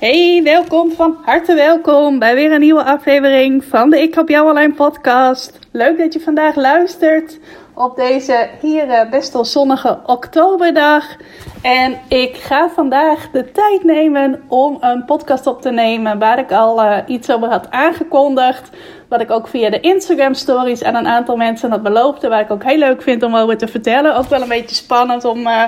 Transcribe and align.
Hey, 0.00 0.40
welkom, 0.44 0.92
van 0.92 1.16
harte 1.22 1.54
welkom 1.54 2.18
bij 2.18 2.34
weer 2.34 2.52
een 2.52 2.60
nieuwe 2.60 2.84
aflevering 2.84 3.64
van 3.64 3.90
de 3.90 4.02
Ik 4.02 4.14
Help 4.14 4.28
Jou 4.28 4.48
Online 4.48 4.72
podcast. 4.72 5.58
Leuk 5.72 5.98
dat 5.98 6.12
je 6.12 6.20
vandaag 6.20 6.54
luistert 6.54 7.38
op 7.74 7.96
deze 7.96 8.48
hier 8.60 8.88
eh, 8.88 9.10
best 9.10 9.32
wel 9.32 9.44
zonnige 9.44 9.98
oktoberdag. 10.06 11.16
En 11.62 11.98
ik 12.08 12.36
ga 12.36 12.68
vandaag 12.68 13.30
de 13.30 13.52
tijd 13.52 13.84
nemen 13.84 14.42
om 14.48 14.76
een 14.80 15.04
podcast 15.04 15.46
op 15.46 15.62
te 15.62 15.70
nemen 15.70 16.18
waar 16.18 16.38
ik 16.38 16.52
al 16.52 16.82
uh, 16.82 16.96
iets 17.06 17.30
over 17.30 17.48
had 17.48 17.70
aangekondigd. 17.70 18.70
Wat 19.08 19.20
ik 19.20 19.30
ook 19.30 19.48
via 19.48 19.70
de 19.70 19.80
Instagram 19.80 20.34
stories 20.34 20.84
aan 20.84 20.94
een 20.94 21.08
aantal 21.08 21.36
mensen 21.36 21.70
had 21.70 21.82
beloofd. 21.82 22.28
Waar 22.28 22.40
ik 22.40 22.50
ook 22.50 22.64
heel 22.64 22.78
leuk 22.78 23.02
vind 23.02 23.22
om 23.22 23.36
over 23.36 23.56
te 23.56 23.68
vertellen. 23.68 24.16
Ook 24.16 24.28
wel 24.28 24.42
een 24.42 24.48
beetje 24.48 24.74
spannend 24.74 25.24
om 25.24 25.38
uh, 25.38 25.62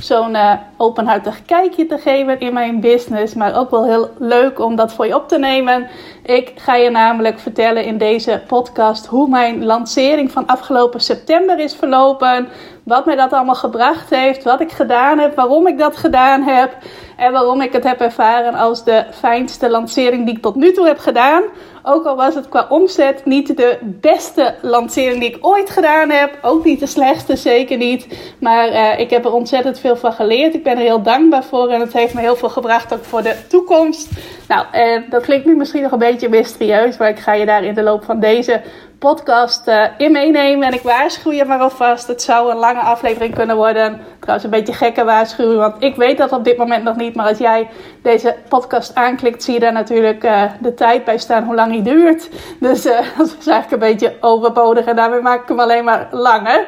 zo'n 0.00 0.34
uh, 0.34 0.52
openhartig 0.76 1.44
kijkje 1.44 1.86
te 1.86 1.98
geven 1.98 2.40
in 2.40 2.52
mijn 2.52 2.80
business. 2.80 3.34
Maar 3.34 3.56
ook 3.56 3.70
wel 3.70 3.84
heel 3.84 4.10
leuk 4.18 4.60
om 4.60 4.76
dat 4.76 4.92
voor 4.92 5.06
je 5.06 5.14
op 5.14 5.28
te 5.28 5.38
nemen. 5.38 5.88
Ik 6.22 6.52
ga 6.56 6.74
je 6.74 6.90
namelijk 6.90 7.38
vertellen 7.38 7.84
in 7.84 7.98
deze 7.98 8.42
podcast 8.46 9.06
hoe 9.06 9.28
mijn 9.28 9.64
lancering 9.64 10.30
van 10.30 10.46
afgelopen 10.46 11.00
september 11.00 11.58
is 11.58 11.74
verlopen. 11.74 12.48
Wat 12.82 13.06
mij 13.06 13.16
dat 13.16 13.32
allemaal 13.32 13.54
gebracht 13.54 14.10
heeft, 14.10 14.44
wat 14.44 14.60
ik 14.60 14.70
gedaan 14.72 15.18
heb, 15.18 15.34
waarom 15.34 15.66
ik 15.66 15.78
dat 15.78 15.96
gedaan 15.96 16.42
heb. 16.42 16.76
En 17.16 17.32
waarom 17.32 17.60
ik 17.60 17.72
het 17.72 17.84
heb 17.84 18.00
ervaren 18.00 18.54
als 18.54 18.84
de 18.84 19.04
fijnste 19.10 19.70
lancering 19.70 20.24
die 20.26 20.36
ik 20.36 20.42
tot 20.42 20.54
nu 20.54 20.72
toe 20.72 20.86
heb 20.86 20.98
gedaan. 20.98 21.42
Ook 21.82 22.04
al 22.06 22.16
was 22.16 22.34
het 22.34 22.48
qua 22.48 22.66
omzet 22.68 23.24
niet 23.24 23.56
de 23.56 23.78
beste 23.82 24.54
lancering 24.62 25.20
die 25.20 25.34
ik 25.34 25.46
ooit 25.46 25.70
gedaan 25.70 26.10
heb. 26.10 26.38
Ook 26.42 26.64
niet 26.64 26.80
de 26.80 26.86
slechtste, 26.86 27.36
zeker 27.36 27.76
niet. 27.76 28.06
Maar 28.40 28.68
uh, 28.68 28.98
ik 28.98 29.10
heb 29.10 29.24
er 29.24 29.32
ontzettend 29.32 29.78
veel 29.78 29.96
van 29.96 30.12
geleerd. 30.12 30.54
Ik 30.54 30.62
ben 30.62 30.76
er 30.76 30.82
heel 30.82 31.02
dankbaar 31.02 31.44
voor 31.44 31.68
en 31.68 31.80
het 31.80 31.92
heeft 31.92 32.14
me 32.14 32.20
heel 32.20 32.36
veel 32.36 32.48
gebracht 32.48 32.94
ook 32.94 33.04
voor 33.04 33.22
de 33.22 33.36
toekomst. 33.48 34.10
Nou, 34.48 34.66
uh, 34.72 35.10
dat 35.10 35.22
klinkt 35.22 35.46
nu 35.46 35.56
misschien 35.56 35.82
nog 35.82 35.92
een 35.92 35.98
beetje 35.98 36.28
mysterieus, 36.28 36.96
maar 36.96 37.08
ik 37.08 37.18
ga 37.18 37.32
je 37.32 37.46
daar 37.46 37.64
in 37.64 37.74
de 37.74 37.82
loop 37.82 38.04
van 38.04 38.20
deze 38.20 38.62
podcast 38.98 39.68
uh, 39.68 39.84
in 39.98 40.12
meenemen. 40.12 40.66
En 40.66 40.74
ik 40.74 40.82
waarschuw 40.82 41.32
je 41.32 41.44
maar 41.44 41.58
alvast. 41.58 42.06
Het 42.06 42.22
zou 42.22 42.50
een 42.50 42.56
lange 42.56 42.80
aflevering 42.80 43.34
kunnen 43.34 43.56
worden. 43.56 44.00
Trouwens, 44.20 44.44
een 44.44 44.58
beetje 44.58 44.72
gekke 44.72 45.04
waarschuwing. 45.04 45.60
Want 45.60 45.82
ik 45.82 45.96
weet 45.96 46.18
dat 46.18 46.32
op 46.32 46.44
dit 46.44 46.56
moment 46.56 46.84
nog 46.84 46.96
niet. 46.96 47.05
Maar 47.14 47.28
als 47.28 47.38
jij 47.38 47.68
deze 48.02 48.36
podcast 48.48 48.94
aanklikt, 48.94 49.42
zie 49.42 49.54
je 49.54 49.60
daar 49.60 49.72
natuurlijk 49.72 50.24
uh, 50.24 50.42
de 50.60 50.74
tijd 50.74 51.04
bij 51.04 51.18
staan. 51.18 51.44
Hoe 51.44 51.54
lang 51.54 51.72
die 51.72 51.82
duurt. 51.82 52.28
Dus 52.60 52.86
uh, 52.86 52.98
dat 53.18 53.36
is 53.38 53.46
eigenlijk 53.46 53.70
een 53.70 53.88
beetje 53.88 54.14
overbodig. 54.20 54.84
En 54.84 54.96
daarmee 54.96 55.20
maak 55.20 55.42
ik 55.42 55.48
hem 55.48 55.60
alleen 55.60 55.84
maar 55.84 56.08
langer. 56.10 56.66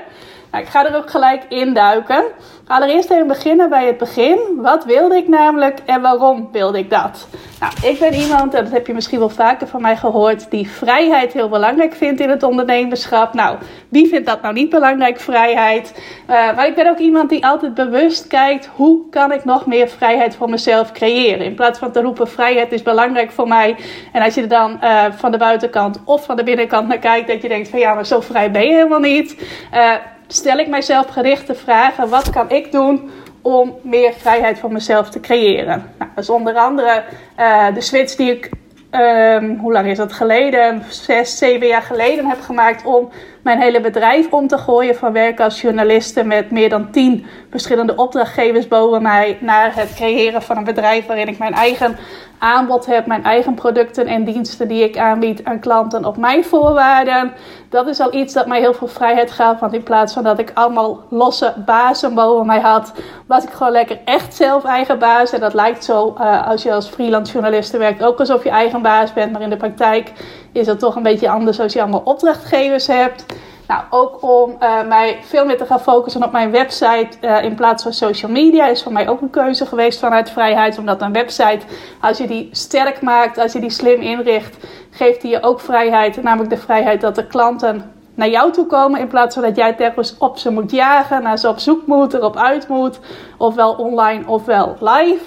Nou, 0.51 0.65
ik 0.65 0.71
ga 0.71 0.87
er 0.87 0.97
ook 0.97 1.11
gelijk 1.11 1.43
induiken. 1.49 2.25
Allereerst 2.67 3.11
even 3.11 3.27
beginnen 3.27 3.69
bij 3.69 3.87
het 3.87 3.99
begin. 3.99 4.39
Wat 4.57 4.85
wilde 4.85 5.17
ik 5.17 5.29
namelijk 5.29 5.79
en 5.87 6.01
waarom 6.01 6.49
wilde 6.53 6.79
ik 6.79 6.91
dat? 6.91 7.29
Nou, 7.61 7.73
ik 7.83 7.99
ben 7.99 8.15
iemand, 8.15 8.55
en 8.55 8.65
dat 8.65 8.73
heb 8.73 8.87
je 8.87 8.95
misschien 8.95 9.19
wel 9.19 9.29
vaker 9.29 9.67
van 9.67 9.83
mij 9.83 9.97
gehoord, 9.97 10.51
die 10.51 10.71
vrijheid 10.71 11.33
heel 11.33 11.49
belangrijk 11.49 11.95
vindt 11.95 12.21
in 12.21 12.31
het 12.31 12.43
ondernemerschap. 12.43 13.35
Nou, 13.35 13.57
wie 13.89 14.09
vindt 14.09 14.27
dat 14.27 14.43
nou 14.43 14.55
niet 14.55 14.71
belangrijk, 14.71 15.21
vrijheid? 15.21 16.03
Uh, 16.31 16.57
maar 16.57 16.67
ik 16.67 16.75
ben 16.75 16.89
ook 16.89 16.99
iemand 16.99 17.29
die 17.29 17.47
altijd 17.47 17.75
bewust 17.75 18.27
kijkt, 18.27 18.71
hoe 18.75 19.09
kan 19.11 19.33
ik 19.33 19.45
nog 19.45 19.67
meer 19.67 19.89
vrijheid 19.89 20.37
voor 20.37 20.51
mezelf 20.51 20.93
creëren? 20.93 21.47
In 21.47 21.55
plaats 21.55 21.79
van 21.79 21.93
te 21.93 22.01
roepen, 22.01 22.29
vrijheid 22.29 22.73
is 22.73 22.83
belangrijk 22.83 23.31
voor 23.31 23.49
mij. 23.49 23.77
En 24.13 24.23
als 24.23 24.35
je 24.35 24.43
er 24.43 24.49
dan 24.49 24.79
uh, 24.83 25.05
van 25.11 25.31
de 25.31 25.39
buitenkant 25.39 26.01
of 26.05 26.25
van 26.25 26.37
de 26.37 26.43
binnenkant 26.43 26.89
naar 26.89 26.99
kijkt, 26.99 27.29
dat 27.29 27.43
je 27.43 27.49
denkt 27.49 27.69
van 27.69 27.79
ja, 27.79 27.95
maar 27.95 28.07
zo 28.07 28.21
vrij 28.21 28.51
ben 28.51 28.67
je 28.67 28.73
helemaal 28.73 28.99
niet. 28.99 29.47
Uh, 29.75 29.93
stel 30.29 30.59
ik 30.59 30.69
mijzelf 30.69 31.07
gerichte 31.07 31.55
vragen. 31.55 32.09
Wat 32.09 32.31
kan 32.31 32.51
ik 32.51 32.73
doen 32.73 33.11
om 33.43 33.77
meer 33.83 34.13
vrijheid 34.13 34.59
voor 34.59 34.73
mezelf 34.73 35.11
te 35.11 35.21
creëren? 35.21 35.93
Nou, 35.99 36.11
dat 36.15 36.25
is 36.25 36.31
onder 36.31 36.55
andere 36.55 37.05
uh, 37.39 37.75
de 37.75 37.81
switch 37.81 38.15
die 38.15 38.31
ik, 38.31 38.51
um, 38.91 39.57
hoe 39.57 39.73
lang 39.73 39.87
is 39.87 39.97
dat 39.97 40.13
geleden? 40.13 40.83
Zes, 40.89 41.39
zeven 41.39 41.67
jaar 41.67 41.83
geleden 41.83 42.27
heb 42.27 42.41
gemaakt 42.41 42.85
om 42.85 43.11
mijn 43.49 43.61
hele 43.61 43.81
bedrijf 43.81 44.33
om 44.33 44.47
te 44.47 44.59
gooien. 44.59 44.97
Van 44.97 45.13
werken 45.13 45.45
als 45.45 45.61
journaliste 45.61 46.25
met 46.25 46.51
meer 46.51 46.69
dan 46.69 46.91
tien 46.91 47.27
verschillende 47.51 47.97
opdrachtgevers 47.97 48.69
boven 48.69 49.03
mij. 49.03 49.39
Naar 49.41 49.75
het 49.75 49.95
creëren 49.95 50.43
van 50.43 50.57
een 50.57 50.65
bedrijf 50.65 51.07
waarin 51.07 51.29
ik 51.29 51.39
mijn 51.39 51.55
eigen 51.55 51.97
aanbod 52.39 52.87
heb, 52.87 53.07
mijn 53.07 53.25
eigen 53.25 53.55
producten 53.55 54.07
en 54.07 54.25
diensten 54.25 54.69
die 54.69 54.85
ik 54.85 54.99
aanbied 54.99 55.45
aan 55.45 55.61
klanten 55.61 56.05
op 56.05 56.17
mijn 56.17 56.45
voorwaarden. 56.45 57.33
Dat 57.69 57.87
is 57.87 58.01
al 58.01 58.15
iets 58.15 58.35
dat 58.35 58.47
mij 58.47 58.61
heel 58.61 58.75
veel 58.75 58.89
vrijheid 58.89 59.31
gaf. 59.31 59.61
Want 59.61 59.73
in 59.73 59.83
plaats 59.83 60.13
van 60.13 60.23
dat 60.23 60.39
ik 60.39 60.51
allemaal 60.55 61.01
losse 61.11 61.55
bazen 61.67 62.15
boven 62.15 62.47
mij 62.47 62.61
had, 62.61 62.93
was 63.27 63.45
ik 63.45 63.51
gewoon 63.51 63.73
lekker 63.73 63.99
echt 64.05 64.35
zelf 64.35 64.65
eigen 64.65 64.99
baas. 64.99 65.33
En 65.33 65.41
dat 65.41 65.55
lijkt 65.55 65.85
zo 65.85 66.17
uh, 66.21 66.49
als 66.49 66.63
je 66.63 66.73
als 66.73 66.89
freelance 66.89 67.33
journaliste 67.33 67.79
werkt 67.79 68.03
ook 68.03 68.19
alsof 68.19 68.45
je 68.45 68.51
eigen 68.51 68.83
baas 68.83 69.13
bent. 69.13 69.33
Maar 69.33 69.43
in 69.43 69.51
de 69.51 69.57
praktijk 69.57 70.13
is 70.59 70.67
dat 70.67 70.79
toch 70.79 70.97
een 70.97 71.03
beetje 71.03 71.31
anders 71.31 71.61
als 71.61 71.73
je 71.73 71.81
allemaal 71.81 72.03
opdrachtgevers 72.05 72.87
hebt. 72.87 73.25
Nou, 73.69 73.83
ook 73.91 74.23
om 74.23 74.57
uh, 74.61 74.87
mij 74.89 75.19
veel 75.23 75.45
meer 75.45 75.57
te 75.57 75.67
gaan 75.67 75.81
focussen 75.81 76.25
op 76.25 76.33
mijn 76.33 76.51
website 76.51 77.09
uh, 77.21 77.43
in 77.43 77.55
plaats 77.55 77.83
van 77.83 77.93
social 77.93 78.31
media 78.31 78.67
is 78.67 78.83
voor 78.83 78.93
mij 78.93 79.09
ook 79.09 79.21
een 79.21 79.31
keuze 79.31 79.67
geweest 79.67 79.99
vanuit 79.99 80.31
vrijheid. 80.31 80.79
Omdat 80.79 81.03
een 81.03 81.13
website, 81.13 81.61
als 82.01 82.19
je 82.19 82.27
die 82.27 82.49
sterk 82.53 83.01
maakt, 83.01 83.39
als 83.39 83.53
je 83.53 83.61
die 83.61 83.71
slim 83.71 84.01
inricht, 84.01 84.57
geeft 84.91 85.21
die 85.21 85.31
je 85.31 85.43
ook 85.43 85.61
vrijheid. 85.61 86.23
Namelijk 86.23 86.51
de 86.51 86.57
vrijheid 86.57 87.01
dat 87.01 87.15
de 87.15 87.27
klanten 87.27 87.93
naar 88.15 88.29
jou 88.29 88.53
toe 88.53 88.67
komen 88.67 89.01
in 89.01 89.09
plaats 89.09 89.35
van 89.35 89.45
dat 89.45 89.57
jij 89.57 89.73
telkens 89.73 90.15
op 90.19 90.39
ze 90.39 90.51
moet 90.51 90.71
jagen, 90.71 91.23
naar 91.23 91.39
ze 91.39 91.49
op 91.49 91.59
zoek 91.59 91.87
moet, 91.87 92.15
erop 92.15 92.37
uit 92.37 92.69
moet, 92.69 93.01
ofwel 93.37 93.73
online 93.73 94.23
ofwel 94.27 94.77
live. 94.81 95.25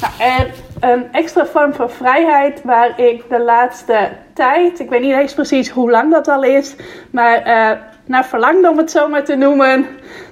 Nou, 0.00 0.12
en 0.18 0.50
een 0.80 1.12
extra 1.12 1.46
vorm 1.46 1.74
van 1.74 1.90
vrijheid 1.90 2.62
waar 2.64 3.00
ik 3.00 3.28
de 3.28 3.40
laatste 3.40 4.08
tijd, 4.34 4.80
ik 4.80 4.90
weet 4.90 5.00
niet 5.00 5.14
eens 5.14 5.34
precies 5.34 5.68
hoe 5.68 5.90
lang 5.90 6.12
dat 6.12 6.28
al 6.28 6.42
is, 6.42 6.76
maar 7.10 7.46
uh, 7.46 7.78
naar 8.06 8.26
verlangde 8.26 8.70
om 8.70 8.78
het 8.78 8.90
zo 8.90 9.08
maar 9.08 9.24
te 9.24 9.34
noemen. 9.34 9.86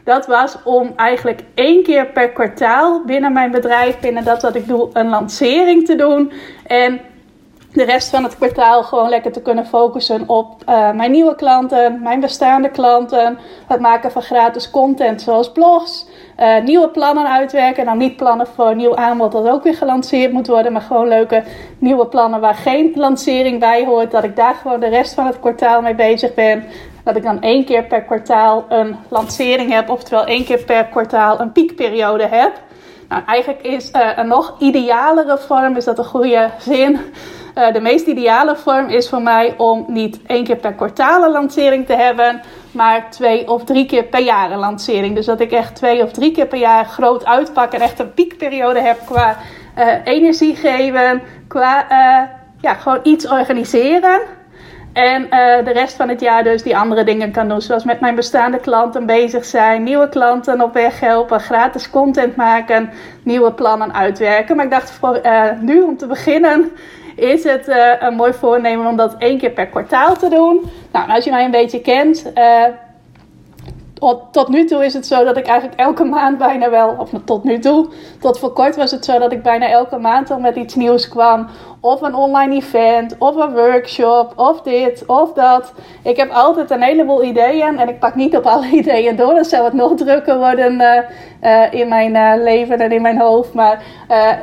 Dat 0.05 0.27
was 0.27 0.57
om 0.65 0.93
eigenlijk 0.97 1.41
één 1.55 1.83
keer 1.83 2.07
per 2.07 2.31
kwartaal 2.31 3.05
binnen 3.05 3.33
mijn 3.33 3.51
bedrijf, 3.51 3.99
binnen 4.01 4.25
dat 4.25 4.43
wat 4.43 4.55
ik 4.55 4.69
doe, 4.69 4.91
een 4.93 5.09
lancering 5.09 5.87
te 5.87 5.95
doen. 5.95 6.33
En 6.67 7.01
de 7.73 7.85
rest 7.85 8.11
van 8.11 8.25
het 8.25 8.37
kwartaal 8.37 8.83
gewoon 8.83 9.09
lekker 9.09 9.33
te 9.33 9.43
kunnen 9.43 9.67
focussen 9.67 10.29
op 10.29 10.55
uh, 10.69 10.91
mijn 10.93 11.11
nieuwe 11.11 11.35
klanten, 11.35 12.03
mijn 12.03 12.21
bestaande 12.21 12.71
klanten, 12.71 13.39
het 13.67 13.81
maken 13.81 14.13
van 14.13 14.23
gratis 14.23 14.71
content 14.71 15.23
zoals 15.23 15.53
blogs, 15.53 16.07
uh, 16.39 16.63
nieuwe 16.63 16.89
plannen 16.89 17.31
uitwerken. 17.31 17.85
Nou, 17.85 17.99
niet 17.99 18.17
plannen 18.17 18.47
voor 18.47 18.77
nieuw 18.77 18.97
aanbod 18.97 19.33
dat 19.33 19.49
ook 19.49 19.63
weer 19.63 19.75
gelanceerd 19.75 20.33
moet 20.33 20.47
worden, 20.47 20.73
maar 20.73 20.83
gewoon 20.83 21.09
leuke 21.09 21.43
nieuwe 21.79 22.07
plannen 22.07 22.41
waar 22.41 22.55
geen 22.55 22.93
lancering 22.95 23.61
bij 23.61 23.85
hoort. 23.85 24.11
Dat 24.11 24.25
ik 24.25 24.37
daar 24.37 24.55
gewoon 24.55 24.81
de 24.81 24.89
rest 24.89 25.15
van 25.15 25.27
het 25.27 25.41
kwartaal 25.41 25.83
mee 25.83 25.95
bezig 25.95 26.35
ben. 26.35 26.65
Dat 27.05 27.17
ik 27.17 27.23
dan 27.23 27.41
één 27.41 27.65
keer 27.65 27.85
per 27.85 28.03
kwartaal 28.03 28.65
een 28.69 28.97
lancering 29.09 29.73
heb, 29.73 29.91
oftewel 29.91 30.25
één 30.25 30.45
keer 30.45 30.65
per 30.65 30.85
kwartaal 30.85 31.41
een 31.41 31.53
piekperiode 31.53 32.27
heb. 32.27 32.53
Nou, 33.09 33.23
eigenlijk 33.27 33.63
is 33.63 33.91
uh, 33.91 34.09
een 34.17 34.29
nog 34.29 34.57
idealere 34.59 35.39
vorm, 35.39 35.77
is 35.77 35.85
dat 35.85 35.99
een 35.99 36.05
goede 36.05 36.51
zin. 36.59 36.99
Uh, 37.55 37.73
de 37.73 37.81
meest 37.81 38.07
ideale 38.07 38.57
vorm 38.57 38.89
is 38.89 39.09
voor 39.09 39.23
mij 39.23 39.55
om 39.57 39.85
niet 39.89 40.21
één 40.27 40.45
keer 40.45 40.57
per 40.57 40.73
kwartaal 40.73 41.25
een 41.25 41.31
lancering 41.31 41.87
te 41.87 41.95
hebben, 41.95 42.41
maar 42.73 43.11
twee 43.11 43.49
of 43.49 43.65
drie 43.65 43.87
keer 43.87 44.05
per 44.05 44.21
jaar 44.21 44.51
een 44.51 44.59
lancering. 44.59 45.15
Dus 45.15 45.27
dat 45.27 45.41
ik 45.41 45.53
echt 45.53 45.75
twee 45.75 46.03
of 46.03 46.13
drie 46.13 46.33
keer 46.33 46.47
per 46.47 46.59
jaar 46.59 46.85
groot 46.85 47.25
uitpak 47.25 47.73
en 47.73 47.81
echt 47.81 47.99
een 47.99 48.15
piekperiode 48.15 48.81
heb 48.81 48.99
qua 49.05 49.37
uh, 49.79 49.87
energie 50.05 50.57
geven, 50.57 51.23
qua 51.49 51.87
ja, 52.61 52.75
gewoon 52.75 53.01
iets 53.03 53.29
organiseren. 53.29 54.21
En 54.93 55.27
de 55.65 55.71
rest 55.73 55.97
van 55.97 56.09
het 56.09 56.21
jaar 56.21 56.45
dus 56.45 56.63
die 56.63 56.77
andere 56.77 57.05
dingen 57.05 57.33
kan 57.33 57.49
doen. 57.49 57.61
Zoals 57.61 57.85
met 57.85 58.01
mijn 58.01 58.15
bestaande 58.15 58.59
klanten 58.59 59.07
bezig 59.07 59.45
zijn. 59.45 59.83
Nieuwe 59.83 60.09
klanten 60.09 60.61
op 60.61 60.73
weg 60.73 61.01
helpen. 61.01 61.41
Gratis 61.41 61.91
content 61.91 62.37
maken. 62.37 62.91
Nieuwe 63.23 63.53
plannen 63.53 63.95
uitwerken. 63.95 64.57
Maar 64.57 64.65
ik 64.65 64.71
dacht 64.71 64.91
voor 64.91 65.21
nu 65.61 65.81
om 65.81 65.97
te 65.97 66.07
beginnen 66.07 66.73
is 67.21 67.45
het 67.45 67.69
uh, 67.69 67.93
een 67.99 68.15
mooi 68.15 68.33
voornemen 68.33 68.87
om 68.87 68.97
dat 68.97 69.15
één 69.19 69.39
keer 69.39 69.51
per 69.51 69.67
kwartaal 69.67 70.17
te 70.17 70.29
doen. 70.29 70.71
Nou, 70.93 71.11
als 71.11 71.25
je 71.25 71.31
mij 71.31 71.45
een 71.45 71.51
beetje 71.51 71.81
kent 71.81 72.33
tot 74.31 74.49
nu 74.49 74.65
toe 74.65 74.85
is 74.85 74.95
het 74.95 75.07
zo 75.07 75.25
dat 75.25 75.37
ik 75.37 75.47
eigenlijk 75.47 75.81
elke 75.81 76.05
maand 76.05 76.39
bijna 76.39 76.71
wel, 76.71 76.97
of 76.99 77.11
tot 77.25 77.45
nu 77.45 77.59
toe, 77.59 77.89
tot 78.21 78.39
voor 78.39 78.53
kort 78.53 78.77
was 78.77 78.91
het 78.91 79.05
zo 79.05 79.19
dat 79.19 79.33
ik 79.33 79.43
bijna 79.43 79.69
elke 79.69 79.99
maand 79.99 80.31
al 80.31 80.39
met 80.39 80.57
iets 80.57 80.75
nieuws 80.75 81.09
kwam. 81.09 81.47
Of 81.81 82.03
een 82.03 82.15
online 82.15 82.55
event, 82.55 83.17
of 83.19 83.37
een 83.37 83.53
workshop, 83.53 84.33
of 84.37 84.63
dit, 84.63 85.07
of 85.07 85.33
dat. 85.33 85.73
Ik 86.03 86.17
heb 86.17 86.31
altijd 86.31 86.71
een 86.71 86.83
heleboel 86.83 87.25
ideeën 87.25 87.79
en 87.79 87.89
ik 87.89 87.99
pak 87.99 88.15
niet 88.15 88.37
op 88.37 88.47
alle 88.47 88.67
ideeën 88.81 89.17
door. 89.17 89.35
Dan 89.35 89.45
zou 89.45 89.65
het 89.65 89.73
nog 89.73 89.95
drukker 89.95 90.39
worden 90.39 90.73
uh, 90.73 90.97
uh, 91.43 91.81
in 91.81 91.89
mijn 91.89 92.15
uh, 92.15 92.45
leven 92.45 92.79
en 92.79 92.93
in 92.93 93.03
mijn 93.03 93.21
hoofd. 93.21 93.55
Maar 93.55 93.83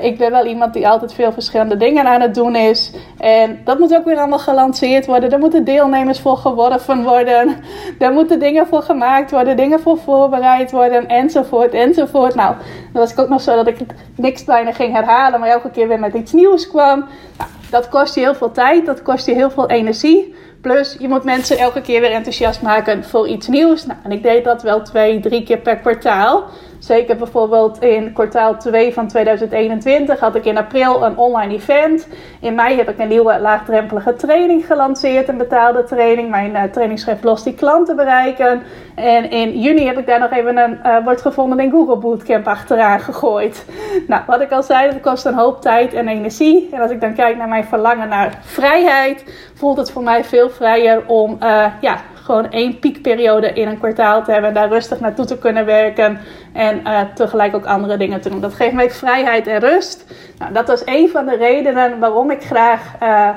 ik 0.01 0.17
ben 0.17 0.31
wel 0.31 0.45
iemand 0.45 0.73
die 0.73 0.87
altijd 0.87 1.13
veel 1.13 1.31
verschillende 1.31 1.77
dingen 1.77 2.05
aan 2.05 2.21
het 2.21 2.35
doen 2.35 2.55
is. 2.55 2.93
En 3.17 3.61
dat 3.63 3.79
moet 3.79 3.95
ook 3.95 4.05
weer 4.05 4.17
allemaal 4.17 4.39
gelanceerd 4.39 5.05
worden. 5.05 5.31
Er 5.31 5.39
moeten 5.39 5.63
deelnemers 5.63 6.19
voor 6.19 6.37
geworven 6.37 7.03
worden. 7.03 7.55
Er 7.99 8.11
moeten 8.11 8.39
dingen 8.39 8.67
voor 8.67 8.81
gemaakt 8.81 9.31
worden, 9.31 9.57
dingen 9.57 9.79
voor 9.79 9.97
voorbereid 9.97 10.71
worden, 10.71 11.07
enzovoort, 11.07 11.73
enzovoort. 11.73 12.35
Nou, 12.35 12.55
dan 12.97 13.05
was 13.05 13.15
ik 13.15 13.23
ook 13.23 13.29
nog 13.29 13.41
zo 13.41 13.55
dat 13.55 13.67
ik 13.67 13.77
niks 14.15 14.43
bijna 14.43 14.71
ging 14.71 14.93
herhalen, 14.93 15.39
maar 15.39 15.49
elke 15.49 15.69
keer 15.69 15.87
weer 15.87 15.99
met 15.99 16.13
iets 16.13 16.31
nieuws 16.31 16.67
kwam. 16.67 16.99
Nou, 17.37 17.49
dat 17.69 17.89
kost 17.89 18.15
je 18.15 18.19
heel 18.19 18.35
veel 18.35 18.51
tijd, 18.51 18.85
dat 18.85 19.01
kost 19.01 19.25
je 19.25 19.33
heel 19.33 19.49
veel 19.49 19.69
energie. 19.69 20.35
Plus, 20.61 20.95
je 20.99 21.07
moet 21.07 21.23
mensen 21.23 21.57
elke 21.57 21.81
keer 21.81 22.01
weer 22.01 22.11
enthousiast 22.11 22.61
maken 22.61 23.03
voor 23.03 23.27
iets 23.27 23.47
nieuws. 23.47 23.85
Nou, 23.85 23.99
en 24.03 24.11
ik 24.11 24.23
deed 24.23 24.43
dat 24.43 24.61
wel 24.61 24.81
twee, 24.81 25.19
drie 25.19 25.43
keer 25.43 25.57
per 25.57 25.77
kwartaal. 25.77 26.43
Zeker 26.79 27.17
bijvoorbeeld 27.17 27.81
in 27.81 28.13
kwartaal 28.13 28.57
2 28.57 28.93
van 28.93 29.07
2021 29.07 30.19
had 30.19 30.35
ik 30.35 30.45
in 30.45 30.57
april 30.57 31.03
een 31.05 31.17
online 31.17 31.53
event. 31.53 32.07
In 32.39 32.55
mei 32.55 32.77
heb 32.77 32.89
ik 32.89 32.99
een 32.99 33.07
nieuwe 33.07 33.39
laagdrempelige 33.39 34.15
training 34.15 34.65
gelanceerd, 34.65 35.27
een 35.27 35.37
betaalde 35.37 35.83
training. 35.83 36.29
Mijn 36.29 36.51
uh, 36.51 36.63
training 36.63 36.99
schrijft 36.99 37.23
los 37.23 37.43
die 37.43 37.53
klanten 37.53 37.95
bereiken. 37.95 38.63
En 38.95 39.31
in 39.31 39.59
juni 39.59 39.85
heb 39.85 39.97
ik 39.97 40.05
daar 40.05 40.19
nog 40.19 40.31
even 40.31 40.57
een 40.57 40.79
uh, 40.85 41.03
wordt 41.03 41.21
gevonden 41.21 41.59
in 41.59 41.71
Google 41.71 41.97
Bootcamp 41.97 42.47
achteraan 42.47 42.99
gegooid. 42.99 43.65
Nou, 44.07 44.21
wat 44.27 44.41
ik 44.41 44.51
al 44.51 44.63
zei, 44.63 44.91
dat 44.91 45.01
kost 45.01 45.25
een 45.25 45.33
hoop 45.33 45.61
tijd 45.61 45.93
en 45.93 46.07
energie. 46.07 46.69
En 46.71 46.81
als 46.81 46.91
ik 46.91 47.01
dan 47.01 47.13
kijk 47.13 47.37
naar 47.37 47.47
mijn 47.47 47.65
verlangen 47.65 48.09
naar 48.09 48.39
vrijheid, 48.41 49.23
voelt 49.53 49.77
het 49.77 49.91
voor 49.91 50.03
mij 50.03 50.23
veel 50.23 50.46
vrijer 50.49 51.03
om 51.07 51.37
uh, 51.43 51.65
ja, 51.81 51.97
gewoon 52.13 52.51
één 52.51 52.79
piekperiode 52.79 53.53
in 53.53 53.67
een 53.67 53.77
kwartaal 53.77 54.23
te 54.23 54.31
hebben. 54.31 54.49
En 54.49 54.55
daar 54.55 54.69
rustig 54.69 54.99
naartoe 54.99 55.25
te 55.25 55.37
kunnen 55.37 55.65
werken. 55.65 56.19
En 56.53 56.81
uh, 56.83 56.99
tegelijk 57.13 57.55
ook 57.55 57.65
andere 57.65 57.97
dingen 57.97 58.21
te 58.21 58.29
doen. 58.29 58.41
Dat 58.41 58.53
geeft 58.53 58.73
mij 58.73 58.91
vrijheid 58.91 59.47
en 59.47 59.59
rust. 59.59 60.13
Nou, 60.37 60.53
dat 60.53 60.67
was 60.67 60.81
een 60.85 61.09
van 61.09 61.25
de 61.25 61.35
redenen 61.35 61.99
waarom 61.99 62.31
ik 62.31 62.43
graag 62.43 62.81
uh, 63.03 63.29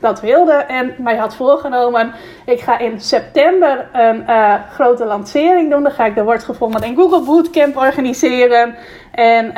dat 0.00 0.20
wilde. 0.20 0.52
En 0.52 0.94
mij 0.98 1.16
had 1.16 1.34
voorgenomen. 1.34 2.12
Ik 2.46 2.60
ga 2.60 2.78
in 2.78 3.00
september 3.00 3.88
een 3.92 4.24
grote 4.70 5.04
lancering 5.04 5.70
doen. 5.70 5.82
Dan 5.82 5.92
ga 5.92 6.04
ik 6.04 6.14
de 6.14 6.24
Wordt 6.24 6.44
Gevonden 6.44 6.82
in 6.82 6.96
Google 6.96 7.22
Bootcamp 7.22 7.76
organiseren. 7.76 8.74
En 9.12 9.52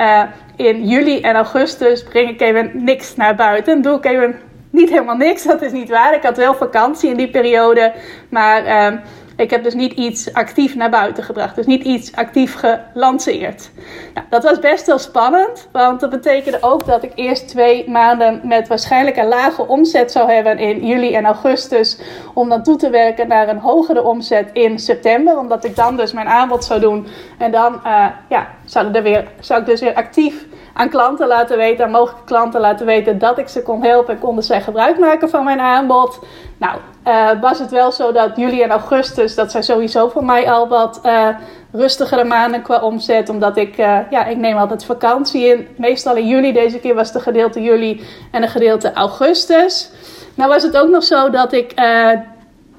in 0.57 0.85
juli 0.85 1.21
en 1.21 1.35
augustus 1.35 2.05
breng 2.05 2.29
ik 2.29 2.41
even 2.41 2.71
niks 2.75 3.17
naar 3.17 3.35
buiten. 3.35 3.83
Doe 3.83 3.97
ik 3.97 4.05
even 4.05 4.50
niet 4.71 4.91
helemaal 4.91 5.17
niks, 5.17 5.43
dat 5.43 5.63
is 5.63 5.73
niet 5.73 5.89
waar. 5.89 6.15
Ik 6.15 6.23
had 6.23 6.37
wel 6.37 6.55
vakantie 6.55 7.11
in 7.11 7.17
die 7.17 7.31
periode, 7.31 7.93
maar 8.29 8.67
uh, 8.67 9.01
ik 9.41 9.51
heb 9.51 9.63
dus 9.63 9.75
niet 9.75 9.93
iets 9.93 10.33
actief 10.33 10.75
naar 10.75 10.91
buiten 10.91 11.25
gebracht. 11.25 11.57
Dus 11.57 11.67
niet 11.67 11.85
iets 11.85 12.15
actief 12.15 12.55
gelanceerd. 12.55 13.71
Nou, 14.15 14.27
dat 14.31 14.43
was 14.43 14.59
best 14.59 14.87
wel 14.87 14.99
spannend, 14.99 15.69
want 15.73 16.01
dat 16.01 16.11
betekende 16.11 16.59
ook 16.61 16.87
dat 16.87 17.03
ik 17.03 17.13
eerst 17.15 17.49
twee 17.49 17.91
maanden 17.91 18.41
met 18.45 18.69
waarschijnlijk 18.69 19.17
een 19.17 19.29
lage 19.29 19.67
omzet 19.67 20.13
zou 20.13 20.33
hebben 20.33 20.59
in 20.59 20.87
juli 20.87 21.15
en 21.15 21.25
augustus. 21.25 21.99
Om 22.35 22.49
dan 22.49 22.63
toe 22.63 22.77
te 22.77 22.91
werken 22.91 23.29
naar 23.29 23.49
een 23.49 23.59
hogere 23.59 24.03
omzet 24.03 24.51
in 24.53 24.79
september, 24.79 25.39
omdat 25.39 25.65
ik 25.65 25.77
dan 25.77 25.97
dus 25.97 26.13
mijn 26.13 26.29
aanbod 26.29 26.65
zou 26.65 26.81
doen. 26.81 27.07
En 27.39 27.51
dan 27.51 27.81
uh, 27.87 28.07
ja, 28.29 28.49
zou, 28.65 28.93
er 28.93 29.03
weer, 29.03 29.29
zou 29.41 29.61
ik 29.61 29.67
dus 29.67 29.81
weer 29.81 29.95
actief 29.95 30.47
aan 30.75 30.89
klanten 30.89 31.27
laten 31.27 31.57
weten, 31.57 31.85
aan 31.85 31.91
mogelijke 31.91 32.25
klanten 32.25 32.61
laten 32.61 32.87
weten 32.87 33.19
dat 33.19 33.39
ik 33.39 33.49
ze 33.49 33.63
kon 33.63 33.83
helpen 33.83 34.15
en 34.15 34.21
konden 34.21 34.45
zij 34.45 34.61
gebruik 34.61 34.99
maken 34.99 35.31
van 35.31 35.45
mijn 35.45 35.61
aanbod. 35.61 36.19
Nou, 36.59 36.79
uh, 37.07 37.41
was 37.41 37.59
het 37.59 37.71
wel 37.71 37.93
zo 37.93 38.13
dat 38.13 38.37
juli 38.37 38.63
en 38.63 38.71
augustus, 38.71 39.35
dat 39.35 39.51
zijn 39.51 39.63
sowieso 39.63 40.09
voor 40.09 40.25
mij 40.25 40.51
al 40.51 40.69
wat 40.69 41.01
uh, 41.07 41.29
rustigere 41.73 42.25
maanden 42.25 42.63
qua 42.63 42.81
omzet. 42.81 43.29
Omdat 43.29 43.57
ik, 43.57 43.79
uh, 43.79 43.99
ja, 44.11 44.25
ik 44.25 44.37
neem 44.37 44.57
altijd 44.57 44.85
vakantie 44.85 45.47
in. 45.47 45.69
Meestal 45.77 46.17
in 46.17 46.27
juli, 46.27 46.53
deze 46.53 46.79
keer 46.79 46.95
was 46.95 47.07
het 47.07 47.17
een 47.17 47.23
gedeelte 47.23 47.63
juli 47.63 48.05
en 48.31 48.43
een 48.43 48.49
gedeelte 48.49 48.93
augustus. 48.93 49.91
Nou 50.35 50.51
was 50.51 50.63
het 50.63 50.77
ook 50.77 50.89
nog 50.89 51.05
zo 51.05 51.31
dat 51.31 51.53
ik 51.53 51.73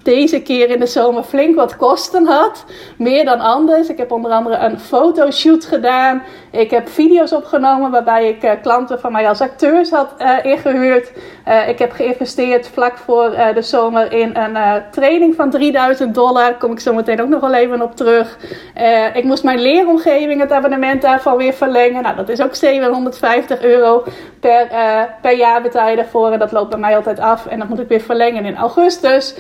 deze 0.03 0.42
keer 0.42 0.69
in 0.69 0.80
de 0.80 0.86
zomer 0.86 1.24
flink 1.24 1.56
wat 1.56 1.75
kosten 1.75 2.25
had. 2.25 2.65
Meer 2.98 3.25
dan 3.25 3.39
anders. 3.39 3.89
Ik 3.89 3.98
heb 3.98 4.12
onder 4.12 4.31
andere 4.31 4.57
een 4.57 4.80
fotoshoot 4.80 5.65
gedaan. 5.65 6.24
Ik 6.51 6.71
heb 6.71 6.89
video's 6.89 7.31
opgenomen 7.31 7.92
waarbij 7.92 8.27
ik 8.27 8.44
uh, 8.44 8.51
klanten 8.62 9.00
van 9.00 9.12
mij 9.12 9.27
als 9.27 9.42
acteurs 9.42 9.89
had 9.89 10.13
uh, 10.19 10.45
ingehuurd. 10.45 11.12
Uh, 11.48 11.68
ik 11.68 11.80
heb 11.80 11.92
geïnvesteerd 11.92 12.68
vlak 12.68 12.98
voor 12.98 13.36
de 13.53 13.62
zomer 13.62 14.13
in 14.13 14.36
een 14.36 14.83
training 14.92 15.36
van 15.36 15.50
3000 15.50 16.15
dollar. 16.15 16.44
Daar 16.44 16.57
kom 16.57 16.71
ik 16.71 16.80
zo 16.80 16.94
meteen 16.94 17.21
ook 17.21 17.30
nog 17.30 17.42
wel 17.42 17.53
even 17.53 17.81
op 17.81 17.95
terug. 17.95 18.38
ik 19.13 19.24
moest 19.24 19.44
mijn 19.44 19.62
leeromgeving, 19.62 20.42
het 20.42 20.51
abonnement 20.51 21.01
daarvan 21.01 21.38
weer 21.38 21.53
verlengen. 21.53 22.03
Nou, 22.03 22.15
dat 22.15 22.30
is 22.30 22.42
ook 22.42 22.56
750 22.56 23.62
euro 23.62 24.03
per, 24.39 24.68
per 25.21 25.36
jaar 25.36 25.62
betaal 25.62 25.89
je 25.89 25.95
daarvoor. 25.95 26.31
En 26.31 26.39
dat 26.39 26.51
loopt 26.51 26.69
bij 26.69 26.80
mij 26.80 26.95
altijd 26.95 27.19
af. 27.19 27.45
En 27.45 27.59
dat 27.59 27.68
moet 27.68 27.80
ik 27.80 27.88
weer 27.88 28.01
verlengen 28.01 28.45
in 28.45 28.56
augustus. 28.56 29.36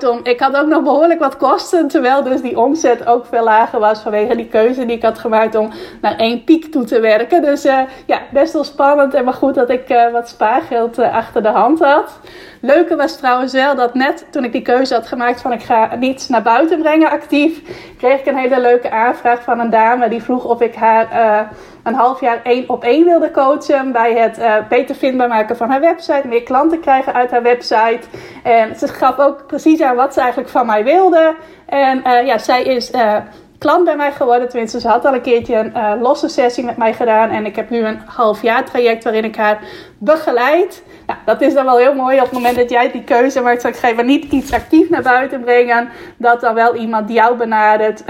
Kortom, 0.00 0.20
ik 0.22 0.40
had 0.40 0.56
ook 0.56 0.66
nog 0.66 0.82
behoorlijk 0.82 1.20
wat 1.20 1.36
kosten. 1.36 1.88
Terwijl 1.88 2.22
dus 2.22 2.42
die 2.42 2.58
omzet 2.58 3.06
ook 3.06 3.26
veel 3.26 3.44
lager 3.44 3.80
was 3.80 4.00
vanwege 4.00 4.36
die 4.36 4.46
keuze 4.46 4.86
die 4.86 4.96
ik 4.96 5.02
had 5.02 5.18
gemaakt 5.18 5.54
om 5.54 5.70
naar 6.00 6.16
één 6.16 6.44
piek 6.44 6.72
toe 6.72 6.84
te 6.84 7.00
werken. 7.00 7.42
Dus 7.42 7.66
uh, 7.66 7.80
ja, 8.06 8.20
best 8.32 8.52
wel 8.52 8.64
spannend 8.64 9.14
en 9.14 9.24
maar 9.24 9.34
goed 9.34 9.54
dat 9.54 9.70
ik 9.70 9.90
uh, 9.90 10.12
wat 10.12 10.28
spaargeld 10.28 10.98
uh, 10.98 11.14
achter 11.14 11.42
de 11.42 11.48
hand 11.48 11.78
had. 11.78 12.20
Leuke 12.60 12.96
was 12.96 13.16
trouwens 13.16 13.52
wel 13.52 13.74
dat 13.74 13.94
net 13.94 14.26
toen 14.30 14.44
ik 14.44 14.52
die 14.52 14.62
keuze 14.62 14.94
had 14.94 15.06
gemaakt 15.06 15.40
van 15.40 15.52
ik 15.52 15.62
ga 15.62 15.94
niets 15.98 16.28
naar 16.28 16.42
buiten 16.42 16.78
brengen 16.78 17.10
actief, 17.10 17.62
kreeg 17.98 18.20
ik 18.20 18.26
een 18.26 18.36
hele 18.36 18.60
leuke 18.60 18.90
aanvraag 18.90 19.42
van 19.42 19.60
een 19.60 19.70
dame 19.70 20.08
die 20.08 20.22
vroeg 20.22 20.44
of 20.44 20.60
ik 20.60 20.74
haar 20.74 21.48
een 21.90 21.98
half 21.98 22.20
jaar 22.20 22.40
één 22.42 22.68
op 22.68 22.84
één 22.84 23.04
wilde 23.04 23.30
coachen 23.30 23.92
bij 23.92 24.14
het 24.14 24.68
beter 24.68 24.94
vindbaar 24.94 25.28
maken 25.28 25.56
van 25.56 25.70
haar 25.70 25.80
website, 25.80 26.28
meer 26.28 26.42
klanten 26.42 26.80
krijgen 26.80 27.14
uit 27.14 27.30
haar 27.30 27.42
website. 27.42 28.00
En 28.42 28.76
ze 28.76 28.88
gaf 28.88 29.18
ook 29.18 29.46
precies 29.46 29.82
aan 29.82 29.96
wat 29.96 30.14
ze 30.14 30.20
eigenlijk 30.20 30.50
van 30.50 30.66
mij 30.66 30.84
wilde. 30.84 31.34
En 31.66 32.02
ja, 32.26 32.38
zij 32.38 32.62
is 32.62 32.90
klant 33.58 33.84
bij 33.84 33.96
mij 33.96 34.12
geworden. 34.12 34.48
Tenminste, 34.48 34.80
ze 34.80 34.88
had 34.88 35.04
al 35.04 35.14
een 35.14 35.20
keertje 35.20 35.56
een 35.56 36.00
losse 36.00 36.28
sessie 36.28 36.64
met 36.64 36.76
mij 36.76 36.92
gedaan. 36.92 37.30
En 37.30 37.46
ik 37.46 37.56
heb 37.56 37.70
nu 37.70 37.78
een 37.78 38.00
half 38.06 38.42
jaar 38.42 38.64
traject 38.64 39.04
waarin 39.04 39.24
ik 39.24 39.36
haar 39.36 39.58
begeleid. 39.98 40.82
Nou, 41.06 41.18
dat 41.24 41.40
is 41.40 41.54
dan 41.54 41.64
wel 41.64 41.78
heel 41.78 41.94
mooi 41.94 42.16
op 42.16 42.22
het 42.24 42.32
moment 42.32 42.56
dat 42.56 42.70
jij 42.70 42.90
die 42.90 43.04
keuze 43.04 43.40
maakt. 43.40 43.64
Ik 43.64 43.82
even 43.82 44.06
niet 44.06 44.24
iets 44.24 44.52
actief 44.52 44.88
naar 44.88 45.02
buiten 45.02 45.40
brengen. 45.40 45.88
Dat 46.16 46.40
dan 46.40 46.54
wel 46.54 46.74
iemand 46.74 47.12
jou 47.12 47.36
benadert. 47.36 48.04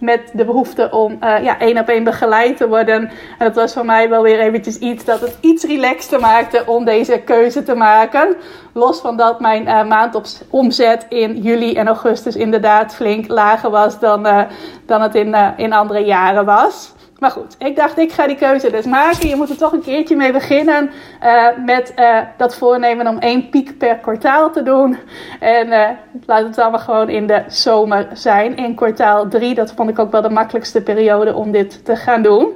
Met 0.00 0.30
de 0.32 0.44
behoefte 0.44 0.90
om 0.90 1.12
uh, 1.12 1.42
ja, 1.42 1.58
één 1.58 1.78
op 1.78 1.88
één 1.88 2.04
begeleid 2.04 2.56
te 2.56 2.68
worden. 2.68 3.10
En 3.38 3.46
dat 3.46 3.54
was 3.54 3.72
voor 3.72 3.84
mij 3.84 4.08
wel 4.08 4.22
weer 4.22 4.40
eventjes 4.40 4.78
iets 4.78 5.04
dat 5.04 5.20
het 5.20 5.36
iets 5.40 5.64
relaxter 5.64 6.20
maakte 6.20 6.62
om 6.66 6.84
deze 6.84 7.20
keuze 7.20 7.62
te 7.62 7.74
maken. 7.74 8.36
Los 8.72 9.00
van 9.00 9.16
dat 9.16 9.40
mijn 9.40 9.66
uh, 9.66 9.84
maandomzet 9.84 11.06
in 11.08 11.36
juli 11.36 11.74
en 11.74 11.86
augustus 11.86 12.36
inderdaad 12.36 12.94
flink 12.94 13.28
lager 13.28 13.70
was 13.70 13.98
dan, 13.98 14.26
uh, 14.26 14.42
dan 14.86 15.02
het 15.02 15.14
in, 15.14 15.36
in 15.56 15.72
andere 15.72 16.04
jaren 16.04 16.44
was. 16.44 16.92
Maar 17.20 17.30
goed, 17.30 17.56
ik 17.58 17.76
dacht, 17.76 17.98
ik 17.98 18.12
ga 18.12 18.26
die 18.26 18.36
keuze 18.36 18.70
dus 18.70 18.84
maken. 18.84 19.28
Je 19.28 19.36
moet 19.36 19.50
er 19.50 19.56
toch 19.56 19.72
een 19.72 19.82
keertje 19.82 20.16
mee 20.16 20.32
beginnen. 20.32 20.90
Uh, 21.22 21.46
met 21.64 21.92
uh, 21.96 22.18
dat 22.36 22.56
voornemen 22.56 23.06
om 23.06 23.18
één 23.18 23.48
piek 23.48 23.78
per 23.78 23.96
kwartaal 23.96 24.50
te 24.50 24.62
doen. 24.62 24.98
En 25.40 25.66
uh, 25.66 25.88
laat 26.26 26.42
het 26.42 26.58
allemaal 26.58 26.80
gewoon 26.80 27.08
in 27.08 27.26
de 27.26 27.42
zomer 27.48 28.08
zijn. 28.12 28.56
In 28.56 28.74
kwartaal 28.74 29.28
3. 29.28 29.54
Dat 29.54 29.72
vond 29.72 29.90
ik 29.90 29.98
ook 29.98 30.10
wel 30.10 30.22
de 30.22 30.30
makkelijkste 30.30 30.82
periode 30.82 31.34
om 31.34 31.50
dit 31.52 31.84
te 31.84 31.96
gaan 31.96 32.22
doen. 32.22 32.52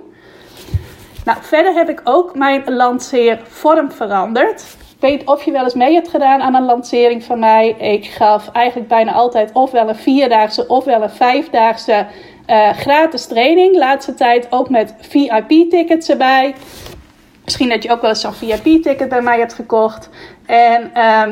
Nou, 1.24 1.38
verder 1.40 1.74
heb 1.74 1.88
ik 1.88 2.00
ook 2.04 2.34
mijn 2.34 2.74
lanceervorm 2.74 3.92
veranderd. 3.92 4.76
Ik 4.94 5.10
weet 5.10 5.26
of 5.26 5.42
je 5.42 5.52
wel 5.52 5.64
eens 5.64 5.74
mee 5.74 5.94
hebt 5.94 6.08
gedaan 6.08 6.40
aan 6.40 6.54
een 6.54 6.64
lancering 6.64 7.24
van 7.24 7.38
mij. 7.38 7.68
Ik 7.68 8.04
gaf 8.04 8.50
eigenlijk 8.52 8.88
bijna 8.88 9.12
altijd 9.12 9.52
ofwel 9.52 9.88
een 9.88 9.96
vierdaagse 9.96 10.66
ofwel 10.66 11.02
een 11.02 11.10
vijfdaagse 11.10 12.06
uh, 12.46 12.72
gratis 12.72 13.26
training. 13.26 13.76
Laatste 13.76 14.14
tijd 14.14 14.46
ook 14.50 14.70
met 14.70 14.94
VIP-tickets 15.00 16.08
erbij. 16.08 16.54
Misschien 17.44 17.68
dat 17.68 17.82
je 17.82 17.90
ook 17.90 18.00
wel 18.00 18.10
eens 18.10 18.20
zo'n 18.20 18.32
VIP-ticket 18.32 19.08
bij 19.08 19.22
mij 19.22 19.38
hebt 19.38 19.54
gekocht. 19.54 20.08
En 20.46 20.90
uh, 20.96 21.22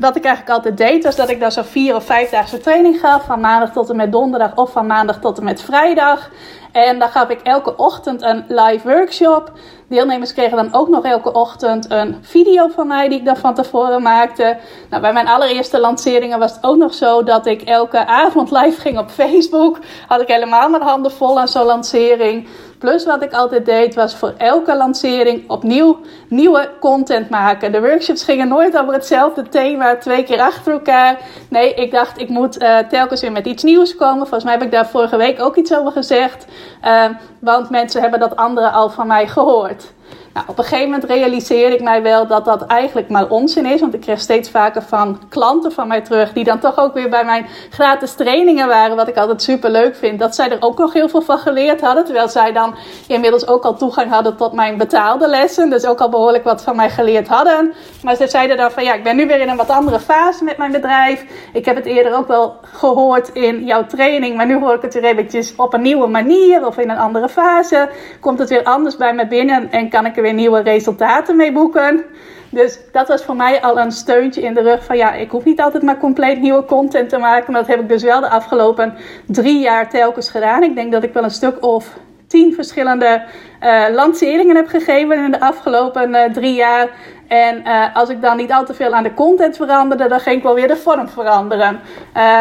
wat 0.00 0.16
ik 0.16 0.24
eigenlijk 0.24 0.56
altijd 0.56 0.76
deed, 0.76 1.04
was 1.04 1.16
dat 1.16 1.30
ik 1.30 1.40
daar 1.40 1.52
zo'n 1.52 1.64
vier 1.64 1.94
of 1.94 2.04
vijfdaagse 2.04 2.58
training 2.58 3.00
gaf. 3.00 3.24
Van 3.24 3.40
maandag 3.40 3.72
tot 3.72 3.90
en 3.90 3.96
met 3.96 4.12
donderdag 4.12 4.54
of 4.54 4.72
van 4.72 4.86
maandag 4.86 5.20
tot 5.20 5.38
en 5.38 5.44
met 5.44 5.62
vrijdag. 5.62 6.30
En 6.72 6.98
dan 6.98 7.08
gaf 7.08 7.28
ik 7.28 7.40
elke 7.40 7.76
ochtend 7.76 8.22
een 8.22 8.44
live 8.48 8.88
workshop. 8.88 9.52
Deelnemers 9.88 10.32
kregen 10.32 10.56
dan 10.56 10.74
ook 10.74 10.88
nog 10.88 11.04
elke 11.04 11.32
ochtend 11.32 11.90
een 11.90 12.18
video 12.20 12.68
van 12.68 12.86
mij 12.86 13.08
die 13.08 13.18
ik 13.18 13.24
dan 13.24 13.36
van 13.36 13.54
tevoren 13.54 14.02
maakte. 14.02 14.56
Nou, 14.90 15.02
bij 15.02 15.12
mijn 15.12 15.28
allereerste 15.28 15.80
lanceringen 15.80 16.38
was 16.38 16.52
het 16.54 16.64
ook 16.64 16.76
nog 16.76 16.94
zo 16.94 17.22
dat 17.22 17.46
ik 17.46 17.62
elke 17.62 18.06
avond 18.06 18.50
live 18.50 18.80
ging 18.80 18.98
op 18.98 19.10
Facebook. 19.10 19.78
Had 20.06 20.20
ik 20.20 20.28
helemaal 20.28 20.68
mijn 20.68 20.82
handen 20.82 21.12
vol 21.12 21.40
aan 21.40 21.48
zo'n 21.48 21.64
lancering. 21.64 22.48
Plus 22.80 23.04
wat 23.04 23.22
ik 23.22 23.32
altijd 23.32 23.64
deed 23.64 23.94
was 23.94 24.14
voor 24.14 24.34
elke 24.36 24.76
lancering 24.76 25.50
opnieuw 25.50 26.00
nieuwe 26.28 26.70
content 26.80 27.30
maken. 27.30 27.72
De 27.72 27.80
workshops 27.80 28.24
gingen 28.24 28.48
nooit 28.48 28.78
over 28.78 28.92
hetzelfde 28.92 29.48
thema 29.48 29.96
twee 29.96 30.22
keer 30.22 30.40
achter 30.40 30.72
elkaar. 30.72 31.18
Nee, 31.48 31.74
ik 31.74 31.90
dacht 31.90 32.20
ik 32.20 32.28
moet 32.28 32.62
uh, 32.62 32.78
telkens 32.78 33.20
weer 33.20 33.32
met 33.32 33.46
iets 33.46 33.62
nieuws 33.62 33.96
komen. 33.96 34.18
Volgens 34.18 34.44
mij 34.44 34.52
heb 34.52 34.62
ik 34.62 34.70
daar 34.70 34.86
vorige 34.86 35.16
week 35.16 35.40
ook 35.40 35.56
iets 35.56 35.74
over 35.74 35.92
gezegd. 35.92 36.46
Uh, 36.84 37.04
want 37.38 37.70
mensen 37.70 38.00
hebben 38.00 38.20
dat 38.20 38.36
andere 38.36 38.70
al 38.70 38.90
van 38.90 39.06
mij 39.06 39.26
gehoord. 39.26 39.92
Nou, 40.34 40.46
op 40.48 40.58
een 40.58 40.64
gegeven 40.64 40.90
moment 40.90 41.10
realiseerde 41.10 41.74
ik 41.74 41.82
mij 41.82 42.02
wel 42.02 42.26
dat 42.26 42.44
dat 42.44 42.66
eigenlijk 42.66 43.08
maar 43.08 43.28
onzin 43.28 43.66
is. 43.66 43.80
Want 43.80 43.94
ik 43.94 44.00
kreeg 44.00 44.20
steeds 44.20 44.50
vaker 44.50 44.82
van 44.82 45.20
klanten 45.28 45.72
van 45.72 45.88
mij 45.88 46.00
terug. 46.00 46.32
Die 46.32 46.44
dan 46.44 46.58
toch 46.58 46.78
ook 46.78 46.94
weer 46.94 47.08
bij 47.08 47.24
mijn 47.24 47.46
gratis 47.70 48.14
trainingen 48.14 48.68
waren. 48.68 48.96
Wat 48.96 49.08
ik 49.08 49.16
altijd 49.16 49.42
super 49.42 49.70
leuk 49.70 49.96
vind. 49.96 50.18
Dat 50.18 50.34
zij 50.34 50.50
er 50.50 50.56
ook 50.60 50.78
nog 50.78 50.92
heel 50.92 51.08
veel 51.08 51.22
van 51.22 51.38
geleerd 51.38 51.80
hadden. 51.80 52.04
Terwijl 52.04 52.28
zij 52.28 52.52
dan 52.52 52.74
inmiddels 53.06 53.46
ook 53.46 53.64
al 53.64 53.76
toegang 53.76 54.10
hadden 54.10 54.36
tot 54.36 54.52
mijn 54.52 54.76
betaalde 54.76 55.28
lessen. 55.28 55.70
Dus 55.70 55.86
ook 55.86 56.00
al 56.00 56.08
behoorlijk 56.08 56.44
wat 56.44 56.62
van 56.62 56.76
mij 56.76 56.90
geleerd 56.90 57.28
hadden. 57.28 57.72
Maar 58.02 58.16
ze 58.16 58.28
zeiden 58.28 58.56
dan 58.56 58.70
van 58.70 58.84
ja, 58.84 58.94
ik 58.94 59.02
ben 59.02 59.16
nu 59.16 59.26
weer 59.26 59.40
in 59.40 59.48
een 59.48 59.56
wat 59.56 59.70
andere 59.70 60.00
fase 60.00 60.44
met 60.44 60.56
mijn 60.56 60.72
bedrijf. 60.72 61.24
Ik 61.52 61.64
heb 61.64 61.76
het 61.76 61.86
eerder 61.86 62.16
ook 62.16 62.28
wel 62.28 62.56
gehoord 62.62 63.28
in 63.28 63.64
jouw 63.64 63.86
training. 63.86 64.36
Maar 64.36 64.46
nu 64.46 64.58
hoor 64.58 64.74
ik 64.74 64.82
het 64.82 64.94
weer 64.94 65.04
eventjes 65.04 65.56
op 65.56 65.74
een 65.74 65.82
nieuwe 65.82 66.06
manier. 66.06 66.66
Of 66.66 66.78
in 66.78 66.90
een 66.90 66.98
andere 66.98 67.28
fase. 67.28 67.88
Komt 68.20 68.38
het 68.38 68.48
weer 68.48 68.64
anders 68.64 68.96
bij 68.96 69.14
me 69.14 69.26
binnen. 69.26 69.70
En 69.70 69.88
kan 69.88 70.06
ik 70.06 70.18
weer 70.22 70.34
nieuwe 70.34 70.60
resultaten 70.60 71.36
mee 71.36 71.52
boeken. 71.52 72.04
Dus 72.50 72.78
dat 72.92 73.08
was 73.08 73.24
voor 73.24 73.36
mij 73.36 73.62
al 73.62 73.78
een 73.78 73.92
steuntje 73.92 74.42
in 74.42 74.54
de 74.54 74.62
rug 74.62 74.84
van 74.84 74.96
ja, 74.96 75.12
ik 75.12 75.30
hoef 75.30 75.44
niet 75.44 75.60
altijd 75.60 75.82
maar 75.82 75.98
compleet 75.98 76.40
nieuwe 76.40 76.64
content 76.64 77.08
te 77.08 77.18
maken. 77.18 77.52
Maar 77.52 77.60
dat 77.60 77.70
heb 77.70 77.80
ik 77.80 77.88
dus 77.88 78.02
wel 78.02 78.20
de 78.20 78.28
afgelopen 78.28 78.94
drie 79.26 79.60
jaar 79.60 79.90
telkens 79.90 80.30
gedaan. 80.30 80.62
Ik 80.62 80.74
denk 80.74 80.92
dat 80.92 81.02
ik 81.02 81.12
wel 81.12 81.24
een 81.24 81.30
stuk 81.30 81.64
of 81.64 81.96
tien 82.26 82.54
verschillende 82.54 83.22
uh, 83.62 83.84
lanceringen 83.92 84.56
heb 84.56 84.68
gegeven 84.68 85.24
in 85.24 85.30
de 85.30 85.40
afgelopen 85.40 86.10
uh, 86.10 86.24
drie 86.24 86.54
jaar. 86.54 86.88
En 87.28 87.62
uh, 87.66 87.96
als 87.96 88.08
ik 88.08 88.22
dan 88.22 88.36
niet 88.36 88.52
al 88.52 88.64
te 88.64 88.74
veel 88.74 88.94
aan 88.94 89.02
de 89.02 89.14
content 89.14 89.56
veranderde, 89.56 90.08
dan 90.08 90.20
ging 90.20 90.36
ik 90.36 90.42
wel 90.42 90.54
weer 90.54 90.68
de 90.68 90.76
vorm 90.76 91.08
veranderen. 91.08 91.80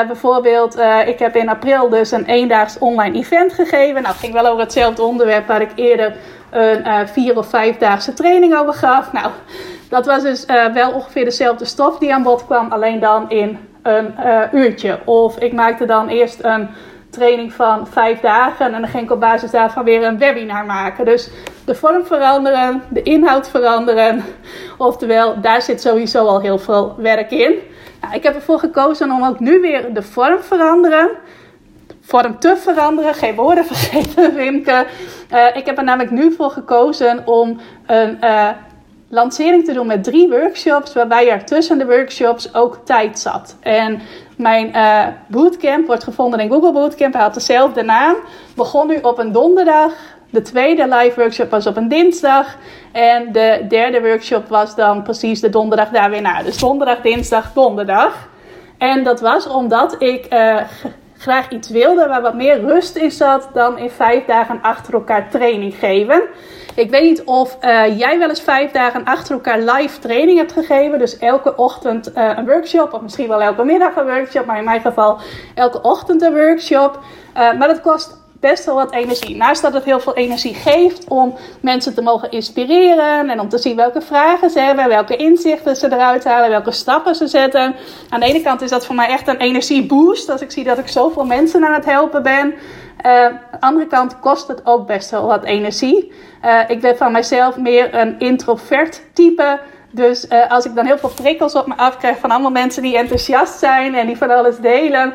bijvoorbeeld, 0.07 0.79
ik 1.05 1.19
heb 1.19 1.36
in 1.36 1.50
april 1.50 1.89
dus 1.89 2.12
een 2.12 2.25
eendaags 2.25 2.77
online 2.77 3.17
event 3.17 3.53
gegeven. 3.53 4.01
Nou, 4.01 4.15
ging 4.15 4.33
wel 4.33 4.48
over 4.48 4.59
hetzelfde 4.59 5.03
onderwerp 5.03 5.48
waar 5.48 5.62
ik 5.62 5.71
eerder 5.75 6.15
een 6.51 6.88
uh, 6.88 7.00
vier 7.06 7.38
of 7.38 7.50
vijfdaagse 7.50 8.13
training 8.13 8.56
over 8.58 8.74
gaf. 8.74 9.12
Nou, 9.12 9.32
dat 9.89 10.06
was 10.06 10.24
dus 10.24 10.46
uh, 10.46 10.65
wel 10.65 10.91
ongeveer 10.91 11.24
dezelfde 11.24 11.65
stof 11.65 11.98
die 11.98 12.13
aan 12.13 12.24
bod 12.24 12.46
kwam, 12.46 12.72
alleen 12.72 13.00
dan 13.00 13.29
in 13.29 13.58
een 13.82 14.15
uh, 14.20 14.41
uurtje. 14.53 15.00
Of 15.06 15.38
ik 15.38 15.53
maakte 15.53 15.86
dan 15.86 16.08
eerst 16.08 16.44
een 16.44 16.70
training 17.10 17.53
van 17.53 17.88
vijf 17.88 18.20
dagen 18.20 18.65
en 18.74 18.82
dan 18.82 18.89
ging 18.89 19.03
ik 19.03 19.12
op 19.12 19.20
basis 19.20 19.51
daarvan 19.51 19.84
weer 19.84 20.03
een 20.03 20.18
webinar 20.18 20.65
maken. 20.65 21.06
Dus 21.06 21.29
de 21.65 21.75
vorm 21.75 22.06
veranderen, 22.06 22.84
de 22.89 23.01
inhoud 23.01 23.50
veranderen. 23.50 24.24
Oftewel, 24.77 25.41
daar 25.41 25.62
zit 25.62 25.82
sowieso 25.82 26.25
al 26.25 26.41
heel 26.41 26.58
veel 26.58 26.96
werk 26.98 27.32
in. 27.32 27.53
Nou, 28.01 28.13
ik 28.13 28.24
heb 28.24 28.36
ervoor 28.36 28.60
gekozen 28.60 29.12
om 29.12 29.24
ook 29.24 29.39
nu 29.39 29.62
weer 29.62 29.94
de 29.94 30.03
vorm 30.03 30.39
veranderen 30.39 31.10
vorm 32.09 32.39
te 32.39 32.57
veranderen. 32.57 33.13
Geen 33.13 33.35
woorden 33.35 33.65
vergeten, 33.73 34.33
Wimke. 34.33 34.85
Uh, 35.33 35.55
ik 35.55 35.65
heb 35.65 35.77
er 35.77 35.83
namelijk 35.83 36.11
nu 36.11 36.31
voor 36.31 36.49
gekozen 36.49 37.27
om 37.27 37.59
een 37.85 38.17
uh, 38.21 38.49
lancering 39.09 39.65
te 39.65 39.73
doen 39.73 39.87
met 39.87 40.03
drie 40.03 40.29
workshops, 40.29 40.93
waarbij 40.93 41.29
er 41.29 41.45
tussen 41.45 41.77
de 41.77 41.85
workshops 41.85 42.53
ook 42.53 42.79
tijd 42.83 43.19
zat. 43.19 43.55
En 43.59 44.01
mijn 44.37 44.69
uh, 44.75 45.07
bootcamp 45.27 45.87
wordt 45.87 46.03
gevonden 46.03 46.39
in 46.39 46.49
Google 46.49 46.71
Bootcamp. 46.71 47.13
Hij 47.13 47.23
had 47.23 47.33
dezelfde 47.33 47.83
naam. 47.83 48.15
Begon 48.55 48.87
nu 48.87 48.97
op 49.01 49.17
een 49.17 49.31
donderdag. 49.31 49.91
De 50.29 50.41
tweede 50.41 50.87
live 50.87 51.19
workshop 51.19 51.49
was 51.49 51.67
op 51.67 51.77
een 51.77 51.87
dinsdag. 51.87 52.55
En 52.91 53.31
de 53.31 53.65
derde 53.67 54.01
workshop 54.01 54.47
was 54.47 54.75
dan 54.75 55.03
precies 55.03 55.39
de 55.39 55.49
donderdag 55.49 55.89
daar 55.89 56.09
weer 56.09 56.21
na. 56.21 56.43
Dus 56.43 56.57
donderdag, 56.57 57.01
dinsdag, 57.01 57.53
donderdag. 57.53 58.27
En 58.77 59.03
dat 59.03 59.19
was 59.19 59.47
omdat 59.47 59.95
ik 59.99 60.27
graag 61.19 61.49
iets 61.49 61.69
wilde 61.69 62.07
waar 62.07 62.21
wat 62.21 62.33
meer 62.33 62.59
rust 62.59 62.95
in 62.95 63.11
zat 63.11 63.49
dan 63.53 63.77
in 63.77 63.89
vijf 63.89 64.25
dagen 64.25 64.61
achter 64.61 64.93
elkaar 64.93 65.29
training 65.29 65.75
geven. 65.75 66.21
Ik 66.75 66.89
weet 66.89 67.03
niet 67.03 67.23
of 67.23 67.57
uh, 67.61 67.97
jij 67.97 68.19
wel 68.19 68.29
eens 68.29 68.41
vijf 68.41 68.71
dagen 68.71 69.03
achter 69.03 69.33
elkaar 69.33 69.59
live 69.59 69.99
training 69.99 70.38
hebt 70.38 70.51
gegeven. 70.51 70.99
Dus 70.99 71.17
elke 71.17 71.55
ochtend 71.55 72.17
uh, 72.17 72.31
een 72.35 72.45
workshop, 72.45 72.93
of 72.93 73.01
misschien 73.01 73.27
wel 73.27 73.41
elke 73.41 73.63
middag 73.63 73.95
een 73.95 74.05
workshop, 74.05 74.45
maar 74.45 74.57
in 74.57 74.63
mijn 74.63 74.81
geval 74.81 75.19
elke 75.55 75.81
ochtend 75.81 76.21
een 76.21 76.33
workshop. 76.33 76.99
Uh, 77.38 77.53
maar 77.53 77.67
dat 77.67 77.81
kost 77.81 78.18
best 78.39 78.65
wel 78.65 78.75
wat 78.75 78.91
energie. 78.91 79.36
Naast 79.36 79.62
dat 79.62 79.74
het 79.74 79.84
heel 79.84 80.00
veel 80.00 80.15
energie 80.15 80.53
geeft 80.53 81.08
om 81.08 81.36
mensen 81.62 81.93
te 81.93 82.01
mogen 82.01 82.31
inspireren 82.31 83.29
en 83.29 83.39
om 83.39 83.50
te 83.50 83.58
zien 83.58 83.75
welke 83.75 84.01
vragen 84.01 84.50
ze 84.50 84.60
hebben, 84.60 84.88
welke 84.88 85.15
inzichten 85.15 85.75
ze 85.75 85.86
eruit 85.86 86.24
halen, 86.24 86.50
welke 86.50 86.72
stappen 86.72 87.15
ze 87.15 87.27
zetten. 87.27 87.75
Aan 88.10 88.19
de 88.19 88.25
ene 88.25 88.41
kant 88.41 88.62
is 88.62 88.69
dat 88.69 88.86
voor 88.86 88.96
mij 88.96 89.08
echt 89.08 89.27
een 89.27 89.38
energieboost 89.38 90.29
als 90.29 90.41
ik 90.41 90.51
zie 90.51 90.63
dat 90.63 90.77
ik 90.77 90.88
zoveel 90.88 91.25
mensen 91.25 91.65
aan 91.65 91.74
het 91.74 91.86
helpen 91.86 92.24
ben. 92.24 92.53
Uh, 93.05 93.25
aan 93.25 93.39
de 93.51 93.60
andere 93.60 93.88
kant 93.88 94.19
kost 94.19 94.48
het 94.48 94.65
ook 94.65 94.88
best 94.88 95.10
wel 95.10 95.25
wat 95.25 95.43
energie. 95.43 96.12
Uh, 96.46 96.60
ik 96.67 96.81
ben 96.81 96.98
van 96.98 97.12
mijzelf 97.12 97.58
meer 97.58 97.96
een 97.96 98.19
introvert 98.19 99.01
type. 99.13 99.60
Dus 99.91 100.25
uh, 100.25 100.51
als 100.51 100.65
ik 100.65 100.75
dan 100.75 100.86
heel 100.86 100.98
veel 100.98 101.12
prikkels 101.15 101.53
op 101.53 101.67
me 101.67 101.77
afkrijg 101.77 102.17
van 102.17 102.31
allemaal 102.31 102.51
mensen 102.51 102.81
die 102.81 102.98
enthousiast 102.98 103.60
zijn 103.60 103.96
en 103.96 104.08
die 104.08 104.17
van 104.17 104.31
alles 104.31 104.58
delen, 104.58 105.13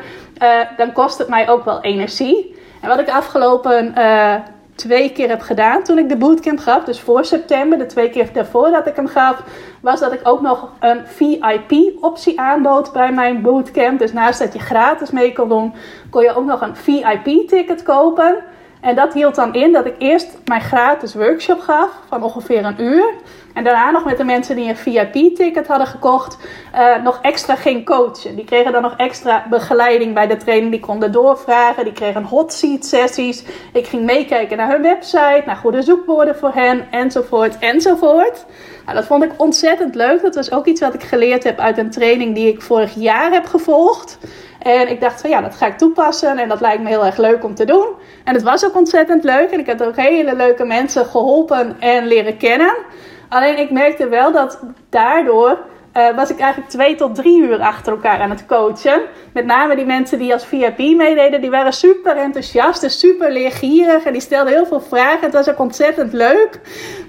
dan 0.77 0.91
kost 0.91 1.17
het 1.17 1.27
mij 1.27 1.49
ook 1.49 1.65
wel 1.65 1.81
energie. 1.81 2.55
En 2.85 2.91
wat 2.91 2.99
ik 2.99 3.05
de 3.05 3.13
afgelopen 3.13 3.93
uh, 3.97 4.35
twee 4.75 5.11
keer 5.11 5.29
heb 5.29 5.41
gedaan 5.41 5.83
toen 5.83 5.97
ik 5.97 6.09
de 6.09 6.17
bootcamp 6.17 6.59
gaf, 6.59 6.83
dus 6.83 6.99
voor 6.99 7.25
september, 7.25 7.77
de 7.77 7.85
twee 7.85 8.09
keer 8.09 8.33
daarvoor 8.33 8.69
dat 8.69 8.87
ik 8.87 8.95
hem 8.95 9.07
gaf, 9.07 9.43
was 9.81 9.99
dat 9.99 10.13
ik 10.13 10.19
ook 10.23 10.41
nog 10.41 10.69
een 10.79 11.01
VIP-optie 11.07 12.39
aanbood 12.39 12.91
bij 12.91 13.11
mijn 13.11 13.41
bootcamp. 13.41 13.99
Dus 13.99 14.13
naast 14.13 14.39
dat 14.39 14.53
je 14.53 14.59
gratis 14.59 15.11
mee 15.11 15.33
kon 15.33 15.49
doen, 15.49 15.73
kon 16.09 16.23
je 16.23 16.35
ook 16.35 16.45
nog 16.45 16.61
een 16.61 16.75
VIP-ticket 16.75 17.83
kopen. 17.83 18.35
En 18.85 18.95
dat 18.95 19.13
hield 19.13 19.35
dan 19.35 19.53
in 19.53 19.71
dat 19.71 19.85
ik 19.85 19.95
eerst 19.97 20.37
mijn 20.45 20.61
gratis 20.61 21.15
workshop 21.15 21.59
gaf 21.59 21.89
van 22.07 22.23
ongeveer 22.23 22.65
een 22.65 22.81
uur. 22.81 23.13
En 23.53 23.63
daarna 23.63 23.91
nog 23.91 24.05
met 24.05 24.17
de 24.17 24.23
mensen 24.23 24.55
die 24.55 24.69
een 24.69 24.75
VIP-ticket 24.75 25.67
hadden 25.67 25.87
gekocht, 25.87 26.37
uh, 26.75 27.03
nog 27.03 27.19
extra 27.21 27.55
ging 27.55 27.85
coachen. 27.85 28.35
Die 28.35 28.45
kregen 28.45 28.71
dan 28.71 28.81
nog 28.81 28.93
extra 28.97 29.45
begeleiding 29.49 30.13
bij 30.13 30.27
de 30.27 30.37
training. 30.37 30.71
Die 30.71 30.79
konden 30.79 31.11
doorvragen, 31.11 31.83
die 31.83 31.93
kregen 31.93 32.23
hot 32.23 32.53
seat 32.53 32.85
sessies. 32.85 33.43
Ik 33.73 33.87
ging 33.87 34.03
meekijken 34.03 34.57
naar 34.57 34.71
hun 34.71 34.81
website, 34.81 35.43
naar 35.45 35.55
goede 35.55 35.81
zoekwoorden 35.81 36.35
voor 36.35 36.51
hen, 36.53 36.87
enzovoort, 36.91 37.57
enzovoort. 37.59 38.45
Nou, 38.85 38.97
dat 38.97 39.05
vond 39.05 39.23
ik 39.23 39.31
ontzettend 39.37 39.95
leuk. 39.95 40.21
Dat 40.21 40.35
was 40.35 40.51
ook 40.51 40.65
iets 40.65 40.81
wat 40.81 40.93
ik 40.93 41.03
geleerd 41.03 41.43
heb 41.43 41.59
uit 41.59 41.77
een 41.77 41.89
training 41.89 42.35
die 42.35 42.47
ik 42.47 42.61
vorig 42.61 42.93
jaar 42.95 43.31
heb 43.31 43.45
gevolgd. 43.45 44.17
En 44.59 44.89
ik 44.89 45.01
dacht 45.01 45.21
van 45.21 45.29
ja, 45.29 45.41
dat 45.41 45.55
ga 45.55 45.65
ik 45.65 45.77
toepassen 45.77 46.37
en 46.37 46.49
dat 46.49 46.61
lijkt 46.61 46.83
me 46.83 46.89
heel 46.89 47.05
erg 47.05 47.17
leuk 47.17 47.43
om 47.43 47.55
te 47.55 47.65
doen. 47.65 47.87
En 48.23 48.33
het 48.33 48.43
was 48.43 48.65
ook 48.65 48.75
ontzettend 48.75 49.23
leuk 49.23 49.49
en 49.49 49.59
ik 49.59 49.65
heb 49.65 49.81
ook 49.81 49.95
hele 49.95 50.35
leuke 50.35 50.65
mensen 50.65 51.05
geholpen 51.05 51.75
en 51.79 52.07
leren 52.07 52.37
kennen. 52.37 52.75
Alleen 53.29 53.57
ik 53.57 53.71
merkte 53.71 54.07
wel 54.07 54.31
dat 54.31 54.59
daardoor 54.89 55.59
uh, 55.97 56.15
was 56.15 56.29
ik 56.29 56.39
eigenlijk 56.39 56.71
twee 56.71 56.95
tot 56.95 57.15
drie 57.15 57.41
uur 57.41 57.59
achter 57.59 57.93
elkaar 57.93 58.19
aan 58.19 58.29
het 58.29 58.45
coachen. 58.45 59.01
Met 59.33 59.45
name 59.45 59.75
die 59.75 59.85
mensen 59.85 60.19
die 60.19 60.33
als 60.33 60.45
VIP 60.45 60.77
meededen, 60.77 61.41
die 61.41 61.49
waren 61.49 61.73
super 61.73 62.17
enthousiast 62.17 62.83
en 62.83 62.89
super 62.89 63.31
leergierig. 63.31 64.03
En 64.03 64.11
die 64.11 64.21
stelden 64.21 64.53
heel 64.53 64.65
veel 64.65 64.81
vragen. 64.81 65.21
Het 65.21 65.33
was 65.33 65.49
ook 65.49 65.59
ontzettend 65.59 66.13
leuk. 66.13 66.59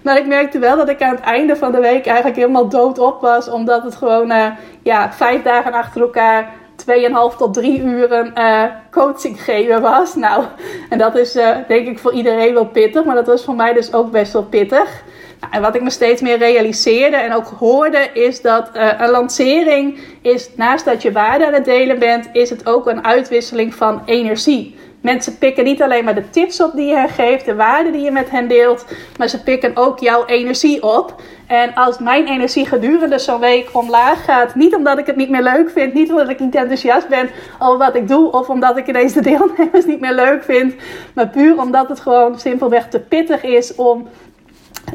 Maar 0.03 0.17
ik 0.17 0.27
merkte 0.27 0.59
wel 0.59 0.77
dat 0.77 0.89
ik 0.89 1.03
aan 1.03 1.15
het 1.15 1.25
einde 1.25 1.57
van 1.57 1.73
de 1.73 1.81
week 1.81 2.07
eigenlijk 2.07 2.37
helemaal 2.37 2.69
doodop 2.69 3.21
was. 3.21 3.49
Omdat 3.51 3.83
het 3.83 3.95
gewoon 3.95 4.31
uh, 4.31 4.47
ja, 4.83 5.13
vijf 5.13 5.43
dagen 5.43 5.73
achter 5.73 6.01
elkaar 6.01 6.53
2,5 7.33 7.37
tot 7.37 7.55
3 7.55 7.81
uren 7.81 8.33
uh, 8.39 8.63
coaching 8.91 9.43
geven 9.43 9.81
was. 9.81 10.15
Nou, 10.15 10.45
en 10.91 10.99
dat 10.99 11.17
is 11.17 11.33
denk 11.69 11.87
ik 11.87 11.99
voor 11.99 12.13
iedereen 12.13 12.55
wel 12.55 12.67
pittig, 12.67 13.05
maar 13.05 13.15
dat 13.15 13.27
was 13.27 13.45
voor 13.45 13.55
mij 13.55 13.73
dus 13.73 13.93
ook 13.93 14.11
best 14.11 14.33
wel 14.33 14.45
pittig. 14.45 15.05
En 15.51 15.63
wat 15.63 15.75
ik 15.75 15.83
me 15.83 15.91
steeds 15.91 16.21
meer 16.21 16.39
realiseerde 16.39 17.17
en 17.17 17.33
ook 17.33 17.47
hoorde, 17.47 18.09
is 18.13 18.41
dat 18.41 18.71
uh, 18.75 18.89
een 18.99 19.11
lancering 19.11 19.99
is, 20.23 20.51
naast 20.57 20.85
dat 20.85 21.03
je 21.03 21.13
waarde 21.13 21.47
aan 21.47 21.53
het 21.53 21.65
delen 21.65 21.99
bent, 21.99 22.29
is 22.33 22.51
het 22.51 22.67
ook 22.67 22.87
een 22.87 23.05
uitwisseling 23.05 23.75
van 23.75 24.03
energie. 24.05 24.75
Mensen 25.07 25.39
pikken 25.39 25.65
niet 25.65 25.83
alleen 25.83 26.05
maar 26.05 26.15
de 26.15 26.31
tips 26.31 26.61
op 26.61 26.73
die 26.75 26.87
je 26.87 26.95
hen 26.95 27.09
geeft, 27.09 27.45
de 27.45 27.55
waarden 27.55 27.93
die 27.93 28.03
je 28.03 28.11
met 28.11 28.31
hen 28.31 28.49
deelt, 28.49 28.85
maar 29.19 29.29
ze 29.29 29.43
pikken 29.43 29.77
ook 29.77 29.99
jouw 29.99 30.25
energie 30.25 30.83
op. 30.83 31.15
En 31.47 31.75
als 31.75 31.99
mijn 31.99 32.27
energie 32.27 32.67
gedurende 32.67 33.19
zo'n 33.19 33.41
week 33.41 33.69
omlaag 33.73 34.25
gaat, 34.25 34.55
niet 34.55 34.75
omdat 34.75 34.99
ik 34.99 35.07
het 35.07 35.17
niet 35.17 35.31
meer 35.31 35.43
leuk 35.43 35.71
vind, 35.71 35.95
niet 35.95 36.11
omdat 36.11 36.29
ik 36.29 36.41
niet 36.41 36.55
enthousiast 36.55 37.09
ben 37.09 37.31
over 37.59 37.79
wat 37.79 37.95
ik 37.95 38.09
doe, 38.09 38.31
of 38.31 38.49
omdat 38.49 38.77
ik 38.77 38.87
ineens 38.87 39.13
de 39.13 39.21
deelnemers 39.31 39.85
niet 39.85 40.01
meer 40.01 40.15
leuk 40.15 40.45
vind, 40.45 40.75
maar 41.15 41.29
puur 41.29 41.61
omdat 41.61 41.89
het 41.89 42.01
gewoon 42.01 42.39
simpelweg 42.39 42.89
te 42.89 43.01
pittig 43.01 43.43
is 43.43 43.75
om 43.75 44.09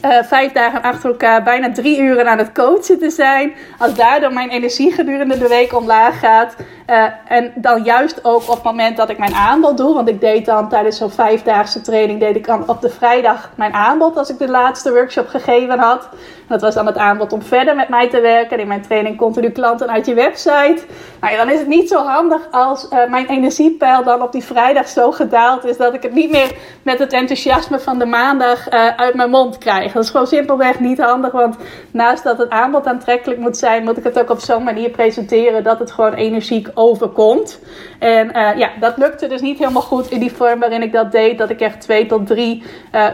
uh, 0.05 0.24
vijf 0.24 0.51
dagen 0.51 0.81
achter 0.81 1.10
elkaar 1.10 1.43
bijna 1.43 1.71
drie 1.71 2.00
uren 2.00 2.27
aan 2.27 2.38
het 2.38 2.51
coachen 2.51 3.00
te 3.00 3.10
zijn. 3.10 3.53
Als 3.77 3.93
daardoor 3.93 4.33
mijn 4.33 4.50
energie 4.50 4.91
gedurende 4.91 5.38
de 5.38 5.48
week 5.48 5.74
omlaag 5.74 6.19
gaat, 6.19 6.55
Uh, 6.91 7.05
en 7.27 7.51
dan 7.55 7.83
juist 7.83 8.25
ook 8.25 8.41
op 8.41 8.55
het 8.55 8.63
moment 8.63 8.98
dat 8.98 9.10
ik 9.10 9.17
mijn 9.17 9.33
aanbod 9.33 9.77
doe. 9.77 9.93
Want 9.93 10.10
ik 10.10 10.21
deed 10.21 10.45
dan 10.45 10.69
tijdens 10.69 10.98
zo'n 10.98 11.12
vijfdaagse 11.12 11.81
training, 11.81 12.19
deed 12.19 12.36
ik 12.36 12.45
dan 12.45 12.69
op 12.69 12.81
de 12.81 12.89
vrijdag 12.89 13.51
mijn 13.55 13.74
aanbod 13.74 14.17
als 14.17 14.29
ik 14.29 14.38
de 14.38 14.50
laatste 14.50 14.91
workshop 14.91 15.27
gegeven 15.27 15.79
had. 15.79 16.10
Dat 16.48 16.62
was 16.62 16.74
dan 16.74 16.86
het 16.86 16.98
aanbod 16.98 17.33
om 17.33 17.41
verder 17.41 17.75
met 17.75 17.89
mij 17.89 18.10
te 18.10 18.19
werken. 18.19 18.60
In 18.60 18.67
mijn 18.67 18.81
training 18.81 19.17
continu 19.17 19.50
klanten 19.50 19.89
uit 19.89 20.05
je 20.05 20.13
website. 20.13 20.77
Nou 21.19 21.33
ja, 21.33 21.38
dan 21.38 21.50
is 21.50 21.60
het 21.60 21.67
niet 21.67 21.89
zo 21.89 22.03
handig 22.03 22.41
als 22.51 22.88
uh, 22.89 23.10
mijn 23.10 23.27
energiepeil 23.27 24.03
dan 24.03 24.21
op 24.21 24.31
die 24.31 24.43
vrijdag 24.43 24.88
zo 24.88 25.12
gedaald 25.12 25.65
is 25.65 25.77
dat 25.77 25.93
ik 25.93 26.03
het 26.03 26.13
niet 26.13 26.31
meer 26.31 26.51
met 26.81 27.00
het 27.00 27.13
enthousiasme 27.13 27.79
van 27.79 28.00
de 28.00 28.05
maandag 28.05 28.74
uh, 28.74 28.88
uit 28.95 29.15
mijn 29.15 29.29
mond 29.29 29.57
krijg. 29.57 29.91
Dat 29.91 30.03
is 30.03 30.10
gewoon 30.10 30.27
simpelweg 30.27 30.79
niet 30.79 31.00
handig, 31.01 31.31
want 31.31 31.55
naast 31.91 32.24
dat 32.24 32.38
het 32.38 32.50
aanbod 32.50 32.88
aantrekkelijk 32.88 33.39
moet 33.39 33.57
zijn, 33.57 33.83
moet 33.83 33.98
ik 33.98 34.03
het 34.03 34.19
ook 34.19 34.29
op 34.29 34.39
zo'n 34.39 34.63
manier 34.63 34.89
presenteren 34.89 35.63
dat 35.63 35.79
het 35.79 35.91
gewoon 35.91 36.13
energiek 36.13 36.67
overkomt. 36.82 37.60
En 38.00 38.28
uh, 38.28 38.58
ja, 38.58 38.70
dat 38.80 38.98
lukte 38.98 39.28
dus 39.28 39.42
niet 39.42 39.60
helemaal 39.60 39.82
goed 39.82 40.10
in 40.10 40.20
die 40.20 40.32
vorm 40.32 40.60
waarin 40.60 40.82
ik 40.82 40.92
dat 40.92 41.12
deed, 41.12 41.38
dat 41.38 41.50
ik 41.50 41.60
echt 41.60 41.82
twee 41.82 42.06
tot 42.06 42.28
drie 42.28 42.64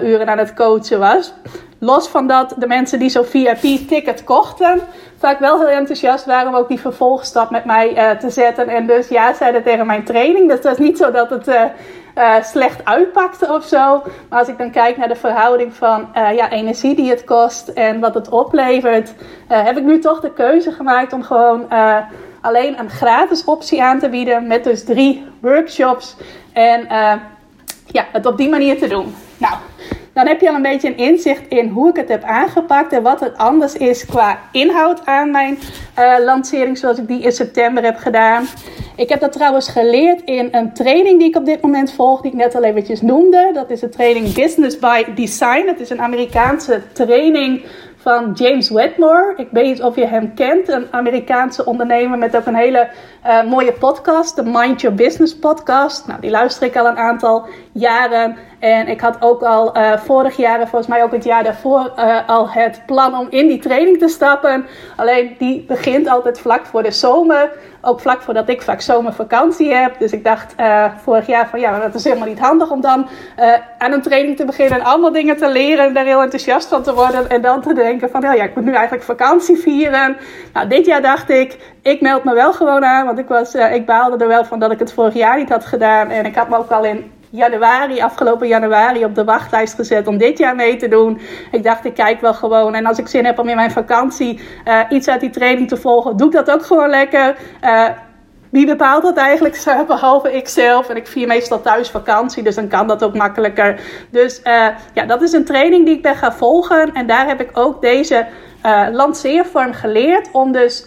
uren 0.02 0.30
aan 0.30 0.38
het 0.38 0.54
coachen 0.54 1.00
was. 1.00 1.34
Los 1.80 2.08
van 2.08 2.28
dat 2.28 2.56
de 2.58 2.68
mensen 2.68 3.00
die 3.00 3.10
zo'n 3.10 3.26
VIP-ticket 3.26 4.24
kochten, 4.24 4.80
vaak 5.18 5.40
wel 5.40 5.60
heel 5.60 5.68
enthousiast 5.68 6.26
waren 6.26 6.48
om 6.48 6.56
ook 6.56 6.68
die 6.68 6.80
vervolgstap 6.80 7.50
met 7.50 7.66
mij 7.66 7.92
uh, 7.92 8.20
te 8.20 8.30
zetten. 8.30 8.68
En 8.68 8.88
dus 8.88 9.08
ja 9.08 9.34
zeiden 9.34 9.64
tegen 9.64 9.86
mijn 9.86 10.04
training. 10.04 10.50
Dus 10.50 10.62
dat 10.62 10.72
is 10.72 10.86
niet 10.86 10.98
zo 10.98 11.12
dat 11.12 11.30
het 11.30 11.50
slecht 12.42 12.86
uitpakte 12.86 13.54
of 13.54 13.64
zo. 13.64 14.04
Maar 14.30 14.40
als 14.40 14.48
ik 14.48 14.58
dan 14.58 14.72
kijk 14.72 14.98
naar 14.98 15.08
de 15.08 15.16
verhouding 15.16 15.74
van 15.74 16.08
ja, 16.14 16.52
energie 16.52 16.96
die 16.96 17.10
het 17.10 17.24
kost 17.24 17.68
en 17.68 18.00
wat 18.00 18.14
het 18.14 18.30
oplevert, 18.30 19.14
heb 19.48 19.78
ik 19.78 19.84
nu 19.84 20.00
toch 20.00 20.20
de 20.20 20.34
keuze 20.34 20.72
gemaakt 20.72 21.14
om 21.14 21.24
gewoon 21.24 21.68
alleen 22.48 22.80
een 22.80 22.90
gratis 22.90 23.44
optie 23.44 23.84
aan 23.84 24.00
te 24.00 24.10
bieden 24.10 24.48
met 24.48 24.64
dus 24.64 24.84
drie 24.84 25.26
workshops. 25.40 26.16
En 26.54 26.88
ja, 27.86 28.06
het 28.12 28.26
op 28.26 28.38
die 28.38 28.50
manier 28.50 28.78
te 28.78 28.88
doen. 28.88 29.16
Nou, 29.38 29.54
dan 30.14 30.28
heb 30.28 30.42
je 30.42 30.50
al 30.50 30.56
een 30.56 30.62
beetje 30.62 30.88
een 30.88 30.98
inzicht 30.98 31.48
in 31.48 31.70
hoe 31.70 31.90
ik 31.90 31.96
het 31.96 32.10
heb 32.10 32.24
aangepakt 32.24 32.94
en 32.94 33.04
wat 33.04 33.20
het 33.20 33.38
anders 33.38 33.74
is 33.74 34.06
qua 34.06 34.40
inhoud 34.52 35.06
aan 35.06 35.32
mijn 35.32 35.58
uh, 36.00 36.16
lancering 36.26 36.78
zoals 36.78 36.98
ik 36.98 37.08
die 37.08 37.22
in 37.22 37.32
september 37.32 37.84
heb 37.84 37.98
gedaan. 37.98 38.46
Ik 38.96 39.10
heb 39.10 39.20
dat 39.20 39.32
trouwens 39.32 39.70
geleerd 39.70 40.22
in 40.22 40.48
een 40.52 40.74
training 40.74 41.20
die 41.20 41.28
ik 41.28 41.36
op 41.36 41.46
dit 41.46 41.62
moment 41.62 41.92
volg, 41.94 42.22
die 42.22 42.32
ik 42.32 42.38
net 42.38 42.56
al 42.56 42.64
eventjes 42.64 43.02
noemde. 43.02 43.50
Dat 43.54 43.70
is 43.70 43.80
de 43.80 43.90
training 43.90 44.34
Business 44.34 44.80
by 44.80 45.04
Design. 45.16 45.68
Het 45.68 45.80
is 45.80 45.90
een 45.90 46.02
Amerikaanse 46.02 46.82
training 46.94 47.66
van 48.08 48.32
James 48.34 48.70
Wedmore. 48.70 49.34
Ik 49.36 49.48
weet 49.52 49.66
niet 49.66 49.84
of 49.84 49.96
je 49.96 50.06
hem 50.06 50.34
kent, 50.34 50.70
een 50.70 50.88
Amerikaanse 50.92 51.66
ondernemer 51.66 52.18
met 52.18 52.36
ook 52.36 52.46
een 52.46 52.56
hele 52.56 52.88
uh, 53.26 53.44
mooie 53.44 53.74
podcast, 53.74 54.36
de 54.36 54.44
Mind 54.44 54.82
Your 54.82 54.96
Business 54.96 55.40
podcast. 55.40 56.08
Nou, 56.08 56.20
die 56.22 56.30
luister 56.30 56.68
ik 56.68 56.78
al 56.78 56.86
een 56.88 56.98
aantal 56.98 57.46
jaren. 57.72 58.38
En 58.60 58.88
ik 58.88 59.02
had 59.02 59.18
ook 59.20 59.42
al 59.44 59.78
uh, 59.78 59.98
vorig 59.98 60.38
jaar 60.38 60.60
en 60.60 60.68
volgens 60.68 60.92
mij 60.92 61.04
ook 61.04 61.12
het 61.12 61.24
jaar 61.24 61.44
daarvoor 61.44 61.94
uh, 62.00 62.18
al 62.28 62.50
het 62.50 62.82
plan 62.86 63.18
om 63.18 63.28
in 63.30 63.48
die 63.48 63.60
training 63.60 63.98
te 64.00 64.08
stappen. 64.08 64.66
Alleen 64.96 65.36
die 65.38 65.66
begint 65.68 66.08
altijd 66.08 66.40
vlak 66.40 66.66
voor 66.66 66.84
de 66.84 66.92
zomer. 66.92 67.52
Ook 67.88 68.00
vlak 68.00 68.22
voordat 68.22 68.50
ik 68.50 68.62
vaak 68.62 68.82
zomervakantie 68.82 69.74
heb. 69.74 70.00
Dus 70.00 70.12
ik 70.12 70.24
dacht 70.24 70.54
uh, 70.60 70.86
vorig 71.04 71.28
jaar 71.28 71.48
van 71.48 71.60
ja, 71.60 71.80
dat 71.80 71.96
is 71.96 72.04
helemaal 72.04 72.28
niet 72.28 72.40
handig 72.40 72.72
om 72.72 72.82
dan 72.82 73.08
aan 73.78 73.92
een 73.92 74.02
training 74.02 74.38
te 74.38 74.46
beginnen 74.46 74.80
en 74.80 74.86
allemaal 74.86 75.12
dingen 75.12 75.38
te 75.38 75.50
leren 75.50 75.86
en 75.86 75.94
daar 75.94 76.06
heel 76.06 76.22
enthousiast 76.22 76.68
van 76.68 76.84
te 76.84 76.94
worden. 76.94 77.30
En 77.30 77.42
dan 77.42 77.62
te 77.62 77.74
denken 77.74 78.10
van 78.10 78.22
ja, 78.22 78.44
ik 78.44 78.56
moet 78.56 78.66
nu 78.66 78.74
eigenlijk 78.74 79.04
vakantie 79.04 79.58
vieren. 79.58 80.18
Nou, 80.54 80.68
dit 80.68 80.86
jaar 80.86 81.02
dacht 81.02 81.30
ik, 81.30 81.58
ik 81.82 82.02
meld 82.02 82.24
me 82.24 82.34
wel 82.34 82.54
gewoon 82.54 82.86
aan. 82.86 83.06
Want 83.06 83.20
ik, 83.20 83.28
was, 83.28 83.56
ik 83.56 83.86
baalde 83.86 84.18
er 84.18 84.28
wel 84.28 84.46
van 84.46 84.60
dat 84.60 84.72
ik 84.72 84.80
het 84.80 84.94
vorig 84.94 85.14
jaar 85.14 85.38
niet 85.38 85.50
had 85.50 85.66
gedaan. 85.66 86.10
En 86.10 86.26
ik 86.26 86.36
had 86.36 86.50
me 86.50 86.58
ook 86.58 86.72
al 86.72 86.84
in 86.84 87.12
januari, 87.38 88.02
afgelopen 88.02 88.48
januari, 88.48 89.04
op 89.04 89.16
de 89.16 89.24
wachtlijst 89.24 89.76
gezet 89.76 90.08
om 90.08 90.18
dit 90.18 90.38
jaar 90.38 90.56
mee 90.56 90.76
te 90.76 90.88
doen. 90.88 91.20
Ik 91.52 91.64
dacht, 91.64 91.86
ik 91.86 91.94
kijk 91.94 92.22
wel 92.22 92.34
gewoon. 92.34 92.76
En 92.76 92.86
als 92.86 92.98
ik 92.98 93.08
zin 93.08 93.26
heb 93.26 93.40
om 93.40 93.48
in 93.48 93.56
mijn 93.56 93.72
vakantie 93.72 94.40
uh, 94.66 94.80
iets 94.90 95.08
uit 95.08 95.22
die 95.22 95.30
training 95.30 95.68
te 95.68 95.78
volgen, 95.78 96.18
doe 96.18 96.28
ik 96.28 96.34
dat 96.34 96.52
ook 96.52 96.66
gewoon 96.66 96.90
lekker. 96.90 97.36
Uh, 97.64 97.90
wie 98.58 98.66
bepaalt 98.66 99.04
dat 99.04 99.18
eigenlijk? 99.18 99.64
Behalve 99.88 100.34
ik 100.34 100.48
zelf. 100.48 100.90
En 100.90 100.96
ik 100.96 101.08
vier 101.08 101.28
meestal 101.28 101.62
thuis 101.62 101.90
vakantie, 101.90 102.44
dus 102.44 102.56
dan 102.56 102.68
kan 102.68 102.88
dat 102.88 103.04
ook 103.04 103.16
makkelijker. 103.16 103.80
Dus 104.10 104.42
uh, 104.44 104.68
ja, 104.94 105.06
dat 105.06 105.22
is 105.22 105.32
een 105.32 105.46
training 105.46 105.86
die 105.86 105.96
ik 105.96 106.02
ben 106.02 106.16
gaan 106.16 106.34
volgen. 106.34 106.94
En 106.94 107.08
daar 107.08 107.28
heb 107.28 107.42
ik 107.42 107.50
ook 107.54 107.82
deze 107.82 108.28
uh, 108.66 108.88
lanceervorm 108.92 109.74
geleerd. 109.74 110.30
Om 110.32 110.52
dus 110.52 110.84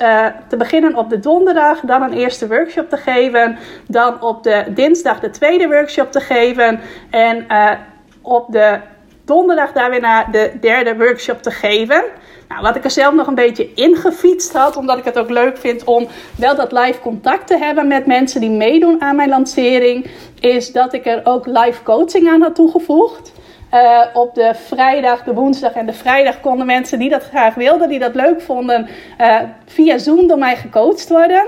te 0.49 0.57
beginnen 0.59 0.95
op 0.95 1.11
de 1.11 1.19
donderdag, 1.21 1.81
dan 1.81 2.03
een 2.03 2.13
eerste 2.13 2.49
workshop 2.49 2.89
te 2.89 2.97
geven. 2.97 3.59
Dan 3.87 4.23
op 4.23 4.43
de 4.43 4.65
dinsdag 4.69 5.21
de 5.21 5.31
tweede 5.31 5.67
workshop 5.67 6.13
te 6.13 6.21
geven. 6.21 6.81
En 7.11 7.47
op 8.23 8.53
de 8.53 8.79
donderdag 9.25 9.73
daar 9.73 9.91
weer 9.91 10.01
naar 10.01 10.31
de 10.31 10.53
derde 10.61 10.97
workshop 10.97 11.43
te 11.43 11.51
geven. 11.51 12.05
Nou, 12.51 12.63
wat 12.63 12.77
ik 12.77 12.85
er 12.85 12.91
zelf 12.91 13.15
nog 13.15 13.27
een 13.27 13.35
beetje 13.35 13.75
ingefietst 13.75 14.53
had, 14.53 14.77
omdat 14.77 14.99
ik 14.99 15.05
het 15.05 15.19
ook 15.19 15.31
leuk 15.31 15.59
vind 15.59 15.85
om 15.85 16.07
wel 16.37 16.57
dat 16.57 16.73
live 16.73 17.01
contact 17.01 17.47
te 17.47 17.59
hebben 17.59 17.89
met 17.89 18.07
mensen 18.07 18.41
die 18.41 18.51
meedoen 18.51 19.01
aan 19.03 19.17
mijn 19.17 19.29
lancering, 19.29 20.07
is 20.41 20.73
dat 20.73 20.93
ik 20.93 21.07
er 21.07 21.21
ook 21.25 21.47
live 21.47 21.83
coaching 21.83 22.29
aan 22.29 22.43
had 22.43 22.55
toegevoegd. 22.55 23.33
Uh, 23.75 24.01
op 24.15 24.35
de 24.35 24.55
vrijdag, 24.55 25.23
de 25.23 25.35
woensdag 25.35 25.73
en 25.73 25.87
de 25.87 25.93
vrijdag 25.93 26.41
konden 26.41 26.67
mensen 26.67 26.99
die 26.99 27.11
dat 27.11 27.23
graag 27.23 27.55
wilden, 27.55 27.89
die 27.89 27.99
dat 27.99 28.15
leuk 28.15 28.41
vonden, 28.41 28.89
uh, 29.21 29.41
via 29.67 29.99
Zoom 29.99 30.27
door 30.27 30.39
mij 30.39 30.57
gecoacht 30.57 31.09
worden. 31.09 31.47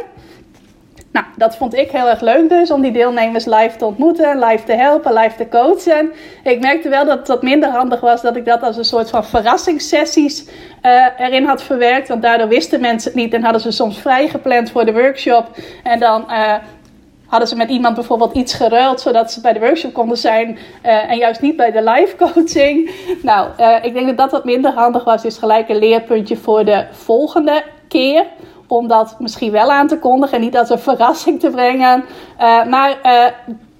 Nou, 1.13 1.27
dat 1.37 1.57
vond 1.57 1.75
ik 1.75 1.91
heel 1.91 2.09
erg 2.09 2.21
leuk 2.21 2.49
dus, 2.49 2.71
om 2.71 2.81
die 2.81 2.93
deelnemers 2.93 3.45
live 3.45 3.77
te 3.77 3.85
ontmoeten, 3.85 4.39
live 4.39 4.65
te 4.65 4.73
helpen, 4.73 5.13
live 5.13 5.37
te 5.37 5.49
coachen. 5.49 6.13
Ik 6.45 6.61
merkte 6.61 6.89
wel 6.89 7.05
dat 7.05 7.29
wat 7.29 7.43
minder 7.43 7.69
handig 7.69 8.01
was 8.01 8.23
dat 8.23 8.37
ik 8.37 8.45
dat 8.45 8.63
als 8.63 8.77
een 8.77 8.85
soort 8.85 9.11
van 9.11 9.25
verrassingssessies 9.25 10.49
uh, 10.83 11.07
erin 11.19 11.45
had 11.45 11.63
verwerkt. 11.63 12.09
Want 12.09 12.23
daardoor 12.23 12.49
wisten 12.49 12.81
mensen 12.81 13.11
het 13.11 13.21
niet 13.21 13.35
en 13.35 13.43
hadden 13.43 13.61
ze 13.61 13.71
soms 13.71 13.99
vrijgepland 13.99 14.71
voor 14.71 14.85
de 14.85 14.93
workshop. 14.93 15.47
En 15.83 15.99
dan 16.01 16.25
uh, 16.29 16.55
hadden 17.27 17.49
ze 17.49 17.57
met 17.57 17.71
iemand 17.71 17.95
bijvoorbeeld 17.95 18.35
iets 18.37 18.55
geruild, 18.55 19.01
zodat 19.01 19.33
ze 19.33 19.41
bij 19.41 19.53
de 19.53 19.61
workshop 19.61 19.93
konden 19.93 20.19
zijn 20.19 20.59
uh, 20.87 21.11
en 21.11 21.17
juist 21.17 21.41
niet 21.41 21.57
bij 21.57 21.71
de 21.71 21.83
live 21.83 22.17
coaching. 22.17 22.91
Nou, 23.23 23.49
ik 23.83 23.95
denk 23.95 24.07
dat 24.07 24.17
dat 24.17 24.31
wat 24.31 24.45
minder 24.45 24.73
handig 24.73 25.05
was. 25.05 25.23
Dus 25.23 25.39
gelijk 25.39 25.69
een 25.69 25.79
leerpuntje 25.79 26.37
voor 26.37 26.65
de 26.65 26.87
volgende 26.91 27.63
keer. 27.89 28.27
Om 28.73 28.89
dat 28.89 29.17
misschien 29.19 29.53
wel 29.53 29.71
aan 29.71 29.87
te 29.87 29.99
kondigen 29.99 30.37
en 30.37 30.41
niet 30.41 30.57
als 30.57 30.71
een 30.71 30.79
verrassing 30.79 31.41
te 31.41 31.51
brengen. 31.51 32.05
Uh, 32.41 32.65
maar 32.65 32.99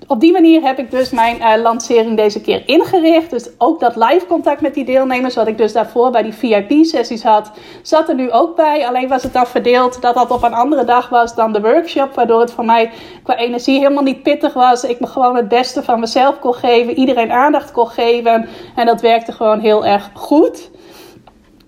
op 0.07 0.21
die 0.21 0.33
manier 0.33 0.63
heb 0.63 0.79
ik 0.79 0.91
dus 0.91 1.11
mijn 1.11 1.37
uh, 1.37 1.63
lancering 1.63 2.17
deze 2.17 2.41
keer 2.41 2.63
ingericht. 2.67 3.31
Dus 3.31 3.49
ook 3.59 3.81
dat 3.81 3.97
live 3.97 4.27
contact 4.27 4.61
met 4.61 4.75
die 4.75 4.85
deelnemers, 4.85 5.35
wat 5.35 5.47
ik 5.47 5.59
dus 5.59 5.73
daarvoor 5.73 6.11
bij 6.11 6.23
die 6.23 6.35
VIP-sessies 6.35 7.23
had, 7.23 7.51
zat 7.83 8.09
er 8.09 8.15
nu 8.15 8.31
ook 8.31 8.57
bij. 8.57 8.87
Alleen 8.87 9.09
was 9.09 9.23
het 9.23 9.33
dan 9.33 9.47
verdeeld 9.47 10.03
dat 10.03 10.15
dat 10.15 10.31
op 10.31 10.43
een 10.43 10.55
andere 10.55 10.85
dag 10.85 11.09
was 11.09 11.35
dan 11.35 11.53
de 11.53 11.61
workshop. 11.61 12.15
Waardoor 12.15 12.41
het 12.41 12.53
voor 12.53 12.65
mij 12.65 12.91
qua 13.23 13.37
energie 13.37 13.79
helemaal 13.79 14.03
niet 14.03 14.23
pittig 14.23 14.53
was. 14.53 14.85
Ik 14.85 15.01
me 15.01 15.07
gewoon 15.07 15.37
het 15.37 15.49
beste 15.49 15.83
van 15.83 16.01
mezelf 16.01 16.39
kon 16.39 16.55
geven, 16.55 16.99
iedereen 16.99 17.33
aandacht 17.33 17.73
kon 17.73 17.89
geven. 17.89 18.49
En 18.75 18.87
dat 18.87 19.01
werkte 19.01 19.33
gewoon 19.33 19.61
heel 19.61 19.87
erg 19.87 20.11
goed. 20.15 20.71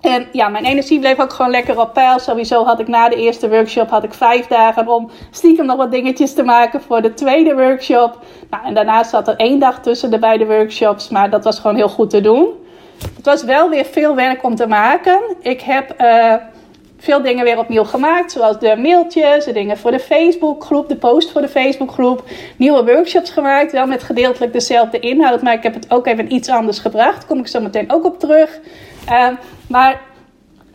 En 0.05 0.27
ja, 0.33 0.49
mijn 0.49 0.64
energie 0.64 0.99
bleef 0.99 1.21
ook 1.21 1.33
gewoon 1.33 1.51
lekker 1.51 1.81
op 1.81 1.93
peil. 1.93 2.19
Sowieso 2.19 2.64
had 2.64 2.81
ik 2.81 2.88
na 2.88 3.09
de 3.09 3.17
eerste 3.17 3.49
workshop 3.49 3.90
had 3.90 4.05
ik 4.05 4.14
vijf 4.14 4.47
dagen 4.47 4.88
om 4.88 5.11
stiekem 5.31 5.67
nog 5.67 5.77
wat 5.77 5.90
dingetjes 5.90 6.35
te 6.35 6.43
maken 6.43 6.83
voor 6.83 7.03
de 7.03 7.14
tweede 7.14 7.55
workshop. 7.55 8.19
Nou, 8.51 8.64
en 8.67 8.75
daarnaast 8.75 9.11
zat 9.11 9.29
er 9.29 9.37
één 9.37 9.59
dag 9.59 9.81
tussen 9.81 10.11
de 10.11 10.19
beide 10.19 10.47
workshops, 10.47 11.09
maar 11.09 11.31
dat 11.31 11.45
was 11.45 11.59
gewoon 11.59 11.77
heel 11.77 11.88
goed 11.88 12.11
te 12.11 12.21
doen. 12.21 12.49
Het 13.17 13.25
was 13.25 13.45
wel 13.45 13.69
weer 13.69 13.85
veel 13.85 14.14
werk 14.14 14.45
om 14.45 14.55
te 14.55 14.67
maken. 14.67 15.21
Ik 15.40 15.61
heb 15.61 15.95
uh, 16.01 16.35
veel 16.99 17.23
dingen 17.23 17.45
weer 17.45 17.59
opnieuw 17.59 17.85
gemaakt, 17.85 18.33
zoals 18.33 18.59
de 18.59 18.77
mailtjes, 18.77 19.45
de 19.45 19.53
dingen 19.53 19.79
voor 19.79 19.90
de 19.90 20.01
Facebookgroep, 20.01 20.88
de 20.88 20.97
post 20.97 21.31
voor 21.31 21.40
de 21.40 21.49
Facebookgroep, 21.49 22.23
nieuwe 22.57 22.85
workshops 22.85 23.31
gemaakt, 23.31 23.73
wel 23.73 23.87
met 23.87 24.03
gedeeltelijk 24.03 24.53
dezelfde 24.53 24.99
inhoud, 24.99 25.43
maar 25.43 25.55
ik 25.55 25.62
heb 25.62 25.75
het 25.75 25.90
ook 25.90 26.07
even 26.07 26.33
iets 26.33 26.49
anders 26.49 26.79
gebracht. 26.79 27.17
Daar 27.17 27.27
kom 27.27 27.38
ik 27.38 27.47
zo 27.47 27.61
meteen 27.61 27.93
ook 27.93 28.05
op 28.05 28.19
terug. 28.19 28.61
Uh, 29.11 29.29
maar 29.68 30.00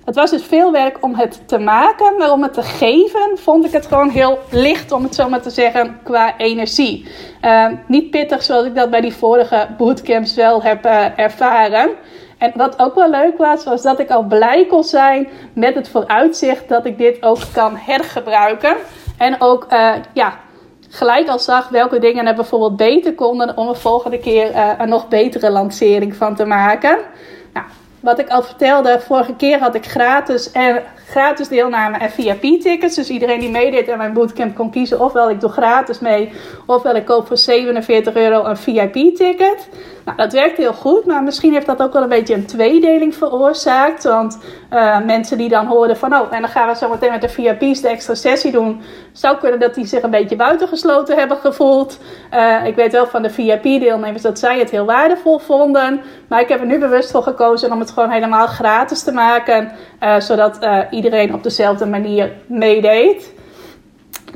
het 0.09 0.17
was 0.17 0.31
dus 0.31 0.43
veel 0.43 0.71
werk 0.71 0.97
om 1.01 1.15
het 1.15 1.47
te 1.47 1.57
maken, 1.57 2.17
maar 2.17 2.31
om 2.31 2.43
het 2.43 2.53
te 2.53 2.61
geven 2.61 3.31
vond 3.35 3.65
ik 3.65 3.71
het 3.71 3.85
gewoon 3.85 4.09
heel 4.09 4.39
licht, 4.51 4.91
om 4.91 5.03
het 5.03 5.15
zo 5.15 5.29
maar 5.29 5.41
te 5.41 5.49
zeggen, 5.49 5.99
qua 6.03 6.37
energie. 6.37 7.07
Uh, 7.45 7.67
niet 7.87 8.09
pittig 8.09 8.43
zoals 8.43 8.65
ik 8.65 8.75
dat 8.75 8.89
bij 8.89 9.01
die 9.01 9.13
vorige 9.13 9.67
bootcamps 9.77 10.35
wel 10.35 10.63
heb 10.63 10.85
uh, 10.85 11.19
ervaren. 11.19 11.89
En 12.37 12.51
wat 12.55 12.79
ook 12.79 12.95
wel 12.95 13.09
leuk 13.09 13.37
was, 13.37 13.63
was 13.63 13.81
dat 13.81 13.99
ik 13.99 14.09
al 14.09 14.23
blij 14.23 14.65
kon 14.65 14.83
zijn 14.83 15.27
met 15.53 15.75
het 15.75 15.89
vooruitzicht 15.89 16.69
dat 16.69 16.85
ik 16.85 16.97
dit 16.97 17.23
ook 17.23 17.39
kan 17.53 17.75
hergebruiken. 17.75 18.75
En 19.17 19.41
ook, 19.41 19.67
uh, 19.73 19.93
ja, 20.13 20.39
gelijk 20.89 21.27
al 21.27 21.39
zag 21.39 21.69
welke 21.69 21.99
dingen 21.99 22.25
er 22.25 22.35
bijvoorbeeld 22.35 22.77
beter 22.77 23.15
konden 23.15 23.57
om 23.57 23.67
een 23.67 23.75
volgende 23.75 24.19
keer 24.19 24.51
uh, 24.51 24.69
een 24.77 24.89
nog 24.89 25.07
betere 25.07 25.49
lancering 25.49 26.15
van 26.15 26.35
te 26.35 26.45
maken. 26.45 26.97
Wat 27.99 28.19
ik 28.19 28.29
al 28.29 28.43
vertelde, 28.43 28.99
vorige 28.99 29.35
keer 29.35 29.59
had 29.59 29.75
ik 29.75 29.85
gratis 29.85 30.51
en 30.51 30.83
gratis 31.09 31.47
deelname 31.47 31.97
en 31.97 32.11
VIP-tickets. 32.11 32.95
Dus 32.95 33.09
iedereen 33.09 33.39
die 33.39 33.49
meedeed 33.49 33.89
aan 33.89 33.97
mijn 33.97 34.13
bootcamp 34.13 34.55
kon 34.55 34.71
kiezen 34.71 34.99
ofwel 34.99 35.29
ik 35.29 35.39
doe 35.39 35.49
gratis 35.49 35.99
mee, 35.99 36.31
ofwel 36.65 36.95
ik 36.95 37.05
koop 37.05 37.27
voor 37.27 37.37
47 37.37 38.15
euro 38.15 38.45
een 38.45 38.57
VIP-ticket. 38.57 39.69
Nou, 40.09 40.21
dat 40.21 40.33
werkt 40.33 40.57
heel 40.57 40.73
goed, 40.73 41.05
maar 41.05 41.23
misschien 41.23 41.53
heeft 41.53 41.65
dat 41.65 41.81
ook 41.81 41.93
wel 41.93 42.01
een 42.01 42.09
beetje 42.09 42.33
een 42.33 42.45
tweedeling 42.45 43.15
veroorzaakt. 43.15 44.03
Want 44.03 44.39
uh, 44.73 44.99
mensen 45.05 45.37
die 45.37 45.49
dan 45.49 45.65
hoorden 45.65 45.97
van, 45.97 46.13
oh, 46.13 46.33
en 46.33 46.41
dan 46.41 46.49
gaan 46.49 46.67
we 46.67 46.75
zo 46.75 46.89
meteen 46.89 47.11
met 47.11 47.21
de 47.21 47.29
VIP's 47.29 47.81
de 47.81 47.87
extra 47.87 48.15
sessie 48.15 48.51
doen. 48.51 48.81
Zou 49.11 49.37
kunnen 49.37 49.59
dat 49.59 49.75
die 49.75 49.85
zich 49.85 50.03
een 50.03 50.09
beetje 50.09 50.35
buitengesloten 50.35 51.17
hebben 51.17 51.37
gevoeld. 51.37 51.99
Uh, 52.33 52.65
ik 52.65 52.75
weet 52.75 52.91
wel 52.91 53.07
van 53.07 53.21
de 53.21 53.29
VIP-deelnemers 53.29 54.21
dat 54.21 54.39
zij 54.39 54.59
het 54.59 54.69
heel 54.69 54.85
waardevol 54.85 55.39
vonden. 55.39 56.01
Maar 56.27 56.41
ik 56.41 56.49
heb 56.49 56.59
er 56.59 56.65
nu 56.65 56.79
bewust 56.79 57.11
voor 57.11 57.23
gekozen 57.23 57.71
om 57.71 57.79
het 57.79 57.91
gewoon 57.91 58.09
helemaal 58.09 58.47
gratis 58.47 59.03
te 59.03 59.11
maken. 59.11 59.71
Uh, 60.03 60.19
zodat 60.19 60.55
iedereen 60.55 60.98
op 61.33 61.43
dezelfde 61.43 61.85
manier 61.85 62.31
meedeed. 62.47 63.33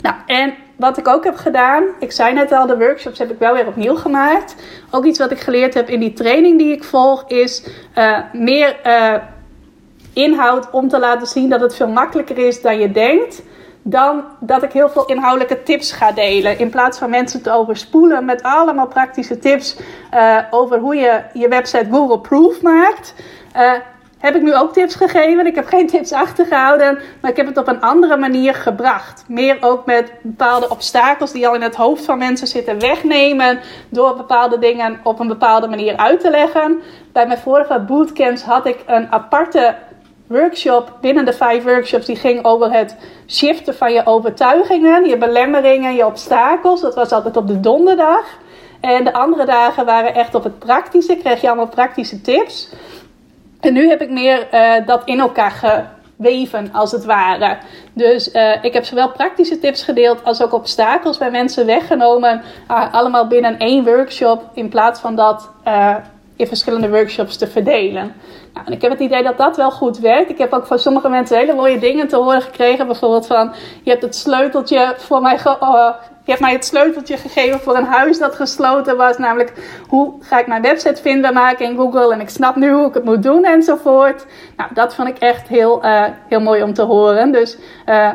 Nou, 0.02 0.16
en 0.26 0.54
wat 0.76 0.98
ik 0.98 1.08
ook 1.08 1.24
heb 1.24 1.36
gedaan, 1.36 1.84
ik 2.00 2.12
zei 2.12 2.34
net 2.34 2.52
al, 2.52 2.68
de 2.68 2.78
workshops 2.78 3.20
heb 3.20 3.32
ik 3.32 3.40
wel 3.40 3.54
weer 3.54 3.68
opnieuw 3.68 3.96
gemaakt. 3.96 4.56
Ook 4.92 5.06
iets 5.06 5.20
wat 5.20 5.32
ik 5.32 5.40
geleerd 5.40 5.74
heb 5.74 5.90
in 5.90 6.00
die 6.00 6.14
training 6.14 6.58
die 6.58 6.72
ik 6.72 6.84
volg, 6.84 7.24
is 7.28 7.68
uh, 7.98 8.18
meer 8.34 8.76
uh, 8.86 9.14
inhoud 10.14 10.70
om 10.72 10.88
te 10.88 11.00
laten 11.00 11.28
zien 11.28 11.50
dat 11.50 11.62
het 11.62 11.76
veel 11.76 11.88
makkelijker 11.88 12.38
is 12.38 12.62
dan 12.62 12.80
je 12.80 12.92
denkt. 12.92 13.42
Dan 13.82 14.24
dat 14.40 14.64
ik 14.64 14.72
heel 14.72 14.90
veel 14.90 15.06
inhoudelijke 15.06 15.64
tips 15.64 15.92
ga 15.92 16.12
delen. 16.12 16.60
In 16.60 16.70
plaats 16.70 16.98
van 16.98 17.10
mensen 17.10 17.42
te 17.42 17.52
overspoelen 17.52 18.26
met 18.26 18.44
allemaal 18.44 18.88
praktische 18.88 19.40
tips 19.40 19.78
uh, 20.14 20.38
over 20.50 20.80
hoe 20.80 20.96
je 20.96 21.22
je 21.34 21.48
website 21.48 21.88
Google 21.92 22.20
Proof 22.20 22.62
maakt 22.62 23.14
heb 24.24 24.36
ik 24.36 24.42
nu 24.42 24.56
ook 24.56 24.74
tips 24.74 24.96
gegeven. 24.96 25.46
Ik 25.46 25.56
heb 25.56 25.68
geen 25.68 25.88
tips 25.88 26.12
achtergehouden, 26.12 27.00
maar 27.22 27.32
ik 27.32 27.38
heb 27.38 27.46
het 27.46 27.58
op 27.58 27.68
een 27.68 27.82
andere 27.82 28.18
manier 28.18 28.54
gebracht. 28.54 29.24
Meer 29.28 29.58
ook 29.60 29.86
met 29.86 30.12
bepaalde 30.22 30.70
obstakels 30.70 31.32
die 31.32 31.48
al 31.48 31.56
in 31.56 31.62
het 31.62 31.76
hoofd 31.76 32.06
van 32.06 32.18
mensen 32.18 32.48
zitten 32.48 32.80
wegnemen. 32.80 33.60
Door 33.90 34.16
bepaalde 34.16 34.60
dingen 34.60 35.00
op 35.04 35.20
een 35.20 35.28
bepaalde 35.28 35.68
manier 35.68 35.98
uit 35.98 36.20
te 36.20 36.30
leggen. 36.30 36.82
Bij 37.12 37.28
mijn 37.28 37.40
vorige 37.40 37.80
bootcamps 37.80 38.44
had 38.44 38.66
ik 38.66 38.78
een 38.86 39.12
aparte 39.12 39.76
workshop 40.28 40.98
binnen 41.02 41.26
de 41.26 41.34
vijf 41.34 41.64
workshops. 41.64 42.06
Die 42.06 42.16
ging 42.16 42.46
over 42.46 42.72
het 42.72 42.96
shiften 43.28 43.76
van 43.76 43.94
je 43.94 44.06
overtuigingen, 44.06 45.06
je 45.06 45.18
belemmeringen, 45.18 45.96
je 45.96 46.06
obstakels. 46.06 46.82
Dat 46.82 46.96
was 46.96 47.12
altijd 47.12 47.38
op 47.38 47.48
de 47.48 47.60
donderdag. 47.60 48.26
En 48.82 49.04
de 49.04 49.14
andere 49.14 49.46
dagen 49.46 49.86
waren 49.86 50.16
echt 50.16 50.36
op 50.36 50.44
het 50.44 50.60
praktische. 50.60 51.16
Kreeg 51.16 51.42
je 51.42 51.48
allemaal 51.48 51.68
praktische 51.68 52.22
tips. 52.22 52.70
En 53.64 53.74
nu 53.74 53.90
heb 53.90 54.02
ik 54.02 54.10
meer 54.10 54.48
uh, 54.54 54.74
dat 54.86 55.02
in 55.06 55.20
elkaar 55.20 55.52
geweven, 55.52 56.70
als 56.74 56.92
het 56.92 57.06
ware. 57.06 57.58
Dus 57.94 58.34
uh, 58.34 58.64
ik 58.64 58.74
heb 58.74 58.86
zowel 58.86 59.12
praktische 59.12 59.60
tips 59.60 59.84
gedeeld 59.84 60.24
als 60.24 60.42
ook 60.42 60.54
obstakels 60.54 61.18
bij 61.18 61.32
mensen 61.32 61.66
weggenomen. 61.66 62.42
Uh, 62.72 62.94
allemaal 62.94 63.28
binnen 63.28 63.58
één 63.58 63.84
workshop, 63.84 64.50
in 64.54 64.70
plaats 64.70 65.00
van 65.00 65.16
dat 65.16 65.50
verschillende 66.48 66.90
workshops 66.90 67.38
te 67.38 67.48
verdelen. 67.48 68.14
Nou, 68.54 68.66
en 68.66 68.74
ik 68.74 68.82
heb 68.82 68.92
het 68.92 69.00
idee 69.00 69.24
dat 69.24 69.38
dat 69.38 69.58
wel 69.58 69.72
goed 69.72 70.00
werkt. 70.00 70.30
Ik 70.30 70.38
heb 70.38 70.54
ook 70.54 70.66
van 70.68 70.80
sommige 70.80 71.10
mensen 71.10 71.38
hele 71.38 71.54
mooie 71.54 71.80
dingen 71.80 72.08
te 72.08 72.16
horen 72.16 72.42
gekregen. 72.42 72.88
Bijvoorbeeld 72.88 73.28
van, 73.28 73.54
je 73.84 73.90
hebt 73.90 74.04
het 74.04 74.16
sleuteltje 74.16 74.94
voor 74.98 75.22
mij 75.22 75.38
je 76.26 76.32
hebt 76.32 76.42
mij 76.42 76.52
het 76.52 76.66
sleuteltje 76.66 77.18
gegeven 77.18 77.60
voor 77.60 77.78
een 77.78 77.86
huis 77.86 78.20
dat 78.20 78.36
gesloten 78.36 78.98
was. 78.98 79.18
Namelijk, 79.18 79.54
hoe 79.88 80.14
ga 80.20 80.40
ik 80.40 80.48
mijn 80.48 80.62
website 80.62 81.02
vindbaar 81.02 81.34
maken 81.34 81.66
in 81.66 81.76
Google? 81.76 82.14
En 82.14 82.20
ik 82.20 82.30
snap 82.30 82.56
nu 82.56 82.72
hoe 82.72 82.88
ik 82.88 82.94
het 82.94 83.04
moet 83.04 83.24
doen 83.24 83.46
enzovoort. 83.46 84.26
Nou, 84.58 84.70
dat 84.74 84.96
vond 84.96 85.08
ik 85.08 85.18
echt 85.18 85.48
heel, 85.48 85.86
uh, 85.86 86.06
heel 86.28 86.40
mooi 86.40 86.64
om 86.64 86.74
te 86.74 86.82
horen. 86.82 87.32
Dus 87.32 87.58
uh, 87.90 88.10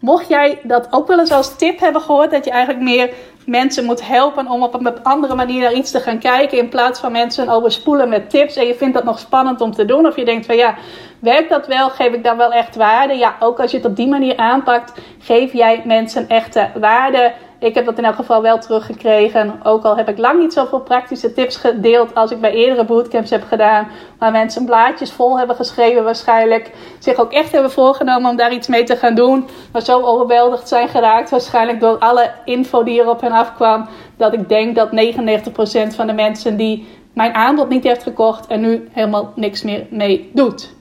mocht 0.00 0.28
jij 0.28 0.58
dat 0.62 0.88
ook 0.90 1.06
wel 1.06 1.18
eens 1.18 1.32
als 1.32 1.56
tip 1.56 1.80
hebben 1.80 2.02
gehoord, 2.02 2.30
dat 2.30 2.44
je 2.44 2.50
eigenlijk 2.50 2.84
meer 2.84 3.10
mensen 3.46 3.84
moet 3.84 4.06
helpen 4.06 4.48
om 4.48 4.62
op 4.62 4.74
een 4.74 5.02
andere 5.02 5.34
manier 5.34 5.62
naar 5.62 5.72
iets 5.72 5.90
te 5.90 6.00
gaan 6.00 6.18
kijken. 6.18 6.58
In 6.58 6.68
plaats 6.68 7.00
van 7.00 7.12
mensen 7.12 7.48
overspoelen 7.48 8.08
met 8.08 8.30
tips. 8.30 8.56
En 8.56 8.66
je 8.66 8.74
vindt 8.74 8.94
dat 8.94 9.04
nog 9.04 9.18
spannend 9.18 9.60
om 9.60 9.72
te 9.72 9.84
doen. 9.84 10.06
Of 10.06 10.16
je 10.16 10.24
denkt 10.24 10.46
van 10.46 10.56
ja, 10.56 10.74
werkt 11.18 11.48
dat 11.48 11.66
wel? 11.66 11.90
Geef 11.90 12.12
ik 12.12 12.24
dan 12.24 12.36
wel 12.36 12.52
echt 12.52 12.76
waarde? 12.76 13.14
Ja, 13.14 13.36
ook 13.40 13.60
als 13.60 13.70
je 13.70 13.76
het 13.76 13.86
op 13.86 13.96
die 13.96 14.08
manier 14.08 14.36
aanpakt, 14.36 15.00
geef 15.18 15.52
jij 15.52 15.82
mensen 15.84 16.28
echte 16.28 16.68
waarde 16.74 17.32
ik 17.58 17.74
heb 17.74 17.84
dat 17.84 17.98
in 17.98 18.04
elk 18.04 18.14
geval 18.14 18.42
wel 18.42 18.58
teruggekregen. 18.58 19.60
Ook 19.62 19.84
al 19.84 19.96
heb 19.96 20.08
ik 20.08 20.18
lang 20.18 20.40
niet 20.40 20.52
zoveel 20.52 20.80
praktische 20.80 21.32
tips 21.32 21.56
gedeeld 21.56 22.14
als 22.14 22.30
ik 22.30 22.40
bij 22.40 22.52
eerdere 22.52 22.84
bootcamps 22.84 23.30
heb 23.30 23.44
gedaan. 23.48 23.88
Waar 24.18 24.30
mensen 24.30 24.64
blaadjes 24.64 25.12
vol 25.12 25.38
hebben 25.38 25.56
geschreven 25.56 26.04
waarschijnlijk. 26.04 26.70
Zich 26.98 27.16
ook 27.16 27.32
echt 27.32 27.52
hebben 27.52 27.70
voorgenomen 27.70 28.30
om 28.30 28.36
daar 28.36 28.52
iets 28.52 28.68
mee 28.68 28.84
te 28.84 28.96
gaan 28.96 29.14
doen. 29.14 29.48
Maar 29.72 29.82
zo 29.82 30.00
overweldigd 30.00 30.68
zijn 30.68 30.88
geraakt 30.88 31.30
waarschijnlijk 31.30 31.80
door 31.80 31.98
alle 31.98 32.30
info 32.44 32.82
die 32.82 33.00
er 33.00 33.08
op 33.08 33.20
hen 33.20 33.32
afkwam. 33.32 33.88
Dat 34.16 34.32
ik 34.32 34.48
denk 34.48 34.76
dat 34.76 34.88
99% 34.90 35.94
van 35.94 36.06
de 36.06 36.12
mensen 36.12 36.56
die 36.56 36.86
mijn 37.12 37.34
aanbod 37.34 37.68
niet 37.68 37.84
heeft 37.84 38.02
gekocht 38.02 38.46
en 38.46 38.60
nu 38.60 38.88
helemaal 38.92 39.32
niks 39.34 39.62
meer 39.62 39.86
mee 39.90 40.30
doet. 40.34 40.76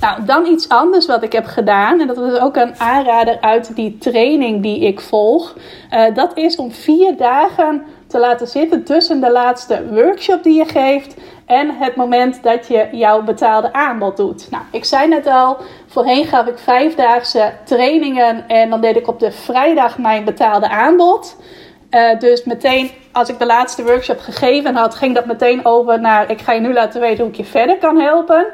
Nou, 0.00 0.24
dan 0.24 0.46
iets 0.46 0.68
anders 0.68 1.06
wat 1.06 1.22
ik 1.22 1.32
heb 1.32 1.46
gedaan. 1.46 2.00
En 2.00 2.06
dat 2.06 2.16
was 2.16 2.40
ook 2.40 2.56
een 2.56 2.74
aanrader 2.78 3.40
uit 3.40 3.76
die 3.76 3.98
training 3.98 4.62
die 4.62 4.80
ik 4.80 5.00
volg. 5.00 5.56
Uh, 5.92 6.14
dat 6.14 6.36
is 6.36 6.56
om 6.56 6.72
vier 6.72 7.16
dagen 7.16 7.82
te 8.06 8.18
laten 8.18 8.46
zitten 8.46 8.84
tussen 8.84 9.20
de 9.20 9.30
laatste 9.30 9.86
workshop 9.90 10.42
die 10.42 10.54
je 10.54 10.64
geeft 10.64 11.14
en 11.46 11.76
het 11.76 11.96
moment 11.96 12.42
dat 12.42 12.66
je 12.66 12.88
jouw 12.92 13.22
betaalde 13.22 13.72
aanbod 13.72 14.16
doet. 14.16 14.50
Nou, 14.50 14.62
ik 14.70 14.84
zei 14.84 15.08
net 15.08 15.26
al, 15.26 15.56
voorheen 15.86 16.24
gaf 16.24 16.46
ik 16.46 16.58
vijfdaagse 16.58 17.52
trainingen 17.64 18.48
en 18.48 18.70
dan 18.70 18.80
deed 18.80 18.96
ik 18.96 19.08
op 19.08 19.20
de 19.20 19.32
vrijdag 19.32 19.98
mijn 19.98 20.24
betaalde 20.24 20.68
aanbod. 20.68 21.36
Uh, 21.90 22.18
dus 22.18 22.44
meteen 22.44 22.90
als 23.12 23.28
ik 23.28 23.38
de 23.38 23.46
laatste 23.46 23.84
workshop 23.84 24.18
gegeven 24.18 24.74
had, 24.74 24.94
ging 24.94 25.14
dat 25.14 25.26
meteen 25.26 25.64
over 25.64 26.00
naar 26.00 26.30
ik 26.30 26.40
ga 26.40 26.52
je 26.52 26.60
nu 26.60 26.72
laten 26.72 27.00
weten 27.00 27.18
hoe 27.24 27.32
ik 27.32 27.36
je 27.36 27.44
verder 27.44 27.78
kan 27.78 27.98
helpen. 28.00 28.46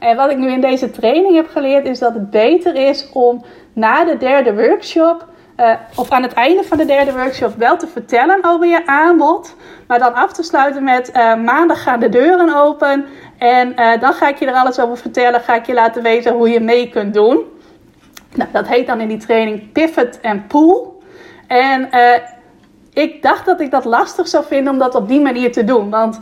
En 0.00 0.16
wat 0.16 0.30
ik 0.30 0.36
nu 0.36 0.50
in 0.50 0.60
deze 0.60 0.90
training 0.90 1.34
heb 1.34 1.48
geleerd 1.48 1.86
is 1.86 1.98
dat 1.98 2.14
het 2.14 2.30
beter 2.30 2.74
is 2.74 3.08
om 3.12 3.44
na 3.72 4.04
de 4.04 4.16
derde 4.16 4.54
workshop 4.54 5.28
uh, 5.60 5.72
of 5.96 6.10
aan 6.10 6.22
het 6.22 6.32
einde 6.32 6.64
van 6.64 6.78
de 6.78 6.84
derde 6.84 7.12
workshop 7.12 7.54
wel 7.56 7.76
te 7.76 7.86
vertellen 7.86 8.38
over 8.44 8.66
je 8.66 8.86
aanbod. 8.86 9.56
Maar 9.86 9.98
dan 9.98 10.14
af 10.14 10.32
te 10.32 10.42
sluiten 10.42 10.84
met 10.84 11.10
uh, 11.14 11.34
maandag 11.34 11.82
gaan 11.82 12.00
de 12.00 12.08
deuren 12.08 12.56
open. 12.56 13.06
En 13.38 13.68
uh, 13.68 14.00
dan 14.00 14.12
ga 14.12 14.28
ik 14.28 14.38
je 14.38 14.46
er 14.46 14.54
alles 14.54 14.80
over 14.80 14.96
vertellen. 14.96 15.40
Ga 15.40 15.54
ik 15.54 15.66
je 15.66 15.74
laten 15.74 16.02
weten 16.02 16.32
hoe 16.32 16.50
je 16.50 16.60
mee 16.60 16.90
kunt 16.90 17.14
doen. 17.14 17.44
Nou, 18.34 18.48
dat 18.52 18.68
heet 18.68 18.86
dan 18.86 19.00
in 19.00 19.08
die 19.08 19.18
training 19.18 19.72
Pivot 19.72 20.20
en 20.20 20.46
Pool. 20.46 21.02
En 21.46 21.88
ik 22.92 23.22
dacht 23.22 23.46
dat 23.46 23.60
ik 23.60 23.70
dat 23.70 23.84
lastig 23.84 24.28
zou 24.28 24.44
vinden 24.44 24.72
om 24.72 24.78
dat 24.78 24.94
op 24.94 25.08
die 25.08 25.20
manier 25.20 25.52
te 25.52 25.64
doen. 25.64 25.90
Want 25.90 26.18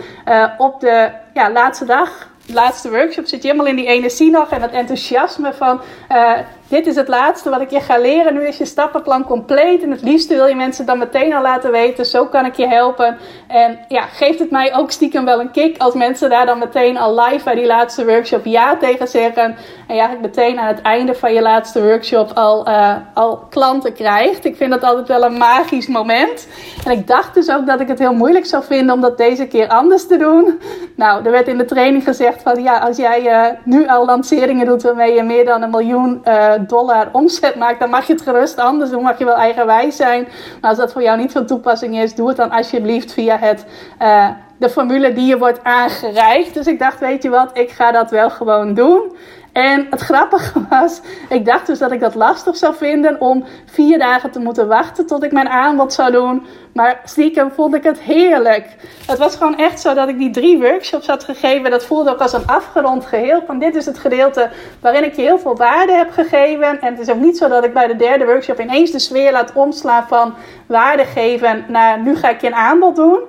op 0.59 0.81
de 0.81 1.11
ja, 1.35 1.51
laatste 1.51 1.85
dag 1.85 2.31
laatste 2.53 2.91
workshop 2.91 3.27
zit 3.27 3.43
je 3.43 3.49
helemaal 3.49 3.71
in 3.71 3.77
die 3.77 3.87
energie 3.87 4.31
nog 4.31 4.51
en 4.51 4.63
het 4.63 4.73
enthousiasme 4.73 5.55
van 5.55 5.81
uh, 6.13 6.33
dit 6.69 6.87
is 6.87 6.97
het 6.97 7.09
laatste 7.09 7.51
wat 7.51 7.61
ik 7.61 7.71
je 7.71 7.81
ga 7.81 7.99
leren. 7.99 8.35
Nu 8.35 8.47
is 8.47 8.59
je 8.59 8.65
stappenplan 8.65 9.25
compleet 9.25 9.83
en 9.83 9.91
het 9.91 10.03
liefste 10.03 10.35
wil 10.35 10.47
je 10.47 10.55
mensen 10.55 10.87
dan 10.87 10.99
meteen 10.99 11.35
al 11.35 11.43
laten 11.43 11.71
weten. 11.71 12.07
Zo 12.07 12.27
kan 12.27 12.45
ik 12.45 12.55
je 12.55 12.67
helpen. 12.69 13.17
En 13.47 13.79
ja, 13.89 14.03
geeft 14.03 14.39
het 14.39 14.51
mij 14.51 14.77
ook 14.77 14.91
stiekem 14.91 15.25
wel 15.25 15.41
een 15.41 15.51
kick 15.51 15.79
als 15.79 15.95
mensen 15.95 16.31
daar 16.31 16.47
dan 16.47 16.59
meteen 16.59 16.97
al 16.97 17.21
live 17.21 17.45
bij 17.45 17.55
die 17.55 17.67
laatste 17.67 18.05
workshop 18.05 18.45
ja 18.45 18.77
tegen 18.77 19.09
zeggen. 19.09 19.43
En 19.43 19.57
eigenlijk 19.89 20.21
meteen 20.21 20.59
aan 20.59 20.67
het 20.67 20.83
einde 20.83 21.15
van 21.15 21.33
je 21.33 21.43
laatste 21.43 21.83
workshop 21.83 22.31
al, 22.35 22.69
uh, 22.69 22.95
al 23.15 23.47
klanten 23.51 23.93
krijgt. 23.93 24.45
Ik 24.45 24.57
vind 24.57 24.71
dat 24.71 24.83
altijd 24.83 25.09
wel 25.09 25.25
een 25.25 25.39
magisch 25.39 25.87
moment. 25.87 26.49
En 26.85 26.93
ik 26.93 27.07
dacht 27.07 27.35
dus 27.35 27.51
ook 27.51 27.67
dat 27.67 27.81
ik 27.81 27.89
het 27.89 27.99
heel 27.99 28.15
moeilijk 28.15 28.47
zou 28.47 28.65
vinden 28.65 28.95
om 28.95 29.01
dat 29.01 29.19
deze 29.19 29.47
keer 29.47 29.69
anders 29.69 30.07
te 30.07 30.17
doen. 30.17 30.61
Nou, 30.97 31.25
er 31.25 31.31
werd 31.31 31.49
in 31.49 31.59
de 31.59 31.65
training 31.65 32.05
gezegd 32.05 32.43
van 32.43 32.63
ja, 32.63 32.79
als 32.79 32.97
jij 32.97 33.23
uh, 33.23 33.59
nu 33.65 33.89
al 33.89 34.05
lanceringen 34.05 34.67
doet 34.67 34.83
waarmee 34.83 35.15
je 35.15 35.23
meer 35.23 35.45
dan 35.45 35.63
een 35.63 35.71
miljoen 35.71 36.21
uh, 36.25 36.53
dollar 36.67 37.09
omzet 37.13 37.55
maakt, 37.55 37.81
dan 37.81 37.91
mag 37.91 38.07
je 38.07 38.13
het 38.13 38.23
gerust 38.23 38.59
anders 38.59 38.91
doen. 38.91 39.03
Mag 39.03 39.19
je 39.19 39.25
wel 39.25 39.37
eigenwijs 39.37 39.97
zijn. 39.97 40.29
Maar 40.61 40.71
als 40.71 40.79
dat 40.79 40.93
voor 40.93 41.03
jou 41.03 41.19
niet 41.19 41.33
van 41.33 41.47
toepassing 41.47 41.99
is, 41.99 42.15
doe 42.15 42.29
het 42.29 42.37
dan 42.37 42.51
alsjeblieft 42.51 43.13
via 43.13 43.39
het, 43.39 43.67
uh, 44.03 44.29
de 44.59 44.71
formule 44.71 45.13
die 45.13 45.27
je 45.27 45.39
wordt 45.39 45.65
aangereikt. 45.65 46.55
Dus 46.55 46.67
ik 46.67 46.79
dacht, 46.79 47.01
weet 47.01 47.23
je 47.23 47.29
wat, 47.29 47.51
ik 47.53 47.71
ga 47.71 47.93
dat 47.93 48.11
wel 48.11 48.31
gewoon 48.31 48.75
doen. 48.75 49.17
En 49.59 49.87
het 49.91 50.01
grappige 50.01 50.61
was, 50.71 51.01
ik 51.29 51.45
dacht 51.45 51.67
dus 51.67 51.79
dat 51.79 51.93
ik 51.93 52.01
dat 52.01 52.15
lastig 52.15 52.57
zou 52.57 52.75
vinden 52.75 53.21
om 53.21 53.45
vier 53.67 53.99
dagen 53.99 54.31
te 54.31 54.39
moeten 54.39 54.69
wachten 54.69 55.07
tot 55.07 55.25
ik 55.25 55.33
mijn 55.33 55.49
aanbod 55.49 55.93
zou 55.93 56.13
doen. 56.13 56.47
Maar 56.73 57.01
stiekem 57.05 57.51
vond 57.51 57.75
ik 57.75 57.83
het 57.83 58.01
heerlijk. 58.01 58.77
Het 59.07 59.19
was 59.19 59.37
gewoon 59.37 59.57
echt 59.57 59.81
zo 59.81 59.95
dat 59.95 60.09
ik 60.09 60.19
die 60.19 60.31
drie 60.31 60.59
workshops 60.59 61.07
had 61.07 61.25
gegeven. 61.25 61.71
Dat 61.71 61.85
voelde 61.85 62.11
ook 62.11 62.21
als 62.21 62.33
een 62.33 62.47
afgerond 62.47 63.07
geheel. 63.07 63.43
Van 63.47 63.59
dit 63.59 63.75
is 63.75 63.87
het 63.87 63.99
gedeelte 63.99 64.51
waarin 64.81 65.05
ik 65.05 65.15
je 65.15 65.23
heel 65.23 65.39
veel 65.39 65.57
waarde 65.57 65.93
heb 65.93 66.11
gegeven. 66.11 66.81
En 66.81 66.93
het 66.93 67.01
is 67.01 67.11
ook 67.11 67.21
niet 67.21 67.39
zo 67.39 67.49
dat 67.49 67.65
ik 67.65 67.73
bij 67.73 67.87
de 67.87 67.97
derde 67.97 68.25
workshop 68.25 68.61
ineens 68.61 68.91
de 68.91 68.99
sfeer 68.99 69.33
laat 69.33 69.53
omslaan 69.53 70.07
van 70.09 70.35
waarde 70.67 71.05
geven 71.05 71.65
naar 71.69 72.01
nu 72.01 72.17
ga 72.17 72.31
ik 72.31 72.41
je 72.41 72.47
een 72.47 72.55
aanbod 72.55 72.97
doen. 72.97 73.21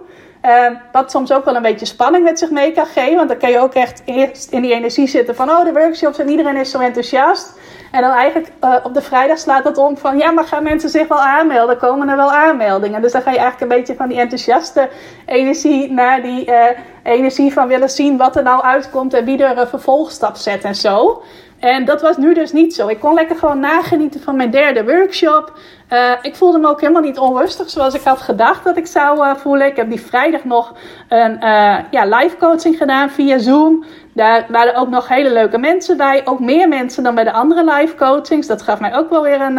Uh, 0.45 0.65
wat 0.91 1.11
soms 1.11 1.31
ook 1.31 1.45
wel 1.45 1.55
een 1.55 1.61
beetje 1.61 1.85
spanning 1.85 2.23
met 2.23 2.39
zich 2.39 2.49
mee 2.49 2.71
kan 2.71 2.85
geven. 2.85 3.15
Want 3.15 3.29
dan 3.29 3.37
kan 3.37 3.51
je 3.51 3.59
ook 3.59 3.73
echt 3.73 4.01
eerst 4.05 4.51
in 4.51 4.61
die 4.61 4.73
energie 4.73 5.07
zitten 5.07 5.35
van 5.35 5.49
oh, 5.49 5.63
de 5.63 5.71
workshops 5.71 6.19
en 6.19 6.29
iedereen 6.29 6.57
is 6.57 6.71
zo 6.71 6.79
enthousiast. 6.79 7.59
En 7.91 8.01
dan 8.01 8.11
eigenlijk 8.11 8.51
uh, 8.63 8.75
op 8.83 8.93
de 8.93 9.01
vrijdag 9.01 9.37
slaat 9.37 9.63
dat 9.63 9.77
om 9.77 9.97
van 9.97 10.17
ja, 10.17 10.31
maar 10.31 10.43
gaan 10.43 10.63
mensen 10.63 10.89
zich 10.89 11.07
wel 11.07 11.19
aanmelden? 11.19 11.77
Komen 11.77 12.09
er 12.09 12.15
wel 12.15 12.31
aanmeldingen? 12.31 13.01
Dus 13.01 13.11
dan 13.11 13.21
ga 13.21 13.31
je 13.31 13.37
eigenlijk 13.37 13.71
een 13.71 13.77
beetje 13.77 13.95
van 13.95 14.07
die 14.07 14.19
enthousiaste 14.19 14.89
energie 15.25 15.91
naar 15.91 16.21
die 16.21 16.47
uh, 16.49 16.63
energie 17.03 17.53
van 17.53 17.67
willen 17.67 17.89
zien 17.89 18.17
wat 18.17 18.35
er 18.35 18.43
nou 18.43 18.63
uitkomt 18.63 19.13
en 19.13 19.25
wie 19.25 19.43
er 19.43 19.57
een 19.57 19.67
vervolgstap 19.67 20.35
zet 20.35 20.63
en 20.63 20.75
zo. 20.75 21.23
En 21.59 21.85
dat 21.85 22.01
was 22.01 22.17
nu 22.17 22.33
dus 22.33 22.51
niet 22.51 22.73
zo. 22.73 22.87
Ik 22.87 22.99
kon 22.99 23.13
lekker 23.13 23.35
gewoon 23.35 23.59
nagenieten 23.59 24.21
van 24.21 24.35
mijn 24.35 24.51
derde 24.51 24.83
workshop. 24.83 25.53
Uh, 25.93 26.11
ik 26.21 26.35
voelde 26.35 26.59
me 26.59 26.67
ook 26.67 26.81
helemaal 26.81 27.01
niet 27.01 27.17
onrustig 27.17 27.69
zoals 27.69 27.93
ik 27.93 28.01
had 28.01 28.21
gedacht 28.21 28.63
dat 28.63 28.77
ik 28.77 28.87
zou 28.87 29.19
uh, 29.19 29.35
voelen. 29.35 29.67
Ik 29.67 29.75
heb 29.75 29.89
die 29.89 30.01
vrijdag 30.01 30.43
nog 30.43 30.73
een 31.09 31.31
uh, 31.31 31.77
ja, 31.91 32.05
live 32.05 32.37
coaching 32.37 32.77
gedaan 32.77 33.09
via 33.09 33.37
Zoom. 33.37 33.85
Daar 34.13 34.45
waren 34.49 34.75
ook 34.75 34.89
nog 34.89 35.07
hele 35.07 35.33
leuke 35.33 35.57
mensen 35.57 35.97
bij. 35.97 36.21
Ook 36.25 36.39
meer 36.39 36.67
mensen 36.67 37.03
dan 37.03 37.15
bij 37.15 37.23
de 37.23 37.31
andere 37.31 37.63
live 37.73 37.95
coachings. 37.95 38.47
Dat 38.47 38.61
gaf 38.61 38.79
mij 38.79 38.95
ook 38.95 39.09
wel 39.09 39.23
weer 39.23 39.41
een, 39.41 39.57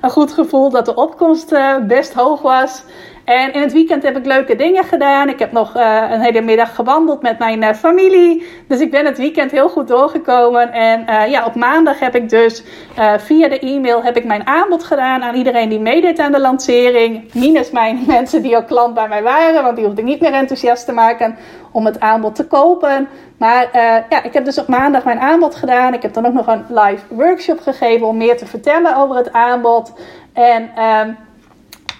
een 0.00 0.10
goed 0.10 0.32
gevoel 0.32 0.70
dat 0.70 0.84
de 0.84 0.94
opkomst 0.94 1.54
best 1.86 2.14
hoog 2.14 2.42
was. 2.42 2.84
En 3.30 3.52
in 3.52 3.60
het 3.60 3.72
weekend 3.72 4.02
heb 4.02 4.16
ik 4.16 4.26
leuke 4.26 4.56
dingen 4.56 4.84
gedaan. 4.84 5.28
Ik 5.28 5.38
heb 5.38 5.52
nog 5.52 5.76
uh, 5.76 6.04
een 6.10 6.20
hele 6.20 6.40
middag 6.40 6.74
gewandeld 6.74 7.22
met 7.22 7.38
mijn 7.38 7.62
uh, 7.62 7.72
familie. 7.72 8.46
Dus 8.68 8.80
ik 8.80 8.90
ben 8.90 9.06
het 9.06 9.18
weekend 9.18 9.50
heel 9.50 9.68
goed 9.68 9.88
doorgekomen. 9.88 10.72
En 10.72 11.04
uh, 11.08 11.30
ja, 11.30 11.46
op 11.46 11.54
maandag 11.54 11.98
heb 11.98 12.14
ik 12.14 12.28
dus 12.28 12.64
via 13.18 13.48
de 13.48 13.58
e-mail 13.58 14.02
heb 14.02 14.16
ik 14.16 14.24
mijn 14.24 14.46
aanbod 14.46 14.84
gedaan 14.84 15.22
aan 15.22 15.34
iedereen 15.34 15.68
die 15.68 15.80
meedeed 15.80 16.18
aan 16.18 16.32
de 16.32 16.40
lancering. 16.40 17.34
Minus 17.34 17.70
mijn 17.70 18.04
mensen 18.16 18.42
die 18.42 18.56
al 18.56 18.64
klant 18.64 18.94
bij 18.94 19.08
mij 19.08 19.22
waren, 19.22 19.62
want 19.62 19.76
die 19.76 19.84
hoefde 19.84 20.00
ik 20.00 20.06
niet 20.06 20.20
meer 20.20 20.32
enthousiast 20.32 20.86
te 20.86 20.92
maken 20.92 21.36
om 21.72 21.86
het 21.86 22.00
aanbod 22.00 22.34
te 22.34 22.46
kopen. 22.46 23.08
Maar 23.38 23.68
ja, 24.08 24.22
ik 24.22 24.32
heb 24.32 24.44
dus 24.44 24.58
op 24.58 24.68
maandag 24.68 25.04
mijn 25.04 25.20
aanbod 25.20 25.54
gedaan. 25.54 25.94
Ik 25.94 26.02
heb 26.02 26.14
dan 26.14 26.26
ook 26.26 26.32
nog 26.32 26.46
een 26.46 26.64
live 26.68 27.04
workshop 27.08 27.60
gegeven 27.60 28.06
om 28.06 28.16
meer 28.16 28.36
te 28.36 28.46
vertellen 28.46 28.96
over 28.96 29.16
het 29.16 29.32
aanbod. 29.32 29.92
En 30.32 30.70
ehm, 30.76 31.10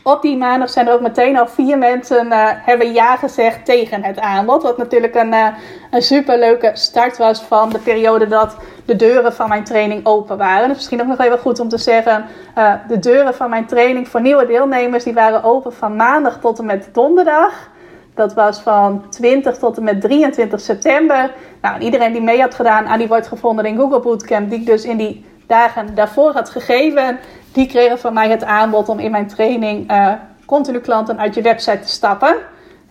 op 0.02 0.22
die 0.22 0.36
maandag 0.36 0.70
zijn 0.70 0.86
er 0.86 0.92
ook 0.92 1.00
meteen 1.00 1.38
al 1.38 1.46
vier 1.46 1.78
mensen 1.78 2.26
uh, 2.26 2.46
hebben 2.46 2.92
ja 2.92 3.16
gezegd 3.16 3.64
tegen 3.64 4.04
het 4.04 4.20
aanbod. 4.20 4.62
Wat 4.62 4.78
natuurlijk 4.78 5.14
een, 5.14 5.32
uh, 5.32 5.46
een 5.90 6.02
superleuke 6.02 6.70
start 6.74 7.16
was 7.16 7.40
van 7.40 7.70
de 7.70 7.78
periode 7.78 8.28
dat 8.28 8.56
de 8.84 8.96
deuren 8.96 9.32
van 9.32 9.48
mijn 9.48 9.64
training 9.64 10.06
open 10.06 10.36
waren. 10.36 10.68
Dus 10.68 10.76
misschien 10.76 11.00
ook 11.00 11.06
nog 11.06 11.20
even 11.20 11.38
goed 11.38 11.60
om 11.60 11.68
te 11.68 11.78
zeggen. 11.78 12.24
Uh, 12.58 12.72
de 12.88 12.98
deuren 12.98 13.34
van 13.34 13.50
mijn 13.50 13.66
training 13.66 14.08
voor 14.08 14.20
nieuwe 14.20 14.46
deelnemers 14.46 15.04
die 15.04 15.14
waren 15.14 15.42
open 15.42 15.72
van 15.72 15.96
maandag 15.96 16.40
tot 16.40 16.58
en 16.58 16.66
met 16.66 16.88
donderdag. 16.92 17.68
Dat 18.14 18.34
was 18.34 18.60
van 18.60 19.04
20 19.08 19.56
tot 19.56 19.76
en 19.76 19.84
met 19.84 20.00
23 20.00 20.60
september. 20.60 21.30
Nou, 21.60 21.80
iedereen 21.80 22.12
die 22.12 22.22
mee 22.22 22.40
had 22.40 22.54
gedaan 22.54 22.86
aan 22.86 22.98
die 22.98 23.08
wordt 23.08 23.26
gevonden 23.26 23.64
in 23.64 23.76
Google 23.76 24.00
Bootcamp, 24.00 24.50
die 24.50 24.60
ik 24.60 24.66
dus 24.66 24.84
in 24.84 24.96
die 24.96 25.24
dagen 25.50 25.94
daarvoor 25.94 26.32
had 26.32 26.50
gegeven, 26.50 27.18
die 27.52 27.66
kregen 27.66 27.98
van 27.98 28.12
mij 28.12 28.28
het 28.28 28.44
aanbod 28.44 28.88
om 28.88 28.98
in 28.98 29.10
mijn 29.10 29.26
training 29.26 29.90
uh, 29.90 30.12
continu 30.46 30.78
klanten 30.78 31.18
uit 31.18 31.34
je 31.34 31.42
website 31.42 31.78
te 31.78 31.88
stappen. 31.88 32.36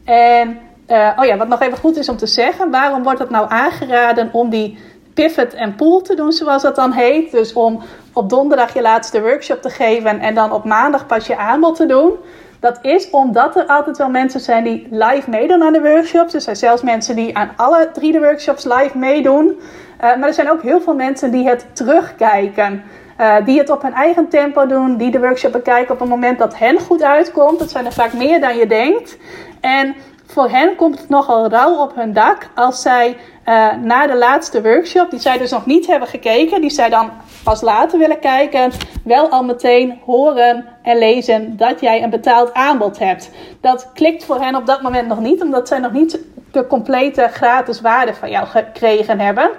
En 0.03 0.59
uh, 0.87 1.09
oh 1.17 1.25
ja, 1.25 1.37
wat 1.37 1.47
nog 1.47 1.61
even 1.61 1.77
goed 1.77 1.97
is 1.97 2.09
om 2.09 2.17
te 2.17 2.27
zeggen, 2.27 2.71
waarom 2.71 3.03
wordt 3.03 3.19
het 3.19 3.29
nou 3.29 3.45
aangeraden 3.49 4.29
om 4.31 4.49
die 4.49 4.77
pivot 5.13 5.53
en 5.53 5.75
pool 5.75 6.01
te 6.01 6.15
doen, 6.15 6.31
zoals 6.31 6.61
dat 6.61 6.75
dan 6.75 6.91
heet? 6.91 7.31
Dus 7.31 7.53
om 7.53 7.81
op 8.13 8.29
donderdag 8.29 8.73
je 8.73 8.81
laatste 8.81 9.21
workshop 9.21 9.61
te 9.61 9.69
geven 9.69 10.19
en 10.19 10.35
dan 10.35 10.51
op 10.51 10.63
maandag 10.63 11.05
pas 11.05 11.27
je 11.27 11.37
aanbod 11.37 11.75
te 11.75 11.85
doen. 11.85 12.13
Dat 12.59 12.79
is 12.81 13.09
omdat 13.09 13.55
er 13.55 13.65
altijd 13.65 13.97
wel 13.97 14.09
mensen 14.09 14.39
zijn 14.39 14.63
die 14.63 14.87
live 14.91 15.29
meedoen 15.29 15.63
aan 15.63 15.73
de 15.73 15.81
workshops. 15.81 16.33
Er 16.33 16.41
zijn 16.41 16.55
zelfs 16.55 16.81
mensen 16.81 17.15
die 17.15 17.37
aan 17.37 17.51
alle 17.55 17.89
drie 17.93 18.11
de 18.11 18.19
workshops 18.19 18.63
live 18.63 18.97
meedoen. 18.97 19.45
Uh, 19.47 20.01
maar 20.01 20.27
er 20.27 20.33
zijn 20.33 20.51
ook 20.51 20.61
heel 20.61 20.81
veel 20.81 20.95
mensen 20.95 21.31
die 21.31 21.47
het 21.47 21.65
terugkijken. 21.73 22.83
Uh, 23.19 23.36
die 23.45 23.60
het 23.60 23.69
op 23.69 23.82
hun 23.82 23.93
eigen 23.93 24.29
tempo 24.29 24.65
doen, 24.65 24.97
die 24.97 25.12
de 25.12 25.19
workshop 25.19 25.51
bekijken 25.51 25.93
op 25.93 25.99
het 25.99 26.10
moment 26.10 26.39
dat 26.39 26.58
hen 26.58 26.79
goed 26.79 27.03
uitkomt. 27.03 27.60
Dat 27.60 27.71
zijn 27.71 27.86
er 27.86 27.93
vaak 27.93 28.13
meer 28.13 28.39
dan 28.39 28.58
je 28.58 28.67
denkt. 28.67 29.17
En 29.60 29.95
voor 30.25 30.49
hen 30.49 30.75
komt 30.75 30.99
het 30.99 31.10
nogal 31.10 31.49
rauw 31.49 31.75
op 31.75 31.95
hun 31.95 32.13
dak 32.13 32.49
als 32.55 32.82
zij 32.82 33.17
uh, 33.49 33.73
na 33.83 34.07
de 34.07 34.15
laatste 34.15 34.62
workshop, 34.62 35.09
die 35.09 35.19
zij 35.19 35.38
dus 35.38 35.51
nog 35.51 35.65
niet 35.65 35.88
hebben 35.88 36.07
gekeken, 36.07 36.62
die 36.62 36.69
zij 36.69 36.89
dan 36.89 37.09
pas 37.43 37.62
later 37.62 37.99
willen 37.99 38.19
kijken, 38.19 38.71
wel 39.03 39.29
al 39.29 39.43
meteen 39.43 39.99
horen 40.05 40.65
en 40.81 40.97
lezen 40.97 41.57
dat 41.57 41.79
jij 41.79 42.03
een 42.03 42.09
betaald 42.09 42.53
aanbod 42.53 42.99
hebt. 42.99 43.29
Dat 43.62 43.91
klikt 43.93 44.25
voor 44.25 44.41
hen 44.41 44.55
op 44.55 44.65
dat 44.65 44.81
moment 44.81 45.07
nog 45.07 45.19
niet, 45.19 45.41
omdat 45.41 45.67
zij 45.67 45.79
nog 45.79 45.91
niet 45.91 46.19
de 46.51 46.67
complete 46.67 47.27
gratis 47.31 47.81
waarde 47.81 48.13
van 48.13 48.29
jou 48.29 48.45
gekregen 48.45 49.19
hebben 49.19 49.51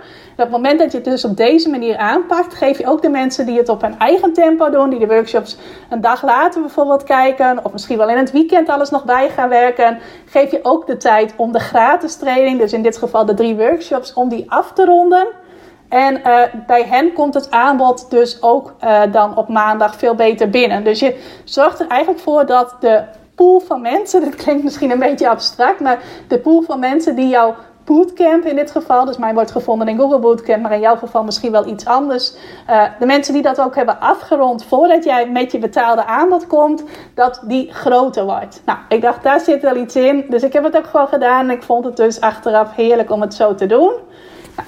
op 0.44 0.52
het 0.52 0.62
moment 0.62 0.78
dat 0.78 0.90
je 0.90 0.96
het 0.98 1.06
dus 1.06 1.24
op 1.24 1.36
deze 1.36 1.68
manier 1.70 1.96
aanpakt, 1.96 2.54
geef 2.54 2.78
je 2.78 2.86
ook 2.86 3.02
de 3.02 3.08
mensen 3.08 3.46
die 3.46 3.58
het 3.58 3.68
op 3.68 3.80
hun 3.80 3.98
eigen 3.98 4.32
tempo 4.32 4.70
doen, 4.70 4.90
die 4.90 4.98
de 4.98 5.06
workshops 5.06 5.56
een 5.90 6.00
dag 6.00 6.22
later 6.24 6.60
bijvoorbeeld 6.60 7.02
kijken, 7.02 7.64
of 7.64 7.72
misschien 7.72 7.96
wel 7.96 8.08
in 8.08 8.16
het 8.16 8.30
weekend 8.30 8.68
alles 8.68 8.90
nog 8.90 9.04
bij 9.04 9.28
gaan 9.28 9.48
werken, 9.48 9.98
geef 10.24 10.50
je 10.50 10.60
ook 10.62 10.86
de 10.86 10.96
tijd 10.96 11.34
om 11.36 11.52
de 11.52 11.58
gratis 11.58 12.16
training, 12.16 12.58
dus 12.58 12.72
in 12.72 12.82
dit 12.82 12.96
geval 12.96 13.24
de 13.26 13.34
drie 13.34 13.56
workshops, 13.56 13.79
om 14.14 14.28
die 14.28 14.50
af 14.50 14.72
te 14.72 14.84
ronden. 14.84 15.26
En 15.88 16.20
uh, 16.26 16.42
bij 16.66 16.82
hen 16.82 17.12
komt 17.12 17.34
het 17.34 17.50
aanbod 17.50 18.10
dus 18.10 18.42
ook 18.42 18.74
uh, 18.84 19.02
dan 19.12 19.36
op 19.36 19.48
maandag 19.48 19.96
veel 19.96 20.14
beter 20.14 20.50
binnen. 20.50 20.84
Dus 20.84 21.00
je 21.00 21.20
zorgt 21.44 21.80
er 21.80 21.86
eigenlijk 21.86 22.22
voor 22.22 22.46
dat 22.46 22.76
de 22.80 23.02
pool 23.34 23.60
van 23.60 23.80
mensen, 23.80 24.20
dit 24.24 24.34
klinkt 24.34 24.64
misschien 24.64 24.90
een 24.90 24.98
beetje 24.98 25.28
abstract, 25.28 25.80
maar 25.80 26.02
de 26.28 26.38
pool 26.38 26.62
van 26.62 26.78
mensen 26.78 27.14
die 27.14 27.28
jouw 27.28 27.54
bootcamp 27.94 28.44
in 28.44 28.56
dit 28.56 28.70
geval. 28.70 29.04
Dus 29.04 29.16
mij 29.16 29.34
wordt 29.34 29.50
gevonden 29.50 29.88
in 29.88 29.98
Google 29.98 30.18
Bootcamp, 30.18 30.62
maar 30.62 30.72
in 30.72 30.80
jouw 30.80 30.96
geval 30.96 31.24
misschien 31.24 31.52
wel 31.52 31.66
iets 31.66 31.84
anders. 31.84 32.34
Uh, 32.70 32.82
de 32.98 33.06
mensen 33.06 33.34
die 33.34 33.42
dat 33.42 33.60
ook 33.60 33.74
hebben 33.74 34.00
afgerond 34.00 34.64
voordat 34.64 35.04
jij 35.04 35.30
met 35.30 35.52
je 35.52 35.58
betaalde 35.58 36.04
aanbod 36.04 36.46
komt, 36.46 36.84
dat 37.14 37.40
die 37.44 37.72
groter 37.72 38.24
wordt. 38.24 38.62
Nou, 38.64 38.78
ik 38.88 39.00
dacht, 39.00 39.22
daar 39.22 39.40
zit 39.40 39.62
wel 39.62 39.76
iets 39.76 39.96
in. 39.96 40.24
Dus 40.28 40.42
ik 40.42 40.52
heb 40.52 40.64
het 40.64 40.76
ook 40.76 40.86
gewoon 40.86 41.08
gedaan 41.08 41.48
en 41.48 41.56
ik 41.56 41.62
vond 41.62 41.84
het 41.84 41.96
dus 41.96 42.20
achteraf 42.20 42.74
heerlijk 42.74 43.10
om 43.10 43.20
het 43.20 43.34
zo 43.34 43.54
te 43.54 43.66
doen. 43.66 43.92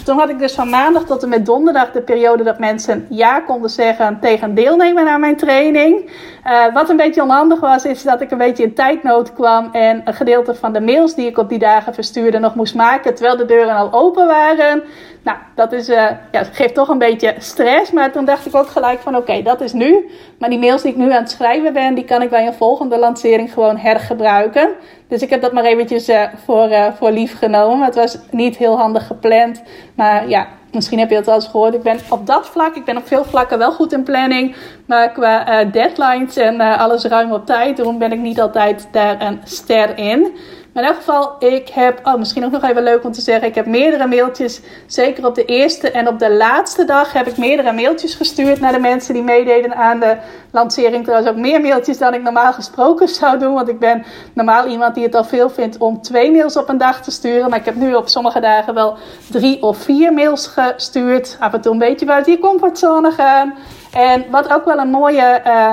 Toen 0.04 0.18
had 0.18 0.28
ik 0.28 0.38
dus 0.38 0.54
van 0.54 0.70
maandag 0.70 1.04
tot 1.04 1.22
en 1.22 1.28
met 1.28 1.46
donderdag 1.46 1.92
de 1.92 2.02
periode 2.02 2.42
dat 2.42 2.58
mensen 2.58 3.06
ja 3.08 3.40
konden 3.40 3.70
zeggen 3.70 4.18
tegen 4.20 4.54
deelnemen 4.54 5.08
aan 5.08 5.20
mijn 5.20 5.36
training. 5.36 6.10
Uh, 6.46 6.74
wat 6.74 6.90
een 6.90 6.96
beetje 6.96 7.22
onhandig 7.22 7.60
was, 7.60 7.84
is 7.84 8.02
dat 8.02 8.20
ik 8.20 8.30
een 8.30 8.38
beetje 8.38 8.62
in 8.62 8.74
tijdnood 8.74 9.32
kwam 9.32 9.68
en 9.72 10.02
een 10.04 10.14
gedeelte 10.14 10.54
van 10.54 10.72
de 10.72 10.80
mails 10.80 11.14
die 11.14 11.26
ik 11.26 11.38
op 11.38 11.48
die 11.48 11.58
dagen 11.58 11.94
verstuurde 11.94 12.38
nog 12.38 12.54
moest 12.54 12.74
maken 12.74 13.14
terwijl 13.14 13.36
de 13.36 13.44
deuren 13.44 13.74
al 13.74 13.92
open 13.92 14.26
waren. 14.26 14.82
Nou, 15.22 15.38
dat 15.54 15.72
is, 15.72 15.88
uh, 15.88 16.10
ja, 16.32 16.44
geeft 16.44 16.74
toch 16.74 16.88
een 16.88 16.98
beetje 16.98 17.34
stress. 17.38 17.90
Maar 17.90 18.12
toen 18.12 18.24
dacht 18.24 18.46
ik 18.46 18.54
ook 18.54 18.68
gelijk 18.68 19.00
van 19.00 19.16
oké, 19.16 19.42
dat 19.42 19.60
is 19.60 19.72
nu. 19.72 20.10
Maar 20.38 20.50
die 20.50 20.58
mails 20.58 20.82
die 20.82 20.90
ik 20.90 20.96
nu 20.96 21.12
aan 21.12 21.22
het 21.22 21.30
schrijven 21.30 21.72
ben, 21.72 21.94
die 21.94 22.04
kan 22.04 22.22
ik 22.22 22.30
bij 22.30 22.46
een 22.46 22.54
volgende 22.54 22.98
lancering 22.98 23.52
gewoon 23.52 23.76
hergebruiken. 23.76 24.70
Dus 25.12 25.22
ik 25.22 25.30
heb 25.30 25.40
dat 25.40 25.52
maar 25.52 25.64
eventjes 25.64 26.08
uh, 26.08 26.22
voor, 26.44 26.68
uh, 26.68 26.86
voor 26.98 27.10
lief 27.10 27.38
genomen. 27.38 27.84
Het 27.84 27.94
was 27.94 28.18
niet 28.30 28.56
heel 28.56 28.76
handig 28.76 29.06
gepland. 29.06 29.62
Maar 29.94 30.28
ja, 30.28 30.48
misschien 30.70 30.98
heb 30.98 31.10
je 31.10 31.16
het 31.16 31.28
al 31.28 31.34
eens 31.34 31.46
gehoord. 31.46 31.74
Ik 31.74 31.82
ben 31.82 31.98
op 32.08 32.26
dat 32.26 32.46
vlak, 32.46 32.76
ik 32.76 32.84
ben 32.84 32.96
op 32.96 33.06
veel 33.06 33.24
vlakken 33.24 33.58
wel 33.58 33.72
goed 33.72 33.92
in 33.92 34.02
planning. 34.02 34.56
Maar 34.86 35.12
qua 35.12 35.64
deadlines 35.64 36.36
en 36.36 36.60
alles 36.60 37.04
ruim 37.04 37.32
op 37.32 37.46
tijd, 37.46 37.76
daarom 37.76 37.98
ben 37.98 38.12
ik 38.12 38.18
niet 38.18 38.40
altijd 38.40 38.88
daar 38.92 39.22
een 39.22 39.40
ster 39.44 39.98
in. 39.98 40.36
Maar 40.72 40.82
in 40.82 40.88
elk 40.88 40.98
geval, 40.98 41.36
ik 41.38 41.68
heb, 41.68 42.00
oh 42.02 42.14
misschien 42.14 42.44
ook 42.44 42.50
nog 42.50 42.62
even 42.62 42.82
leuk 42.82 43.04
om 43.04 43.12
te 43.12 43.20
zeggen, 43.20 43.48
ik 43.48 43.54
heb 43.54 43.66
meerdere 43.66 44.06
mailtjes, 44.06 44.60
zeker 44.86 45.26
op 45.26 45.34
de 45.34 45.44
eerste 45.44 45.90
en 45.90 46.08
op 46.08 46.18
de 46.18 46.32
laatste 46.32 46.84
dag 46.84 47.12
heb 47.12 47.26
ik 47.26 47.36
meerdere 47.36 47.72
mailtjes 47.72 48.14
gestuurd 48.14 48.60
naar 48.60 48.72
de 48.72 48.78
mensen 48.78 49.14
die 49.14 49.22
meededen 49.22 49.74
aan 49.74 50.00
de 50.00 50.16
lancering. 50.50 51.04
Trouwens 51.04 51.30
ook 51.30 51.36
meer 51.36 51.60
mailtjes 51.60 51.98
dan 51.98 52.14
ik 52.14 52.22
normaal 52.22 52.52
gesproken 52.52 53.08
zou 53.20 53.38
doen, 53.38 53.54
want 53.54 53.68
ik 53.68 53.78
ben 53.78 54.04
normaal 54.32 54.66
iemand 54.66 54.94
die 54.94 55.04
het 55.04 55.14
al 55.14 55.24
veel 55.24 55.50
vindt 55.50 55.78
om 55.78 56.02
twee 56.02 56.30
mails 56.30 56.56
op 56.56 56.68
een 56.68 56.78
dag 56.78 57.02
te 57.02 57.10
sturen. 57.10 57.50
Maar 57.50 57.58
ik 57.58 57.64
heb 57.64 57.74
nu 57.74 57.94
op 57.94 58.08
sommige 58.08 58.40
dagen 58.40 58.74
wel 58.74 58.96
drie 59.30 59.62
of 59.62 59.78
vier 59.78 60.12
mails 60.12 60.46
gestuurd. 60.46 61.36
Af 61.40 61.52
en 61.52 61.60
toe 61.60 61.72
een 61.72 61.78
beetje 61.78 62.06
buiten 62.06 62.32
je 62.32 62.38
comfortzone 62.38 63.10
gaan. 63.10 63.54
En 63.92 64.24
wat 64.30 64.52
ook 64.52 64.64
wel 64.64 64.78
een 64.78 64.90
mooie... 64.90 65.42
Uh, 65.46 65.72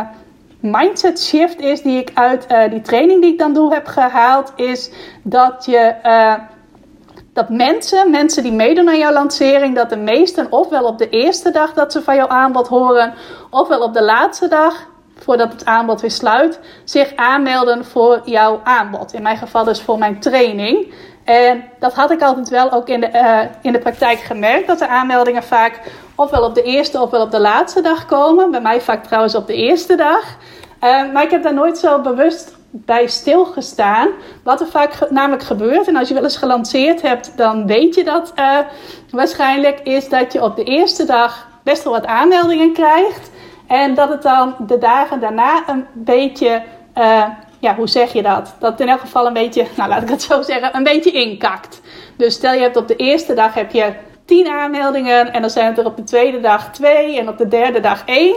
mindset 0.60 1.22
shift 1.22 1.60
is 1.60 1.82
die 1.82 2.00
ik 2.00 2.12
uit 2.14 2.46
uh, 2.52 2.70
die 2.70 2.82
training 2.82 3.22
die 3.22 3.32
ik 3.32 3.38
dan 3.38 3.54
doe 3.54 3.74
heb 3.74 3.88
gehaald, 3.88 4.54
is 4.56 4.92
dat 5.24 5.66
je 5.66 5.96
uh, 6.06 6.34
dat 7.34 7.50
mensen, 7.50 8.10
mensen 8.10 8.44
die 8.44 8.52
meedoen 8.52 8.90
aan 8.90 8.98
jouw 8.98 9.14
lancering, 9.14 9.76
dat 9.76 9.90
de 9.90 9.98
meesten 9.98 10.52
ofwel 10.52 10.84
op 10.84 10.98
de 10.98 11.10
eerste 11.10 11.52
dag 11.52 11.74
dat 11.74 11.92
ze 11.92 12.02
van 12.02 12.16
jouw 12.16 12.28
aanbod 12.28 12.68
horen, 12.68 13.14
ofwel 13.50 13.82
op 13.82 13.94
de 13.94 14.04
laatste 14.04 14.48
dag 14.48 14.88
voordat 15.16 15.52
het 15.52 15.66
aanbod 15.66 16.02
weer 16.02 16.12
sluit, 16.12 16.60
zich 16.84 17.16
aanmelden 17.16 17.86
voor 17.86 18.22
jouw 18.26 18.62
aanbod. 18.64 19.14
In 19.14 19.22
mijn 19.22 19.38
geval 19.38 19.64
dus 19.64 19.82
voor 19.82 19.98
mijn 19.98 20.20
training. 20.20 20.94
En 21.24 21.64
dat 21.80 21.94
had 21.94 22.12
ik 22.12 22.22
altijd 22.22 22.50
wel 22.50 22.72
ook 22.72 22.88
in 22.88 23.00
de, 23.00 23.10
uh, 23.14 23.40
in 23.62 23.72
de 23.72 23.80
praktijk 23.80 24.20
gemerkt, 24.20 24.68
dat 24.68 24.80
de 24.80 24.88
aanmeldingen 24.88 25.44
vaak 25.44 25.82
ofwel 26.20 26.44
op 26.44 26.56
de 26.56 26.62
eerste 26.62 27.02
ofwel 27.02 27.22
op 27.22 27.32
de 27.32 27.40
laatste 27.40 27.82
dag 27.82 28.06
komen. 28.06 28.52
Bij 28.52 28.62
mij 28.62 28.82
vaak 28.82 29.04
trouwens 29.04 29.36
op 29.36 29.48
de 29.48 29.54
eerste 29.54 29.96
dag. 29.96 30.24
Uh, 30.84 31.12
maar 31.14 31.24
ik 31.24 31.32
heb 31.32 31.44
daar 31.44 31.54
nooit 31.54 31.78
zo 31.78 32.02
bewust 32.02 32.58
bij 32.72 33.08
stilgestaan. 33.08 34.08
Wat 34.44 34.62
er 34.62 34.68
vaak 34.68 35.10
namelijk 35.10 35.44
gebeurt, 35.44 35.88
en 35.88 35.96
als 35.96 36.08
je 36.08 36.14
wel 36.14 36.24
eens 36.24 36.38
gelanceerd 36.38 37.02
hebt, 37.02 37.38
dan 37.38 37.68
weet 37.68 37.96
je 37.96 38.04
dat 38.04 38.34
uh, 38.36 38.58
waarschijnlijk, 39.12 39.80
is 39.80 40.10
dat 40.10 40.34
je 40.34 40.44
op 40.44 40.56
de 40.56 40.64
eerste 40.64 41.06
dag 41.06 41.48
best 41.64 41.84
wel 41.84 41.94
wat 41.94 42.06
aanmeldingen 42.06 42.74
krijgt. 42.74 43.32
En 43.68 43.94
dat 43.94 44.10
het 44.10 44.22
dan 44.22 44.56
de 44.68 44.78
dagen 44.78 45.20
daarna 45.20 45.64
een 45.68 45.86
beetje, 45.94 46.62
uh, 46.98 47.24
ja, 47.60 47.76
hoe 47.76 47.88
zeg 47.88 48.14
je 48.14 48.22
dat? 48.22 48.56
Dat 48.60 48.80
in 48.80 48.90
elk 48.90 49.00
geval 49.00 49.28
een 49.28 49.34
beetje, 49.34 49.66
nou 49.78 49.90
laat 49.90 50.02
ik 50.02 50.10
het 50.10 50.22
zo 50.22 50.42
zeggen, 50.42 50.76
een 50.76 50.84
beetje 50.84 51.12
inkakt. 51.12 51.82
Dus 52.18 52.34
stel 52.34 52.54
je 52.54 52.62
hebt 52.62 52.78
op 52.78 52.88
de 52.88 52.96
eerste 52.96 53.34
dag 53.34 53.54
heb 53.54 53.72
je 53.72 53.94
10 54.30 54.48
aanmeldingen 54.48 55.34
en 55.34 55.42
dan 55.42 55.50
zijn 55.50 55.68
het 55.68 55.78
er 55.78 55.86
op 55.86 55.98
de 55.98 56.04
tweede 56.04 56.40
dag 56.40 56.72
2 56.72 57.20
en 57.20 57.30
op 57.30 57.38
de 57.38 57.48
derde 57.48 57.80
dag 57.80 58.04
1. 58.06 58.36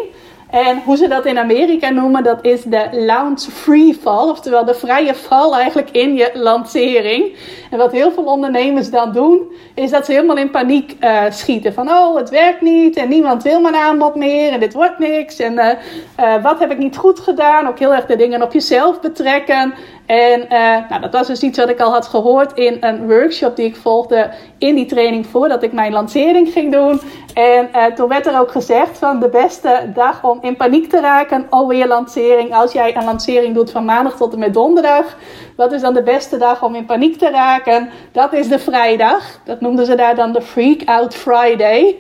En 0.51 0.83
hoe 0.85 0.97
ze 0.97 1.09
dat 1.09 1.27
in 1.27 1.39
Amerika 1.39 1.91
noemen, 1.91 2.23
dat 2.23 2.39
is 2.45 2.63
de 2.63 2.89
launch 2.91 3.41
free 3.41 3.99
fall. 4.01 4.29
Oftewel 4.29 4.65
de 4.65 4.75
vrije 4.75 5.15
val 5.15 5.57
eigenlijk 5.57 5.91
in 5.91 6.15
je 6.15 6.31
lancering. 6.35 7.37
En 7.71 7.79
wat 7.79 7.93
heel 7.93 8.13
veel 8.13 8.25
ondernemers 8.25 8.91
dan 8.91 9.13
doen, 9.13 9.53
is 9.75 9.91
dat 9.91 10.05
ze 10.05 10.13
helemaal 10.13 10.37
in 10.37 10.51
paniek 10.51 10.97
uh, 11.01 11.23
schieten. 11.31 11.73
Van 11.73 11.89
oh, 11.89 12.17
het 12.17 12.31
werkt 12.31 12.61
niet 12.61 12.97
en 12.97 13.09
niemand 13.09 13.43
wil 13.43 13.61
mijn 13.61 13.75
aanbod 13.75 14.15
meer 14.15 14.53
en 14.53 14.61
dit 14.61 14.73
wordt 14.73 14.99
niks. 14.99 15.39
En 15.39 15.53
uh, 15.53 15.69
uh, 16.21 16.43
wat 16.43 16.59
heb 16.59 16.71
ik 16.71 16.79
niet 16.79 16.97
goed 16.97 17.21
gedaan? 17.21 17.69
Ook 17.69 17.79
heel 17.79 17.95
erg 17.95 18.07
de 18.07 18.17
dingen 18.17 18.43
op 18.43 18.53
jezelf 18.53 19.01
betrekken. 19.01 19.75
En 20.13 20.47
nou, 20.89 21.01
dat 21.01 21.13
was 21.13 21.27
dus 21.27 21.43
iets 21.43 21.59
wat 21.59 21.69
ik 21.69 21.81
al 21.81 21.91
had 21.91 22.07
gehoord 22.07 22.53
in 22.53 22.77
een 22.81 23.07
workshop 23.07 23.57
die 23.57 23.67
ik 23.67 23.77
volgde 23.77 24.31
in 24.59 24.75
die 24.75 24.87
training 24.87 25.27
voordat 25.27 25.63
ik 25.63 25.73
mijn 25.73 25.93
lancering 25.93 26.53
ging 26.53 26.73
doen. 26.73 27.01
En 27.35 27.95
toen 27.95 28.09
werd 28.09 28.27
er 28.27 28.41
ook 28.41 28.51
gezegd 28.51 28.99
van 28.99 29.21
de 29.21 29.29
beste 29.29 29.91
dag 29.95 30.25
om 30.25 30.39
in 30.43 30.57
paniek 30.57 30.89
te 30.91 31.01
raken 31.01 31.47
je 31.77 31.87
lancering. 31.87 32.55
Als 32.55 32.73
jij 32.73 32.97
een 32.97 33.05
lancering 33.05 33.55
doet 33.55 33.71
van 33.71 33.85
maandag 33.85 34.17
tot 34.17 34.33
en 34.33 34.39
met 34.39 34.55
donderdag. 34.55 35.17
Wat 35.63 35.73
is 35.73 35.81
dan 35.81 35.95
de 35.95 36.03
beste 36.03 36.37
dag 36.37 36.63
om 36.63 36.75
in 36.75 36.85
paniek 36.85 37.19
te 37.19 37.31
raken? 37.31 37.91
Dat 38.13 38.33
is 38.33 38.49
de 38.49 38.59
vrijdag. 38.59 39.41
Dat 39.45 39.61
noemden 39.61 39.87
ze 39.87 39.95
daar 39.95 40.15
dan 40.15 40.33
de 40.33 40.43
Freak 40.43 40.81
Out 40.85 41.15
Friday. 41.15 41.97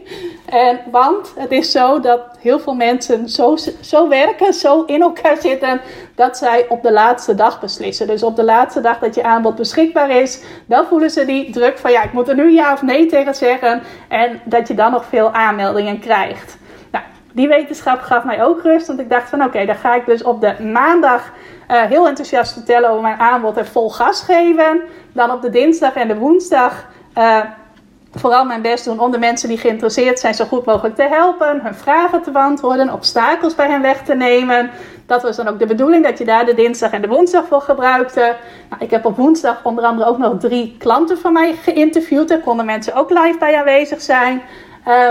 En, 0.46 0.80
want 0.90 1.32
het 1.36 1.50
is 1.50 1.70
zo 1.70 2.00
dat 2.00 2.20
heel 2.40 2.60
veel 2.60 2.74
mensen 2.74 3.28
zo, 3.28 3.56
zo 3.80 4.08
werken, 4.08 4.52
zo 4.52 4.82
in 4.82 5.02
elkaar 5.02 5.36
zitten, 5.36 5.80
dat 6.14 6.36
zij 6.36 6.66
op 6.68 6.82
de 6.82 6.92
laatste 6.92 7.34
dag 7.34 7.60
beslissen. 7.60 8.06
Dus 8.06 8.22
op 8.22 8.36
de 8.36 8.44
laatste 8.44 8.80
dag 8.80 8.98
dat 8.98 9.14
je 9.14 9.22
aanbod 9.22 9.56
beschikbaar 9.56 10.10
is, 10.10 10.42
dan 10.66 10.86
voelen 10.86 11.10
ze 11.10 11.24
die 11.24 11.50
druk 11.50 11.78
van 11.78 11.90
ja, 11.92 12.02
ik 12.02 12.12
moet 12.12 12.28
er 12.28 12.34
nu 12.34 12.52
ja 12.52 12.72
of 12.72 12.82
nee 12.82 13.06
tegen 13.06 13.34
zeggen. 13.34 13.82
En 14.08 14.40
dat 14.44 14.68
je 14.68 14.74
dan 14.74 14.90
nog 14.90 15.04
veel 15.04 15.32
aanmeldingen 15.32 15.98
krijgt 15.98 16.60
die 17.32 17.48
wetenschap 17.48 18.00
gaf 18.00 18.24
mij 18.24 18.44
ook 18.44 18.62
rust. 18.62 18.86
Want 18.86 19.00
ik 19.00 19.10
dacht 19.10 19.28
van 19.28 19.44
oké, 19.44 19.64
dan 19.64 19.74
ga 19.76 19.94
ik 19.94 20.06
dus 20.06 20.22
op 20.22 20.40
de 20.40 20.62
maandag 20.62 21.32
uh, 21.70 21.82
heel 21.82 22.08
enthousiast 22.08 22.52
vertellen 22.52 22.90
over 22.90 23.02
mijn 23.02 23.18
aanbod 23.18 23.56
en 23.56 23.66
vol 23.66 23.90
gas 23.90 24.22
geven. 24.22 24.80
Dan 25.12 25.30
op 25.30 25.42
de 25.42 25.50
dinsdag 25.50 25.94
en 25.94 26.08
de 26.08 26.16
woensdag 26.16 26.86
uh, 27.18 27.40
vooral 28.14 28.44
mijn 28.44 28.62
best 28.62 28.84
doen 28.84 29.00
om 29.00 29.10
de 29.10 29.18
mensen 29.18 29.48
die 29.48 29.58
geïnteresseerd 29.58 30.18
zijn 30.18 30.34
zo 30.34 30.44
goed 30.44 30.64
mogelijk 30.64 30.94
te 30.94 31.08
helpen. 31.10 31.60
Hun 31.62 31.74
vragen 31.74 32.22
te 32.22 32.30
beantwoorden, 32.30 32.92
obstakels 32.92 33.54
bij 33.54 33.68
hen 33.68 33.82
weg 33.82 34.02
te 34.02 34.14
nemen. 34.14 34.70
Dat 35.06 35.22
was 35.22 35.36
dan 35.36 35.48
ook 35.48 35.58
de 35.58 35.66
bedoeling, 35.66 36.04
dat 36.04 36.18
je 36.18 36.24
daar 36.24 36.44
de 36.44 36.54
dinsdag 36.54 36.90
en 36.90 37.02
de 37.02 37.08
woensdag 37.08 37.46
voor 37.46 37.60
gebruikte. 37.60 38.36
Nou, 38.70 38.82
ik 38.82 38.90
heb 38.90 39.04
op 39.04 39.16
woensdag 39.16 39.60
onder 39.64 39.84
andere 39.84 40.08
ook 40.08 40.18
nog 40.18 40.38
drie 40.38 40.76
klanten 40.78 41.18
van 41.18 41.32
mij 41.32 41.54
geïnterviewd. 41.54 42.28
Daar 42.28 42.38
konden 42.38 42.66
mensen 42.66 42.94
ook 42.94 43.10
live 43.10 43.36
bij 43.38 43.56
aanwezig 43.58 44.00
zijn. 44.00 44.42
Uh, 44.88 45.08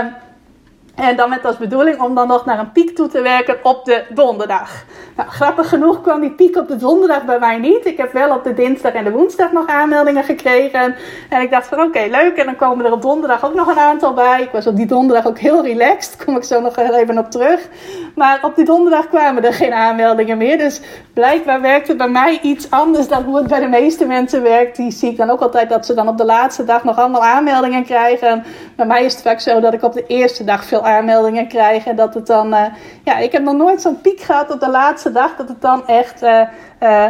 en 0.94 1.16
dan 1.16 1.28
met 1.28 1.44
als 1.44 1.56
bedoeling 1.56 2.00
om 2.00 2.14
dan 2.14 2.28
nog 2.28 2.44
naar 2.44 2.58
een 2.58 2.72
piek 2.72 2.96
toe 2.96 3.08
te 3.08 3.20
werken 3.20 3.56
op 3.62 3.84
de 3.84 4.04
donderdag. 4.08 4.84
Nou, 5.16 5.28
grappig 5.28 5.68
genoeg 5.68 6.00
kwam 6.00 6.20
die 6.20 6.30
piek 6.30 6.56
op 6.56 6.68
de 6.68 6.76
donderdag 6.76 7.24
bij 7.24 7.38
mij 7.38 7.58
niet. 7.58 7.86
Ik 7.86 7.96
heb 7.96 8.12
wel 8.12 8.34
op 8.34 8.44
de 8.44 8.54
dinsdag 8.54 8.92
en 8.92 9.04
de 9.04 9.10
woensdag 9.10 9.52
nog 9.52 9.66
aanmeldingen 9.66 10.24
gekregen. 10.24 10.94
En 11.28 11.40
ik 11.40 11.50
dacht 11.50 11.66
van 11.66 11.80
oké, 11.80 12.06
leuk. 12.10 12.36
En 12.36 12.44
dan 12.44 12.56
komen 12.56 12.84
er 12.84 12.92
op 12.92 13.02
donderdag 13.02 13.44
ook 13.44 13.54
nog 13.54 13.66
een 13.66 13.78
aantal 13.78 14.14
bij. 14.14 14.42
Ik 14.42 14.50
was 14.50 14.66
op 14.66 14.76
die 14.76 14.86
donderdag 14.86 15.26
ook 15.26 15.38
heel 15.38 15.62
relaxed. 15.62 16.24
Kom 16.24 16.36
ik 16.36 16.44
zo 16.44 16.60
nog 16.60 16.76
even 16.76 17.18
op 17.18 17.30
terug. 17.30 17.68
Maar 18.14 18.38
op 18.42 18.56
die 18.56 18.64
donderdag 18.64 19.08
kwamen 19.08 19.44
er 19.44 19.54
geen 19.54 19.72
aanmeldingen 19.72 20.38
meer. 20.38 20.58
Dus 20.58 20.80
blijkbaar 21.14 21.60
werkt 21.60 21.88
het 21.88 21.96
bij 21.96 22.08
mij 22.08 22.38
iets 22.42 22.70
anders 22.70 23.08
dan 23.08 23.22
hoe 23.22 23.36
het 23.36 23.46
bij 23.46 23.60
de 23.60 23.68
meeste 23.68 24.06
mensen 24.06 24.42
werkt. 24.42 24.76
Die 24.76 24.90
zie 24.90 25.10
ik 25.10 25.16
dan 25.16 25.30
ook 25.30 25.40
altijd 25.40 25.68
dat 25.68 25.86
ze 25.86 25.94
dan 25.94 26.08
op 26.08 26.18
de 26.18 26.24
laatste 26.24 26.64
dag 26.64 26.84
nog 26.84 26.98
allemaal 26.98 27.24
aanmeldingen 27.24 27.84
krijgen. 27.84 28.44
Bij 28.76 28.86
mij 28.86 29.04
is 29.04 29.12
het 29.12 29.22
vaak 29.22 29.40
zo 29.40 29.60
dat 29.60 29.72
ik 29.72 29.82
op 29.82 29.92
de 29.92 30.06
eerste 30.06 30.44
dag 30.44 30.64
veel 30.64 30.81
aanmeldingen 30.84 31.48
krijg. 31.48 31.86
En 31.86 31.96
dat 31.96 32.14
het 32.14 32.26
dan, 32.26 32.54
uh, 32.54 32.64
ja, 33.04 33.18
ik 33.18 33.32
heb 33.32 33.42
nog 33.42 33.56
nooit 33.56 33.82
zo'n 33.82 34.00
piek 34.00 34.20
gehad 34.20 34.50
op 34.50 34.60
de 34.60 34.70
laatste 34.70 35.12
dag. 35.12 35.36
Dat 35.36 35.48
het 35.48 35.60
dan 35.60 35.86
echt 35.86 36.22
uh, 36.22 37.06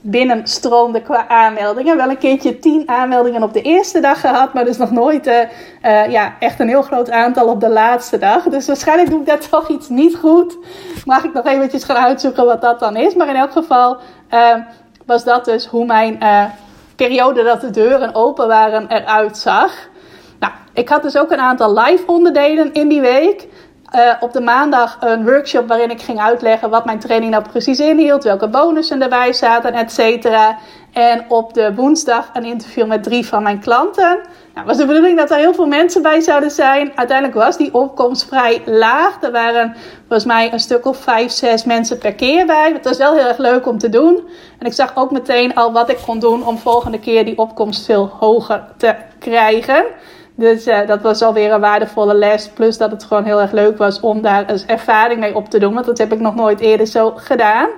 binnenstroomde 0.00 1.02
qua 1.02 1.28
aanmeldingen. 1.28 1.96
Wel 1.96 2.10
een 2.10 2.18
keertje 2.18 2.58
tien 2.58 2.88
aanmeldingen 2.88 3.42
op 3.42 3.52
de 3.52 3.62
eerste 3.62 4.00
dag 4.00 4.20
gehad. 4.20 4.52
Maar 4.54 4.64
dus 4.64 4.76
nog 4.76 4.90
nooit 4.90 5.46
ja, 6.08 6.34
echt 6.38 6.60
een 6.60 6.68
heel 6.68 6.82
groot 6.82 7.10
aantal 7.10 7.46
op 7.46 7.60
de 7.60 7.70
laatste 7.70 8.18
dag. 8.18 8.42
Dus 8.42 8.66
waarschijnlijk 8.66 9.10
doe 9.10 9.20
ik 9.20 9.26
dat 9.26 9.48
toch 9.50 9.68
iets 9.68 9.88
niet 9.88 10.16
goed. 10.16 10.56
Mag 11.04 11.24
ik 11.24 11.32
nog 11.32 11.46
eventjes 11.46 11.84
gaan 11.84 12.04
uitzoeken 12.04 12.44
wat 12.44 12.60
dat 12.60 12.80
dan 12.80 12.96
is. 12.96 13.14
Maar 13.14 13.28
in 13.28 13.36
elk 13.36 13.52
geval 13.52 13.96
was 15.06 15.24
dat 15.24 15.44
dus 15.44 15.66
hoe 15.66 15.86
mijn 15.86 16.18
periode 16.96 17.42
dat 17.42 17.60
de 17.60 17.70
deuren 17.70 18.14
open 18.14 18.48
waren 18.48 18.86
eruit 18.88 19.38
zag. 19.38 19.88
Nou, 20.38 20.52
ik 20.72 20.88
had 20.88 21.02
dus 21.02 21.16
ook 21.16 21.30
een 21.30 21.40
aantal 21.40 21.78
live 21.78 22.06
onderdelen 22.06 22.72
in 22.72 22.88
die 22.88 23.00
week. 23.00 23.48
Uh, 23.94 24.12
op 24.20 24.32
de 24.32 24.40
maandag 24.40 24.96
een 25.00 25.24
workshop 25.24 25.68
waarin 25.68 25.90
ik 25.90 26.02
ging 26.02 26.20
uitleggen 26.20 26.70
wat 26.70 26.84
mijn 26.84 26.98
training 26.98 27.30
nou 27.32 27.44
precies 27.50 27.80
inhield, 27.80 28.24
welke 28.24 28.48
bonussen 28.48 29.02
erbij 29.02 29.32
zaten, 29.32 29.72
et 29.72 29.92
cetera. 29.92 30.58
En 30.92 31.24
op 31.28 31.54
de 31.54 31.74
woensdag 31.74 32.30
een 32.32 32.44
interview 32.44 32.86
met 32.86 33.02
drie 33.02 33.26
van 33.26 33.42
mijn 33.42 33.60
klanten. 33.60 34.18
Nou, 34.54 34.66
was 34.66 34.76
de 34.76 34.86
bedoeling 34.86 35.18
dat 35.18 35.30
er 35.30 35.36
heel 35.36 35.54
veel 35.54 35.66
mensen 35.66 36.02
bij 36.02 36.20
zouden 36.20 36.50
zijn. 36.50 36.92
Uiteindelijk 36.94 37.38
was 37.38 37.56
die 37.56 37.74
opkomst 37.74 38.28
vrij 38.28 38.62
laag. 38.64 39.22
Er 39.22 39.32
waren 39.32 39.76
volgens 39.98 40.24
mij 40.24 40.52
een 40.52 40.60
stuk 40.60 40.86
of 40.86 40.96
vijf, 40.96 41.30
zes 41.30 41.64
mensen 41.64 41.98
per 41.98 42.14
keer 42.14 42.46
bij. 42.46 42.72
Het 42.72 42.84
was 42.84 42.98
wel 42.98 43.14
heel 43.14 43.26
erg 43.26 43.38
leuk 43.38 43.66
om 43.66 43.78
te 43.78 43.88
doen. 43.88 44.28
En 44.58 44.66
ik 44.66 44.72
zag 44.72 44.96
ook 44.96 45.10
meteen 45.10 45.54
al 45.54 45.72
wat 45.72 45.90
ik 45.90 45.98
kon 46.06 46.18
doen 46.18 46.46
om 46.46 46.58
volgende 46.58 46.98
keer 46.98 47.24
die 47.24 47.38
opkomst 47.38 47.84
veel 47.84 48.10
hoger 48.20 48.64
te 48.76 48.94
krijgen. 49.18 49.84
Dus 50.36 50.66
uh, 50.66 50.86
dat 50.86 51.02
was 51.02 51.22
alweer 51.22 51.52
een 51.52 51.60
waardevolle 51.60 52.14
les. 52.14 52.48
Plus 52.48 52.78
dat 52.78 52.90
het 52.90 53.04
gewoon 53.04 53.24
heel 53.24 53.40
erg 53.40 53.52
leuk 53.52 53.78
was 53.78 54.00
om 54.00 54.22
daar 54.22 54.50
eens 54.50 54.66
ervaring 54.66 55.20
mee 55.20 55.34
op 55.34 55.48
te 55.48 55.58
doen. 55.58 55.74
Want 55.74 55.86
dat 55.86 55.98
heb 55.98 56.12
ik 56.12 56.20
nog 56.20 56.34
nooit 56.34 56.60
eerder 56.60 56.86
zo 56.86 57.12
gedaan. 57.16 57.68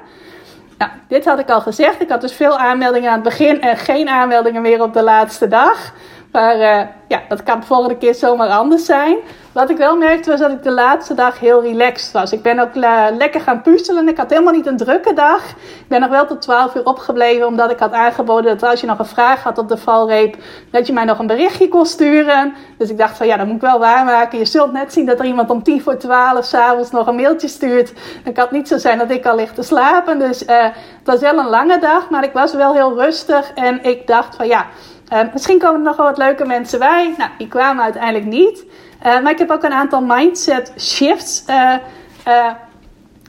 Nou, 0.78 0.90
dit 1.08 1.24
had 1.24 1.38
ik 1.38 1.50
al 1.50 1.60
gezegd. 1.60 2.02
Ik 2.02 2.08
had 2.08 2.20
dus 2.20 2.32
veel 2.32 2.58
aanmeldingen 2.58 3.08
aan 3.08 3.14
het 3.14 3.24
begin 3.24 3.60
en 3.60 3.76
geen 3.76 4.08
aanmeldingen 4.08 4.62
meer 4.62 4.82
op 4.82 4.92
de 4.92 5.02
laatste 5.02 5.48
dag. 5.48 5.92
Maar 6.32 6.56
uh, 6.56 6.80
ja, 7.08 7.22
dat 7.28 7.42
kan 7.42 7.60
de 7.60 7.66
volgende 7.66 7.96
keer 7.96 8.14
zomaar 8.14 8.48
anders 8.48 8.84
zijn. 8.84 9.16
Wat 9.52 9.70
ik 9.70 9.76
wel 9.76 9.96
merkte 9.96 10.30
was 10.30 10.40
dat 10.40 10.50
ik 10.50 10.62
de 10.62 10.70
laatste 10.70 11.14
dag 11.14 11.38
heel 11.38 11.62
relaxed 11.62 12.12
was. 12.12 12.32
Ik 12.32 12.42
ben 12.42 12.58
ook 12.58 12.74
uh, 12.74 13.04
lekker 13.18 13.40
gaan 13.40 13.62
puzzelen. 13.62 14.08
Ik 14.08 14.16
had 14.16 14.30
helemaal 14.30 14.52
niet 14.52 14.66
een 14.66 14.76
drukke 14.76 15.12
dag. 15.12 15.50
Ik 15.58 15.88
ben 15.88 16.00
nog 16.00 16.10
wel 16.10 16.26
tot 16.26 16.40
12 16.40 16.74
uur 16.74 16.84
opgebleven 16.84 17.46
omdat 17.46 17.70
ik 17.70 17.78
had 17.78 17.92
aangeboden 17.92 18.58
dat 18.58 18.70
als 18.70 18.80
je 18.80 18.86
nog 18.86 18.98
een 18.98 19.06
vraag 19.06 19.42
had 19.42 19.58
op 19.58 19.68
de 19.68 19.76
valreep, 19.76 20.36
dat 20.70 20.86
je 20.86 20.92
mij 20.92 21.04
nog 21.04 21.18
een 21.18 21.26
berichtje 21.26 21.68
kon 21.68 21.86
sturen. 21.86 22.54
Dus 22.78 22.90
ik 22.90 22.98
dacht 22.98 23.16
van 23.16 23.26
ja, 23.26 23.36
dat 23.36 23.46
moet 23.46 23.54
ik 23.54 23.60
wel 23.60 23.78
waarmaken. 23.78 24.38
Je 24.38 24.44
zult 24.44 24.72
net 24.72 24.92
zien 24.92 25.06
dat 25.06 25.18
er 25.18 25.24
iemand 25.24 25.50
om 25.50 25.62
10 25.62 25.82
voor 25.82 25.96
12 25.96 26.44
s'avonds 26.44 26.90
nog 26.90 27.06
een 27.06 27.16
mailtje 27.16 27.48
stuurt. 27.48 27.92
Dan 28.24 28.32
kan 28.32 28.44
het 28.44 28.52
niet 28.52 28.68
zo 28.68 28.78
zijn 28.78 28.98
dat 28.98 29.10
ik 29.10 29.26
al 29.26 29.36
lig 29.36 29.52
te 29.52 29.62
slapen. 29.62 30.18
Dus 30.18 30.42
uh, 30.42 30.62
het 30.62 30.74
was 31.04 31.20
wel 31.20 31.38
een 31.38 31.48
lange 31.48 31.78
dag, 31.78 32.10
maar 32.10 32.24
ik 32.24 32.32
was 32.32 32.54
wel 32.54 32.74
heel 32.74 32.94
rustig. 32.94 33.52
En 33.54 33.84
ik 33.84 34.06
dacht 34.06 34.36
van 34.36 34.46
ja, 34.46 34.66
uh, 35.12 35.32
misschien 35.32 35.58
komen 35.58 35.76
er 35.76 35.86
nog 35.86 35.96
wel 35.96 36.06
wat 36.06 36.18
leuke 36.18 36.44
mensen 36.44 36.78
bij. 36.78 37.14
Nou, 37.18 37.30
die 37.38 37.48
kwamen 37.48 37.84
uiteindelijk 37.84 38.24
niet. 38.24 38.64
Uh, 39.06 39.20
maar 39.20 39.32
ik 39.32 39.38
heb 39.38 39.50
ook 39.50 39.62
een 39.62 39.72
aantal 39.72 40.00
mindset 40.00 40.72
shifts 40.78 41.44
uh, 41.48 41.74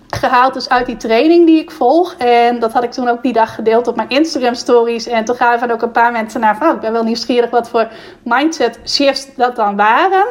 gehaald 0.09 0.53
dus 0.53 0.69
uit 0.69 0.85
die 0.85 0.97
training 0.97 1.45
die 1.45 1.61
ik 1.61 1.71
volg. 1.71 2.15
En 2.17 2.59
dat 2.59 2.73
had 2.73 2.83
ik 2.83 2.91
toen 2.91 3.07
ook 3.07 3.23
die 3.23 3.33
dag 3.33 3.55
gedeeld 3.55 3.87
op 3.87 3.95
mijn 3.95 4.09
Instagram 4.09 4.53
stories. 4.53 5.07
En 5.07 5.25
toen 5.25 5.35
gaven 5.35 5.71
ook 5.71 5.81
een 5.81 5.91
paar 5.91 6.11
mensen 6.11 6.41
naar 6.41 6.57
van... 6.57 6.67
Oh, 6.67 6.73
ik 6.73 6.79
ben 6.79 6.91
wel 6.91 7.03
nieuwsgierig 7.03 7.49
wat 7.49 7.69
voor 7.69 7.87
mindset 8.23 8.79
shifts 8.85 9.35
dat 9.35 9.55
dan 9.55 9.75
waren. 9.75 10.25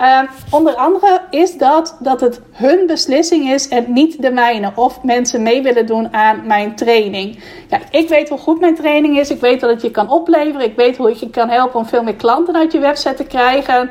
Uh, 0.00 0.20
onder 0.50 0.74
andere 0.74 1.20
is 1.30 1.58
dat 1.58 1.96
dat 2.00 2.20
het 2.20 2.40
hun 2.52 2.86
beslissing 2.86 3.50
is 3.50 3.68
en 3.68 3.84
niet 3.88 4.22
de 4.22 4.30
mijne. 4.30 4.72
Of 4.74 5.02
mensen 5.02 5.42
mee 5.42 5.62
willen 5.62 5.86
doen 5.86 6.12
aan 6.12 6.46
mijn 6.46 6.74
training. 6.74 7.38
Ja, 7.68 7.80
ik 7.90 8.08
weet 8.08 8.28
hoe 8.28 8.38
goed 8.38 8.60
mijn 8.60 8.74
training 8.74 9.18
is. 9.18 9.30
Ik 9.30 9.40
weet 9.40 9.60
dat 9.60 9.70
het 9.70 9.82
je 9.82 9.90
kan 9.90 10.10
opleveren. 10.10 10.66
Ik 10.66 10.76
weet 10.76 10.96
hoe 10.96 11.10
ik 11.10 11.16
je 11.16 11.30
kan 11.30 11.48
helpen 11.48 11.80
om 11.80 11.86
veel 11.86 12.02
meer 12.02 12.14
klanten 12.14 12.56
uit 12.56 12.72
je 12.72 12.78
website 12.78 13.14
te 13.14 13.24
krijgen. 13.24 13.90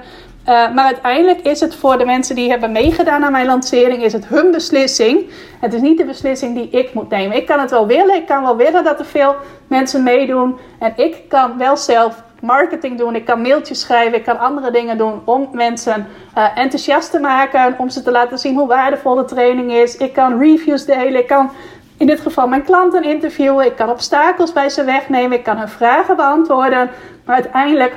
Uh, 0.50 0.74
maar 0.74 0.86
uiteindelijk 0.86 1.42
is 1.42 1.60
het 1.60 1.76
voor 1.76 1.98
de 1.98 2.06
mensen 2.06 2.36
die 2.36 2.50
hebben 2.50 2.72
meegedaan 2.72 3.24
aan 3.24 3.32
mijn 3.32 3.46
lancering, 3.46 4.04
is 4.04 4.14
het 4.14 4.28
hun 4.28 4.52
beslissing. 4.52 5.30
Het 5.60 5.74
is 5.74 5.82
niet 5.82 5.98
de 5.98 6.06
beslissing 6.06 6.56
die 6.56 6.70
ik 6.70 6.94
moet 6.94 7.10
nemen. 7.10 7.38
Ik 7.38 7.46
kan 7.46 7.60
het 7.60 7.72
wel 7.72 7.88
willen. 7.88 8.16
Ik 8.16 8.26
kan 8.26 8.44
wel 8.44 8.56
willen 8.56 8.84
dat 8.84 9.00
er 9.00 9.06
veel 9.06 9.36
mensen 9.68 10.04
meedoen. 10.04 10.58
En 10.80 10.94
ik 10.96 11.30
kan 11.30 11.58
wel 11.58 11.78
zelf 11.78 12.24
marketing 12.42 12.98
doen. 12.98 13.16
Ik 13.16 13.26
kan 13.26 13.42
mailtjes 13.42 13.80
schrijven. 13.80 14.18
Ik 14.18 14.24
kan 14.24 14.40
andere 14.40 14.72
dingen 14.72 14.98
doen 14.98 15.22
om 15.24 15.50
mensen 15.52 16.08
uh, 16.38 16.58
enthousiast 16.58 17.12
te 17.12 17.20
maken. 17.20 17.76
Om 17.78 17.90
ze 17.90 18.02
te 18.02 18.12
laten 18.12 18.38
zien 18.38 18.56
hoe 18.56 18.68
waardevol 18.68 19.16
de 19.16 19.26
training 19.26 19.72
is. 19.72 19.98
Ik 19.98 20.14
kan 20.14 20.40
reviews 20.40 20.86
delen. 20.86 21.20
Ik 21.20 21.28
kan 21.28 21.50
in 21.98 22.08
dit 22.08 22.20
geval 22.20 22.48
mijn 22.48 22.64
klanten 22.64 23.04
interviewen. 23.04 23.66
Ik 23.66 23.76
kan 23.76 23.90
obstakels 23.90 24.54
bij 24.54 24.70
ze 24.70 24.84
wegnemen. 24.84 25.38
Ik 25.38 25.44
kan 25.44 25.58
hun 25.58 25.70
vragen 25.70 26.16
beantwoorden. 26.16 26.90
Maar 27.26 27.36
uiteindelijk 27.36 27.94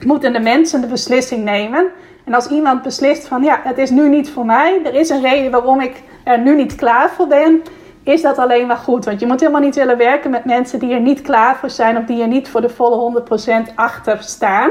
moeten 0.00 0.32
de 0.32 0.40
mensen 0.40 0.80
de 0.80 0.86
beslissing 0.86 1.44
nemen. 1.44 1.90
En 2.24 2.34
als 2.34 2.46
iemand 2.46 2.82
beslist 2.82 3.28
van 3.28 3.42
ja, 3.42 3.60
het 3.62 3.78
is 3.78 3.90
nu 3.90 4.08
niet 4.08 4.30
voor 4.30 4.46
mij. 4.46 4.80
Er 4.84 4.94
is 4.94 5.08
een 5.08 5.22
reden 5.22 5.50
waarom 5.50 5.80
ik 5.80 6.02
er 6.24 6.38
nu 6.38 6.54
niet 6.54 6.74
klaar 6.74 7.10
voor 7.10 7.26
ben. 7.26 7.62
Is 8.02 8.22
dat 8.22 8.38
alleen 8.38 8.66
maar 8.66 8.76
goed? 8.76 9.04
Want 9.04 9.20
je 9.20 9.26
moet 9.26 9.40
helemaal 9.40 9.60
niet 9.60 9.74
willen 9.74 9.96
werken 9.96 10.30
met 10.30 10.44
mensen 10.44 10.78
die 10.78 10.94
er 10.94 11.00
niet 11.00 11.20
klaar 11.22 11.56
voor 11.56 11.70
zijn. 11.70 11.96
Of 11.96 12.04
die 12.04 12.22
er 12.22 12.28
niet 12.28 12.48
voor 12.48 12.60
de 12.60 12.68
volle 12.68 13.22
100% 13.70 13.74
achter 13.74 14.22
staan. 14.22 14.70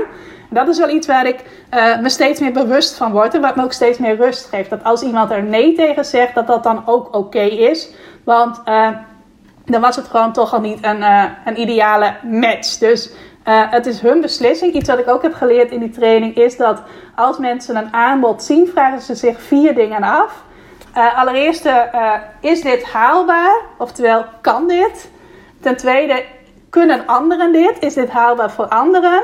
En 0.49 0.55
dat 0.59 0.67
is 0.67 0.78
wel 0.78 0.89
iets 0.89 1.07
waar 1.07 1.28
ik 1.28 1.39
uh, 1.74 1.99
me 1.99 2.09
steeds 2.09 2.39
meer 2.39 2.51
bewust 2.51 2.97
van 2.97 3.11
word. 3.11 3.34
En 3.34 3.41
wat 3.41 3.55
me 3.55 3.63
ook 3.63 3.74
steeds 3.74 3.97
meer 3.97 4.15
rust 4.15 4.45
geeft. 4.45 4.69
Dat 4.69 4.84
als 4.84 5.01
iemand 5.01 5.32
er 5.32 5.43
nee 5.43 5.74
tegen 5.74 6.05
zegt, 6.05 6.36
dat 6.36 6.47
dat 6.47 6.63
dan 6.63 6.84
ook 6.86 7.15
oké 7.15 7.41
is. 7.41 7.93
Want 8.24 8.61
uh, 8.65 8.89
dan 9.65 9.82
was 9.82 9.95
het 9.95 10.07
gewoon 10.07 10.34
toch 10.34 10.53
al 10.53 10.61
niet 10.61 10.86
een, 10.86 10.99
uh, 10.99 11.26
een 11.45 11.59
ideale 11.59 12.15
match. 12.24 12.78
Dus 12.78 13.11
uh, 13.47 13.71
het 13.71 13.85
is 13.85 13.99
hun 13.99 14.21
beslissing. 14.21 14.73
Iets 14.73 14.89
wat 14.89 14.99
ik 14.99 15.07
ook 15.07 15.21
heb 15.21 15.33
geleerd 15.33 15.71
in 15.71 15.79
die 15.79 15.89
training 15.89 16.35
is 16.35 16.57
dat 16.57 16.81
als 17.15 17.37
mensen 17.37 17.75
een 17.75 17.93
aanbod 17.93 18.43
zien, 18.43 18.67
vragen 18.67 19.01
ze 19.01 19.15
zich 19.15 19.41
vier 19.41 19.75
dingen 19.75 20.03
af. 20.03 20.43
Uh, 20.97 21.19
allereerst, 21.19 21.65
uh, 21.65 22.13
is 22.39 22.61
dit 22.61 22.83
haalbaar? 22.83 23.61
Oftewel, 23.77 24.25
kan 24.41 24.67
dit? 24.67 25.11
Ten 25.61 25.77
tweede, 25.77 26.23
kunnen 26.69 27.07
anderen 27.07 27.51
dit? 27.51 27.75
Is 27.79 27.93
dit 27.93 28.09
haalbaar 28.09 28.51
voor 28.51 28.67
anderen? 28.67 29.21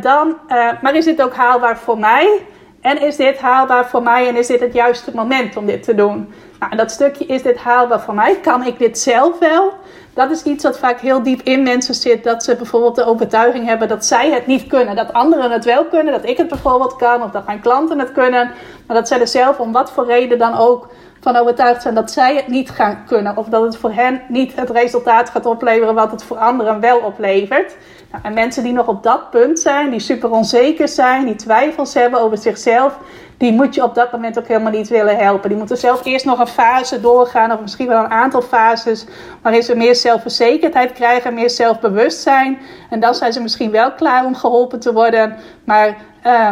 dan, 0.00 0.36
maar 0.82 0.94
is 0.94 1.04
dit 1.04 1.22
ook 1.22 1.34
haalbaar 1.34 1.78
voor 1.78 1.98
mij? 1.98 2.40
En 2.80 3.00
is 3.02 3.16
dit 3.16 3.38
haalbaar 3.38 3.88
voor 3.88 4.02
mij 4.02 4.28
en 4.28 4.36
is 4.36 4.46
dit 4.46 4.60
het 4.60 4.72
juiste 4.72 5.10
moment 5.14 5.56
om 5.56 5.66
dit 5.66 5.82
te 5.82 5.94
doen? 5.94 6.32
Nou, 6.58 6.76
dat 6.76 6.90
stukje 6.90 7.26
is 7.26 7.42
dit 7.42 7.58
haalbaar 7.58 8.00
voor 8.00 8.14
mij? 8.14 8.36
Kan 8.36 8.66
ik 8.66 8.78
dit 8.78 8.98
zelf 8.98 9.38
wel? 9.38 9.72
Dat 10.20 10.30
is 10.30 10.42
iets 10.42 10.64
wat 10.64 10.78
vaak 10.78 11.00
heel 11.00 11.22
diep 11.22 11.40
in 11.42 11.62
mensen 11.62 11.94
zit. 11.94 12.24
Dat 12.24 12.44
ze 12.44 12.56
bijvoorbeeld 12.56 12.96
de 12.96 13.04
overtuiging 13.04 13.66
hebben 13.66 13.88
dat 13.88 14.04
zij 14.04 14.30
het 14.30 14.46
niet 14.46 14.66
kunnen. 14.66 14.96
Dat 14.96 15.12
anderen 15.12 15.50
het 15.50 15.64
wel 15.64 15.84
kunnen. 15.84 16.12
Dat 16.12 16.28
ik 16.28 16.36
het 16.36 16.48
bijvoorbeeld 16.48 16.96
kan. 16.96 17.22
Of 17.22 17.30
dat 17.30 17.46
mijn 17.46 17.60
klanten 17.60 17.98
het 17.98 18.12
kunnen. 18.12 18.50
Maar 18.86 18.96
dat 18.96 19.08
zij 19.08 19.20
er 19.20 19.28
zelf 19.28 19.58
om 19.58 19.72
wat 19.72 19.92
voor 19.92 20.06
reden 20.06 20.38
dan 20.38 20.56
ook 20.56 20.88
van 21.20 21.36
overtuigd 21.36 21.82
zijn 21.82 21.94
dat 21.94 22.10
zij 22.10 22.36
het 22.36 22.48
niet 22.48 22.70
gaan 22.70 23.02
kunnen. 23.06 23.36
Of 23.36 23.46
dat 23.46 23.62
het 23.62 23.76
voor 23.76 23.92
hen 23.92 24.20
niet 24.28 24.56
het 24.56 24.70
resultaat 24.70 25.30
gaat 25.30 25.46
opleveren 25.46 25.94
wat 25.94 26.10
het 26.10 26.24
voor 26.24 26.36
anderen 26.36 26.80
wel 26.80 26.98
oplevert. 26.98 27.76
Nou, 28.10 28.24
en 28.24 28.32
mensen 28.32 28.62
die 28.62 28.72
nog 28.72 28.86
op 28.86 29.02
dat 29.02 29.30
punt 29.30 29.58
zijn, 29.58 29.90
die 29.90 30.00
super 30.00 30.30
onzeker 30.30 30.88
zijn, 30.88 31.24
die 31.24 31.34
twijfels 31.34 31.94
hebben 31.94 32.20
over 32.20 32.38
zichzelf, 32.38 32.98
die 33.36 33.52
moet 33.52 33.74
je 33.74 33.82
op 33.82 33.94
dat 33.94 34.12
moment 34.12 34.38
ook 34.38 34.46
helemaal 34.46 34.72
niet 34.72 34.88
willen 34.88 35.16
helpen. 35.16 35.48
Die 35.48 35.58
moeten 35.58 35.76
zelf 35.76 36.04
eerst 36.04 36.24
nog 36.24 36.38
een 36.38 36.46
fase 36.46 37.00
doorgaan, 37.00 37.52
of 37.52 37.60
misschien 37.60 37.88
wel 37.88 38.04
een 38.04 38.10
aantal 38.10 38.42
fases, 38.42 39.06
waarin 39.42 39.62
ze 39.62 39.76
meer 39.76 39.94
zelfverzekerdheid 39.94 40.92
krijgen, 40.92 41.34
meer 41.34 41.50
zelfbewustzijn. 41.50 42.58
En 42.90 43.00
dan 43.00 43.14
zijn 43.14 43.32
ze 43.32 43.42
misschien 43.42 43.70
wel 43.70 43.92
klaar 43.92 44.24
om 44.24 44.34
geholpen 44.34 44.80
te 44.80 44.92
worden. 44.92 45.36
Maar 45.64 45.96
uh, 46.26 46.48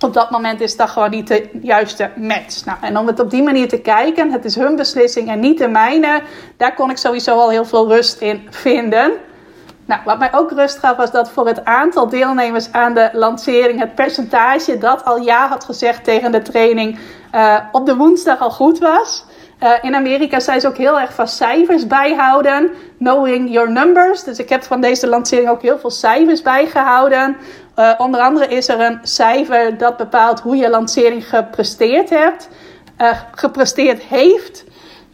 op 0.00 0.14
dat 0.14 0.30
moment 0.30 0.60
is 0.60 0.76
dat 0.76 0.90
gewoon 0.90 1.10
niet 1.10 1.28
de 1.28 1.48
juiste 1.62 2.10
match. 2.16 2.64
Nou, 2.64 2.78
en 2.80 2.98
om 2.98 3.06
het 3.06 3.20
op 3.20 3.30
die 3.30 3.42
manier 3.42 3.68
te 3.68 3.80
kijken, 3.80 4.32
het 4.32 4.44
is 4.44 4.54
hun 4.56 4.76
beslissing 4.76 5.28
en 5.28 5.40
niet 5.40 5.58
de 5.58 5.68
mijne, 5.68 6.22
daar 6.56 6.74
kon 6.74 6.90
ik 6.90 6.96
sowieso 6.96 7.38
al 7.38 7.50
heel 7.50 7.64
veel 7.64 7.88
rust 7.88 8.20
in 8.20 8.46
vinden. 8.50 9.12
Nou, 9.86 10.00
wat 10.04 10.18
mij 10.18 10.34
ook 10.34 10.50
rust 10.50 10.78
gaf 10.78 10.96
was 10.96 11.10
dat 11.10 11.30
voor 11.30 11.46
het 11.46 11.64
aantal 11.64 12.08
deelnemers 12.08 12.72
aan 12.72 12.94
de 12.94 13.10
lancering 13.12 13.80
het 13.80 13.94
percentage 13.94 14.78
dat 14.78 15.04
al 15.04 15.20
ja 15.20 15.48
had 15.48 15.64
gezegd 15.64 16.04
tegen 16.04 16.32
de 16.32 16.42
training 16.42 16.98
uh, 17.34 17.58
op 17.72 17.86
de 17.86 17.96
woensdag 17.96 18.40
al 18.40 18.50
goed 18.50 18.78
was. 18.78 19.24
Uh, 19.62 19.70
in 19.80 19.94
Amerika 19.94 20.40
zijn 20.40 20.60
ze 20.60 20.68
ook 20.68 20.76
heel 20.76 21.00
erg 21.00 21.12
van 21.14 21.28
cijfers 21.28 21.86
bijhouden. 21.86 22.70
Knowing 22.98 23.52
your 23.52 23.70
numbers. 23.70 24.24
Dus 24.24 24.38
ik 24.38 24.48
heb 24.48 24.62
van 24.62 24.80
deze 24.80 25.06
lancering 25.06 25.48
ook 25.48 25.62
heel 25.62 25.78
veel 25.78 25.90
cijfers 25.90 26.42
bijgehouden. 26.42 27.36
Uh, 27.78 27.92
onder 27.98 28.20
andere 28.20 28.46
is 28.46 28.68
er 28.68 28.80
een 28.80 28.98
cijfer 29.02 29.78
dat 29.78 29.96
bepaalt 29.96 30.40
hoe 30.40 30.56
je 30.56 30.70
lancering 30.70 31.28
gepresteerd 31.28 32.10
hebt. 32.10 32.48
gepresteerd 33.34 34.02
heeft. 34.02 34.64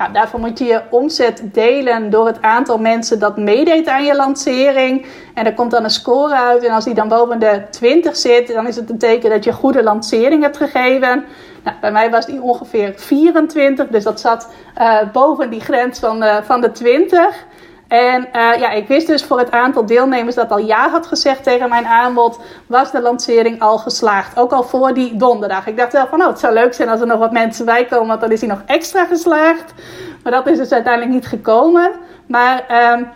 Nou, 0.00 0.12
daarvoor 0.12 0.40
moet 0.40 0.58
je 0.58 0.64
je 0.64 0.82
omzet 0.90 1.42
delen 1.44 2.10
door 2.10 2.26
het 2.26 2.42
aantal 2.42 2.78
mensen 2.78 3.18
dat 3.18 3.36
meedeed 3.36 3.88
aan 3.88 4.04
je 4.04 4.16
lancering. 4.16 5.06
En 5.34 5.46
er 5.46 5.54
komt 5.54 5.70
dan 5.70 5.84
een 5.84 5.90
score 5.90 6.34
uit. 6.34 6.64
En 6.64 6.74
als 6.74 6.84
die 6.84 6.94
dan 6.94 7.08
boven 7.08 7.38
de 7.38 7.62
20 7.70 8.16
zit, 8.16 8.48
dan 8.48 8.66
is 8.66 8.76
het 8.76 8.90
een 8.90 8.98
teken 8.98 9.30
dat 9.30 9.44
je 9.44 9.52
goede 9.52 9.82
lancering 9.82 10.42
hebt 10.42 10.56
gegeven. 10.56 11.24
Nou, 11.64 11.76
bij 11.80 11.92
mij 11.92 12.10
was 12.10 12.26
die 12.26 12.42
ongeveer 12.42 12.92
24, 12.96 13.86
dus 13.88 14.04
dat 14.04 14.20
zat 14.20 14.48
uh, 14.78 14.98
boven 15.12 15.50
die 15.50 15.60
grens 15.60 15.98
van, 15.98 16.24
van 16.44 16.60
de 16.60 16.72
20. 16.72 17.46
En 17.90 18.28
uh, 18.32 18.60
ja, 18.60 18.70
ik 18.70 18.88
wist 18.88 19.06
dus 19.06 19.24
voor 19.24 19.38
het 19.38 19.50
aantal 19.50 19.86
deelnemers 19.86 20.34
dat 20.34 20.50
al 20.50 20.58
ja 20.58 20.88
had 20.88 21.06
gezegd 21.06 21.42
tegen 21.42 21.68
mijn 21.68 21.86
aanbod, 21.86 22.40
was 22.66 22.90
de 22.90 23.00
lancering 23.00 23.60
al 23.60 23.78
geslaagd. 23.78 24.38
Ook 24.38 24.52
al 24.52 24.62
voor 24.62 24.94
die 24.94 25.16
donderdag. 25.16 25.66
Ik 25.66 25.76
dacht 25.76 25.92
wel 25.92 26.06
van, 26.06 26.20
oh, 26.20 26.26
het 26.26 26.38
zou 26.38 26.54
leuk 26.54 26.74
zijn 26.74 26.88
als 26.88 27.00
er 27.00 27.06
nog 27.06 27.18
wat 27.18 27.32
mensen 27.32 27.64
bij 27.64 27.84
komen, 27.84 28.06
want 28.06 28.20
dan 28.20 28.30
is 28.30 28.40
hij 28.40 28.48
nog 28.48 28.62
extra 28.66 29.04
geslaagd. 29.04 29.74
Maar 30.22 30.32
dat 30.32 30.46
is 30.46 30.58
dus 30.58 30.72
uiteindelijk 30.72 31.12
niet 31.12 31.26
gekomen. 31.26 31.90
Maar 32.26 32.64
uh, 32.70 33.06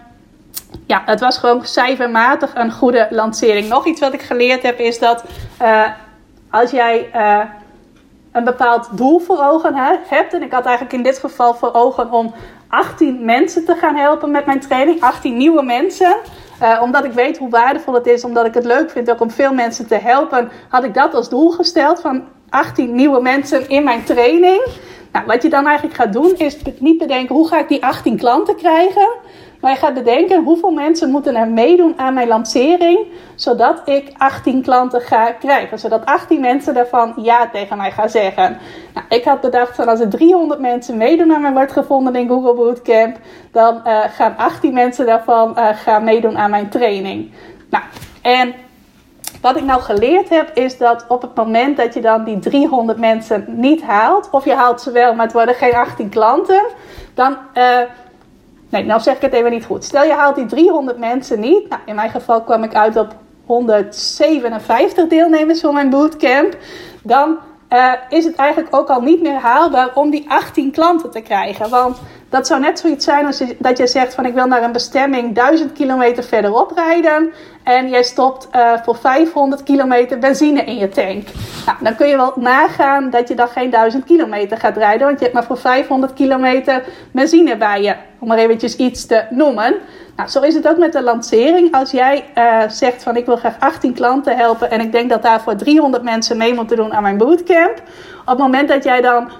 ja, 0.86 1.02
het 1.06 1.20
was 1.20 1.38
gewoon 1.38 1.64
cijfermatig 1.64 2.50
een 2.54 2.72
goede 2.72 3.06
lancering. 3.10 3.68
Nog 3.68 3.86
iets 3.86 4.00
wat 4.00 4.12
ik 4.12 4.22
geleerd 4.22 4.62
heb 4.62 4.78
is 4.78 4.98
dat 4.98 5.24
uh, 5.62 5.82
als 6.50 6.70
jij 6.70 7.10
uh, 7.14 7.40
een 8.32 8.44
bepaald 8.44 8.88
doel 8.90 9.18
voor 9.18 9.44
ogen 9.44 9.74
hebt, 10.08 10.34
en 10.34 10.42
ik 10.42 10.52
had 10.52 10.64
eigenlijk 10.64 10.96
in 10.96 11.02
dit 11.02 11.18
geval 11.18 11.54
voor 11.54 11.74
ogen 11.74 12.10
om 12.10 12.34
18 12.74 13.24
mensen 13.24 13.64
te 13.64 13.74
gaan 13.74 13.96
helpen 13.96 14.30
met 14.30 14.46
mijn 14.46 14.60
training. 14.60 15.00
18 15.00 15.36
nieuwe 15.36 15.62
mensen. 15.62 16.16
Uh, 16.62 16.80
omdat 16.82 17.04
ik 17.04 17.12
weet 17.12 17.38
hoe 17.38 17.50
waardevol 17.50 17.94
het 17.94 18.06
is, 18.06 18.24
omdat 18.24 18.46
ik 18.46 18.54
het 18.54 18.64
leuk 18.64 18.90
vind 18.90 19.20
om 19.20 19.30
veel 19.30 19.52
mensen 19.52 19.86
te 19.86 19.94
helpen, 19.94 20.50
had 20.68 20.84
ik 20.84 20.94
dat 20.94 21.14
als 21.14 21.28
doel 21.28 21.50
gesteld 21.50 22.00
van 22.00 22.24
18 22.48 22.94
nieuwe 22.94 23.20
mensen 23.20 23.68
in 23.68 23.84
mijn 23.84 24.04
training. 24.04 24.66
Nou, 25.12 25.26
wat 25.26 25.42
je 25.42 25.48
dan 25.48 25.66
eigenlijk 25.66 25.96
gaat 25.96 26.12
doen, 26.12 26.34
is 26.36 26.56
niet 26.78 26.98
bedenken 26.98 27.34
hoe 27.34 27.48
ga 27.48 27.58
ik 27.58 27.68
die 27.68 27.84
18 27.84 28.16
klanten 28.16 28.56
krijgen. 28.56 29.08
Maar 29.64 29.72
je 29.72 29.78
gaat 29.78 29.94
bedenken 29.94 30.44
hoeveel 30.44 30.70
mensen 30.70 31.10
moeten 31.10 31.36
er 31.36 31.48
meedoen 31.48 31.94
aan 31.96 32.14
mijn 32.14 32.28
lancering, 32.28 33.06
zodat 33.34 33.82
ik 33.84 34.12
18 34.16 34.62
klanten 34.62 35.00
ga 35.00 35.30
krijgen. 35.30 35.78
Zodat 35.78 36.04
18 36.04 36.40
mensen 36.40 36.74
daarvan 36.74 37.12
ja 37.16 37.48
tegen 37.52 37.76
mij 37.76 37.90
gaan 37.90 38.08
zeggen. 38.08 38.58
Nou, 38.94 39.06
ik 39.08 39.24
had 39.24 39.40
bedacht 39.40 39.74
van 39.76 39.88
als 39.88 40.00
er 40.00 40.08
300 40.08 40.60
mensen 40.60 40.96
meedoen 40.96 41.34
aan 41.34 41.40
mijn 41.40 41.54
wordt 41.54 41.72
gevonden 41.72 42.14
in 42.14 42.28
Google 42.28 42.54
Bootcamp, 42.54 43.16
dan 43.52 43.80
uh, 43.86 44.00
gaan 44.08 44.36
18 44.36 44.74
mensen 44.74 45.06
daarvan 45.06 45.54
uh, 45.58 45.68
gaan 45.74 46.04
meedoen 46.04 46.38
aan 46.38 46.50
mijn 46.50 46.68
training. 46.68 47.32
Nou, 47.70 47.84
en 48.22 48.54
wat 49.40 49.56
ik 49.56 49.64
nou 49.64 49.80
geleerd 49.80 50.28
heb, 50.28 50.50
is 50.54 50.78
dat 50.78 51.04
op 51.08 51.22
het 51.22 51.34
moment 51.34 51.76
dat 51.76 51.94
je 51.94 52.00
dan 52.00 52.24
die 52.24 52.38
300 52.38 52.98
mensen 52.98 53.44
niet 53.48 53.82
haalt, 53.82 54.28
of 54.30 54.44
je 54.44 54.54
haalt 54.54 54.80
ze 54.80 54.90
wel, 54.90 55.14
maar 55.14 55.24
het 55.24 55.34
worden 55.34 55.54
geen 55.54 55.74
18 55.74 56.08
klanten, 56.08 56.64
dan. 57.14 57.36
Uh, 57.54 57.78
nee, 58.68 58.84
nou 58.84 59.00
zeg 59.00 59.16
ik 59.16 59.22
het 59.22 59.32
even 59.32 59.50
niet 59.50 59.64
goed. 59.64 59.84
Stel 59.84 60.04
je 60.04 60.12
haalt 60.12 60.36
die 60.36 60.46
300 60.46 60.98
mensen 60.98 61.40
niet. 61.40 61.68
Nou, 61.68 61.82
in 61.86 61.94
mijn 61.94 62.10
geval 62.10 62.42
kwam 62.42 62.62
ik 62.62 62.74
uit 62.74 62.96
op 62.96 63.14
157 63.46 65.08
deelnemers 65.08 65.60
voor 65.60 65.72
mijn 65.72 65.90
bootcamp. 65.90 66.56
Dan 67.02 67.38
uh, 67.70 67.92
is 68.08 68.24
het 68.24 68.34
eigenlijk 68.34 68.76
ook 68.76 68.88
al 68.88 69.00
niet 69.00 69.22
meer 69.22 69.38
haalbaar 69.38 69.90
om 69.94 70.10
die 70.10 70.24
18 70.28 70.70
klanten 70.70 71.10
te 71.10 71.20
krijgen. 71.20 71.70
Want 71.70 72.00
dat 72.34 72.46
zou 72.46 72.60
net 72.60 72.78
zoiets 72.78 73.04
zijn 73.04 73.26
als 73.26 73.38
je, 73.38 73.56
dat 73.58 73.78
je 73.78 73.86
zegt 73.86 74.14
van 74.14 74.26
ik 74.26 74.34
wil 74.34 74.46
naar 74.46 74.62
een 74.62 74.72
bestemming 74.72 75.34
1000 75.34 75.72
kilometer 75.72 76.24
verderop 76.24 76.72
rijden. 76.74 77.32
En 77.62 77.88
jij 77.88 78.02
stopt 78.02 78.48
uh, 78.56 78.72
voor 78.84 78.96
500 78.96 79.62
kilometer 79.62 80.18
benzine 80.18 80.64
in 80.64 80.76
je 80.76 80.88
tank. 80.88 81.28
Nou, 81.66 81.78
dan 81.80 81.94
kun 81.96 82.08
je 82.08 82.16
wel 82.16 82.32
nagaan 82.36 83.10
dat 83.10 83.28
je 83.28 83.34
dan 83.34 83.48
geen 83.48 83.70
1000 83.70 84.04
kilometer 84.04 84.56
gaat 84.56 84.76
rijden. 84.76 85.06
Want 85.06 85.18
je 85.18 85.24
hebt 85.24 85.34
maar 85.36 85.44
voor 85.44 85.58
500 85.58 86.12
kilometer 86.12 86.84
benzine 87.10 87.56
bij 87.56 87.82
je. 87.82 87.94
Om 88.18 88.28
maar 88.28 88.38
eventjes 88.38 88.76
iets 88.76 89.06
te 89.06 89.24
noemen. 89.30 89.74
Nou, 90.16 90.28
zo 90.28 90.40
is 90.40 90.54
het 90.54 90.68
ook 90.68 90.78
met 90.78 90.92
de 90.92 91.02
lancering. 91.02 91.74
Als 91.74 91.90
jij 91.90 92.24
uh, 92.38 92.68
zegt 92.68 93.02
van 93.02 93.16
ik 93.16 93.26
wil 93.26 93.36
graag 93.36 93.56
18 93.58 93.94
klanten 93.94 94.36
helpen. 94.36 94.70
En 94.70 94.80
ik 94.80 94.92
denk 94.92 95.10
dat 95.10 95.22
daarvoor 95.22 95.56
300 95.56 96.02
mensen 96.02 96.36
mee 96.36 96.54
moeten 96.54 96.76
doen 96.76 96.92
aan 96.92 97.02
mijn 97.02 97.18
bootcamp. 97.18 97.82
Op 98.20 98.26
het 98.26 98.38
moment 98.38 98.68
dat 98.68 98.84
jij 98.84 99.00
dan 99.00 99.30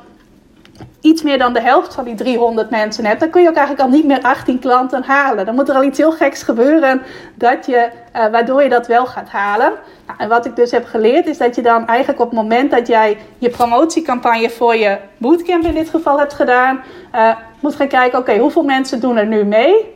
iets 1.00 1.22
meer 1.22 1.38
dan 1.38 1.52
de 1.52 1.60
helft 1.60 1.94
van 1.94 2.04
die 2.04 2.14
300 2.14 2.70
mensen 2.70 3.04
hebt, 3.04 3.20
dan 3.20 3.30
kun 3.30 3.42
je 3.42 3.48
ook 3.48 3.56
eigenlijk 3.56 3.86
al 3.88 3.94
niet 3.94 4.06
meer 4.06 4.22
18 4.22 4.58
klanten 4.58 5.02
halen. 5.02 5.46
Dan 5.46 5.54
moet 5.54 5.68
er 5.68 5.74
al 5.74 5.84
iets 5.84 5.98
heel 5.98 6.12
geks 6.12 6.42
gebeuren 6.42 7.02
dat 7.34 7.66
je, 7.66 7.88
uh, 8.16 8.26
waardoor 8.26 8.62
je 8.62 8.68
dat 8.68 8.86
wel 8.86 9.06
gaat 9.06 9.28
halen. 9.28 9.72
Nou, 10.06 10.18
en 10.18 10.28
wat 10.28 10.46
ik 10.46 10.56
dus 10.56 10.70
heb 10.70 10.84
geleerd 10.84 11.26
is 11.26 11.38
dat 11.38 11.54
je 11.54 11.62
dan 11.62 11.86
eigenlijk 11.86 12.20
op 12.20 12.30
het 12.30 12.38
moment 12.38 12.70
dat 12.70 12.86
jij 12.86 13.18
je 13.38 13.50
promotiecampagne 13.50 14.50
voor 14.50 14.76
je 14.76 14.98
bootcamp 15.18 15.64
in 15.64 15.74
dit 15.74 15.88
geval 15.88 16.18
hebt 16.18 16.34
gedaan, 16.34 16.80
uh, 17.14 17.36
moet 17.60 17.74
gaan 17.74 17.88
kijken, 17.88 18.18
oké, 18.18 18.38
hoeveel 18.38 18.64
mensen 18.64 19.00
doen 19.00 19.16
er 19.16 19.26
nu 19.26 19.44
mee? 19.44 19.92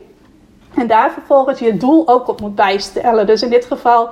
En 0.75 0.87
daar 0.87 1.11
vervolgens 1.11 1.59
je 1.59 1.77
doel 1.77 2.07
ook 2.07 2.27
op 2.27 2.41
moet 2.41 2.55
bijstellen. 2.55 3.25
Dus 3.25 3.41
in 3.41 3.49
dit 3.49 3.65
geval 3.65 4.09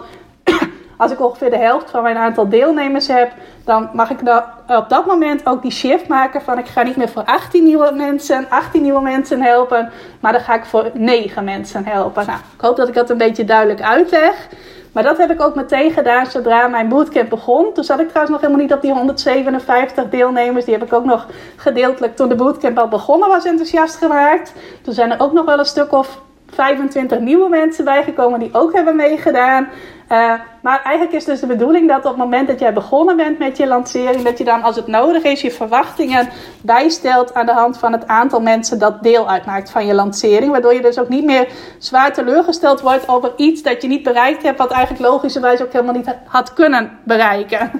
als 0.98 1.12
ik 1.12 1.22
ongeveer 1.22 1.50
de 1.50 1.58
helft 1.58 1.90
van 1.90 2.04
mijn 2.04 2.18
aantal 2.18 2.50
deelnemers 2.50 3.08
heb, 3.08 3.32
dan 3.64 3.90
mag 3.94 4.10
ik 4.10 4.20
op 4.68 4.86
dat 4.90 5.06
moment 5.06 5.46
ook 5.46 5.62
die 5.62 5.72
shift 5.72 6.08
maken 6.08 6.42
van 6.42 6.58
ik 6.58 6.68
ga 6.68 6.84
niet 6.84 6.96
meer 6.96 7.10
voor 7.10 7.24
18 7.24 7.64
nieuwe 7.64 7.92
mensen, 7.96 8.46
18 8.50 8.82
nieuwe 8.82 9.02
mensen 9.02 9.42
helpen, 9.42 9.92
maar 10.20 10.32
dan 10.32 10.42
ga 10.42 10.56
ik 10.56 10.66
voor 10.66 10.92
9 10.94 11.44
mensen 11.44 11.86
helpen. 11.86 12.26
Nou, 12.26 12.40
ik 12.56 12.62
hoop 12.62 12.76
dat 12.76 12.88
ik 12.88 12.94
dat 12.94 13.10
een 13.10 13.18
beetje 13.18 13.46
duidelijk 13.46 13.82
uitleg. 13.82 14.48
Maar 14.92 15.06
dat 15.06 15.18
heb 15.18 15.32
ik 15.32 15.42
ook 15.42 15.56
meteen 15.56 15.92
gedaan 15.92 16.26
zodra 16.26 16.68
mijn 16.68 16.90
bootcamp 16.90 17.30
begon. 17.30 17.74
Toen 17.74 17.84
zat 17.84 18.00
ik 18.00 18.08
trouwens 18.08 18.32
nog 18.32 18.42
helemaal 18.42 18.64
niet 18.66 18.74
op 18.74 18.82
die 18.82 18.94
157 18.94 20.10
deelnemers. 20.10 20.66
Die 20.66 20.74
heb 20.74 20.84
ik 20.84 20.94
ook 20.94 21.06
nog 21.06 21.28
gedeeltelijk 21.56 22.16
toen 22.16 22.30
de 22.30 22.36
bootcamp 22.36 22.78
al 22.78 22.88
begonnen 22.88 23.30
was 23.30 23.46
enthousiast 23.46 23.96
gemaakt. 23.96 24.54
Toen 24.82 24.94
zijn 24.94 25.12
er 25.12 25.20
ook 25.20 25.34
nog 25.34 25.46
wel 25.46 25.60
een 25.60 25.66
stuk 25.66 25.92
of 25.92 26.22
25 26.54 27.20
nieuwe 27.20 27.50
mensen 27.50 27.86
bijgekomen 27.86 28.40
die 28.40 28.50
ook 28.52 28.74
hebben 28.74 28.96
meegedaan. 28.96 29.68
Uh, 30.12 30.34
maar 30.62 30.82
eigenlijk 30.84 31.16
is 31.16 31.26
dus 31.26 31.40
de 31.40 31.48
bedoeling 31.48 31.88
dat 31.88 31.98
op 31.98 32.04
het 32.04 32.18
moment 32.18 32.48
dat 32.48 32.60
jij 32.60 32.74
begonnen 32.74 33.18
bent 33.18 33.40
met 33.40 33.58
je 33.58 33.68
lancering, 33.68 34.22
dat 34.22 34.38
je 34.38 34.44
dan 34.44 34.62
als 34.62 34.76
het 34.76 34.88
nodig 34.88 35.24
is 35.24 35.42
je 35.42 35.52
verwachtingen 35.52 36.30
bijstelt 36.62 37.34
aan 37.34 37.46
de 37.46 37.52
hand 37.52 37.78
van 37.78 37.92
het 37.92 38.08
aantal 38.08 38.42
mensen 38.42 38.80
dat 38.80 39.04
deel 39.04 39.30
uitmaakt 39.30 39.72
van 39.72 39.86
je 39.86 39.94
lancering. 39.94 40.52
Waardoor 40.52 40.74
je 40.74 40.82
dus 40.82 41.00
ook 41.00 41.10
niet 41.10 41.26
meer 41.26 41.48
zwaar 41.78 42.14
teleurgesteld 42.14 42.82
wordt 42.82 43.08
over 43.08 43.32
iets 43.36 43.62
dat 43.62 43.82
je 43.82 43.88
niet 43.88 44.04
bereikt 44.04 44.44
hebt, 44.44 44.58
wat 44.58 44.72
eigenlijk 44.72 45.10
logischerwijs 45.10 45.62
ook 45.62 45.72
helemaal 45.72 45.96
niet 45.96 46.16
had 46.26 46.54
kunnen 46.54 47.00
bereiken. 47.04 47.72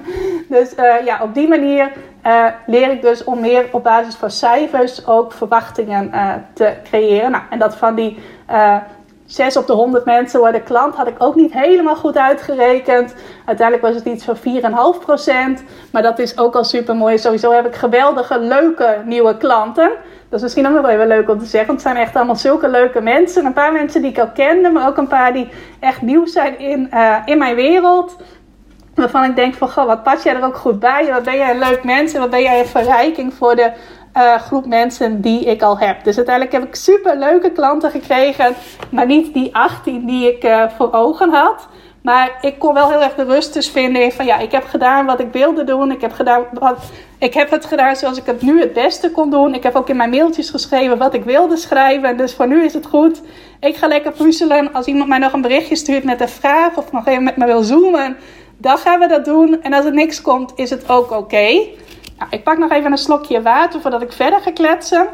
Dus 0.48 0.74
uh, 0.74 1.04
ja, 1.04 1.22
op 1.22 1.34
die 1.34 1.48
manier 1.48 1.92
uh, 2.26 2.44
leer 2.66 2.90
ik 2.90 3.02
dus 3.02 3.24
om 3.24 3.40
meer 3.40 3.68
op 3.72 3.82
basis 3.82 4.14
van 4.14 4.30
cijfers 4.30 5.06
ook 5.06 5.32
verwachtingen 5.32 6.10
te 6.52 6.72
creëren. 6.84 7.30
Nou, 7.30 7.42
en 7.50 7.58
dat 7.58 7.76
van 7.76 7.94
die 7.94 8.18
6 9.28 9.56
op 9.56 9.66
de 9.66 9.72
100 9.72 10.04
mensen 10.04 10.40
worden 10.40 10.62
klant. 10.62 10.94
Had 10.94 11.06
ik 11.06 11.14
ook 11.18 11.34
niet 11.34 11.52
helemaal 11.52 11.96
goed 11.96 12.16
uitgerekend. 12.16 13.14
Uiteindelijk 13.44 13.86
was 13.86 13.96
het 13.96 14.04
iets 14.04 14.24
van 14.24 14.36
4,5%. 15.60 15.64
Maar 15.92 16.02
dat 16.02 16.18
is 16.18 16.38
ook 16.38 16.54
al 16.54 16.64
super 16.64 16.96
mooi. 16.96 17.18
Sowieso 17.18 17.52
heb 17.52 17.66
ik 17.66 17.74
geweldige, 17.74 18.38
leuke 18.38 19.02
nieuwe 19.04 19.36
klanten. 19.36 19.90
Dat 20.28 20.38
is 20.38 20.42
misschien 20.42 20.66
ook 20.66 20.72
nog 20.72 20.82
wel 20.82 20.90
even 20.90 21.06
leuk 21.06 21.28
om 21.28 21.38
te 21.38 21.44
zeggen. 21.44 21.66
Want 21.66 21.82
het 21.82 21.92
zijn 21.92 22.04
echt 22.04 22.16
allemaal 22.16 22.36
zulke 22.36 22.68
leuke 22.68 23.00
mensen. 23.00 23.44
Een 23.44 23.52
paar 23.52 23.72
mensen 23.72 24.02
die 24.02 24.10
ik 24.10 24.18
al 24.18 24.30
kende. 24.34 24.70
Maar 24.70 24.88
ook 24.88 24.96
een 24.96 25.06
paar 25.06 25.32
die 25.32 25.48
echt 25.80 26.02
nieuw 26.02 26.26
zijn 26.26 26.58
in, 26.58 26.90
uh, 26.94 27.16
in 27.24 27.38
mijn 27.38 27.54
wereld. 27.54 28.16
Waarvan 28.94 29.24
ik 29.24 29.36
denk 29.36 29.54
van, 29.54 29.70
goh, 29.70 29.86
wat 29.86 30.02
pas 30.02 30.22
jij 30.22 30.34
er 30.34 30.44
ook 30.44 30.56
goed 30.56 30.78
bij? 30.78 31.12
Wat 31.12 31.22
ben 31.22 31.36
jij 31.36 31.50
een 31.50 31.58
leuk 31.58 31.84
mens? 31.84 32.12
En 32.14 32.20
wat 32.20 32.30
ben 32.30 32.42
jij 32.42 32.58
een 32.58 32.66
verrijking 32.66 33.34
voor 33.34 33.56
de 33.56 33.72
uh, 34.18 34.34
groep 34.34 34.66
mensen 34.66 35.20
die 35.20 35.44
ik 35.44 35.62
al 35.62 35.78
heb. 35.78 36.04
Dus 36.04 36.16
uiteindelijk 36.16 36.56
heb 36.56 36.66
ik 36.66 36.74
super 36.74 37.18
leuke 37.18 37.50
klanten 37.50 37.90
gekregen, 37.90 38.54
maar 38.90 39.06
niet 39.06 39.34
die 39.34 39.54
18 39.54 40.06
die 40.06 40.34
ik 40.34 40.44
uh, 40.44 40.64
voor 40.76 40.92
ogen 40.92 41.30
had. 41.30 41.68
Maar 42.02 42.38
ik 42.40 42.58
kon 42.58 42.74
wel 42.74 42.90
heel 42.90 43.02
erg 43.02 43.14
de 43.14 43.24
rust 43.24 43.54
dus 43.54 43.70
vinden 43.70 44.12
van 44.12 44.26
ja, 44.26 44.38
ik 44.38 44.52
heb 44.52 44.64
gedaan 44.64 45.06
wat 45.06 45.20
ik 45.20 45.32
wilde 45.32 45.64
doen. 45.64 45.90
Ik 45.90 46.00
heb, 46.00 46.12
gedaan 46.12 46.44
wat, 46.52 46.78
ik 47.18 47.34
heb 47.34 47.50
het 47.50 47.64
gedaan 47.64 47.96
zoals 47.96 48.18
ik 48.18 48.26
het 48.26 48.42
nu 48.42 48.60
het 48.60 48.72
beste 48.72 49.10
kon 49.10 49.30
doen. 49.30 49.54
Ik 49.54 49.62
heb 49.62 49.74
ook 49.74 49.88
in 49.88 49.96
mijn 49.96 50.10
mailtjes 50.10 50.50
geschreven 50.50 50.98
wat 50.98 51.14
ik 51.14 51.24
wilde 51.24 51.56
schrijven. 51.56 52.16
Dus 52.16 52.34
voor 52.34 52.48
nu 52.48 52.64
is 52.64 52.74
het 52.74 52.86
goed. 52.86 53.22
Ik 53.60 53.76
ga 53.76 53.86
lekker 53.86 54.12
puzzelen. 54.12 54.72
Als 54.72 54.86
iemand 54.86 55.08
mij 55.08 55.18
nog 55.18 55.32
een 55.32 55.40
berichtje 55.40 55.76
stuurt 55.76 56.04
met 56.04 56.20
een 56.20 56.28
vraag 56.28 56.76
of 56.76 56.92
nog 56.92 57.06
even 57.06 57.22
met 57.22 57.36
me 57.36 57.46
wil 57.46 57.62
zoomen, 57.62 58.16
dan 58.56 58.78
gaan 58.78 59.00
we 59.00 59.06
dat 59.06 59.24
doen. 59.24 59.62
En 59.62 59.72
als 59.72 59.84
er 59.84 59.92
niks 59.92 60.22
komt, 60.22 60.52
is 60.56 60.70
het 60.70 60.88
ook 60.88 61.10
oké. 61.10 61.66
Nou, 62.18 62.30
ik 62.30 62.44
pak 62.44 62.58
nog 62.58 62.70
even 62.70 62.92
een 62.92 62.98
slokje 62.98 63.42
water 63.42 63.80
voordat 63.80 64.02
ik 64.02 64.12
verder 64.12 64.40
ga 64.40 64.50
kletsen. 64.50 65.08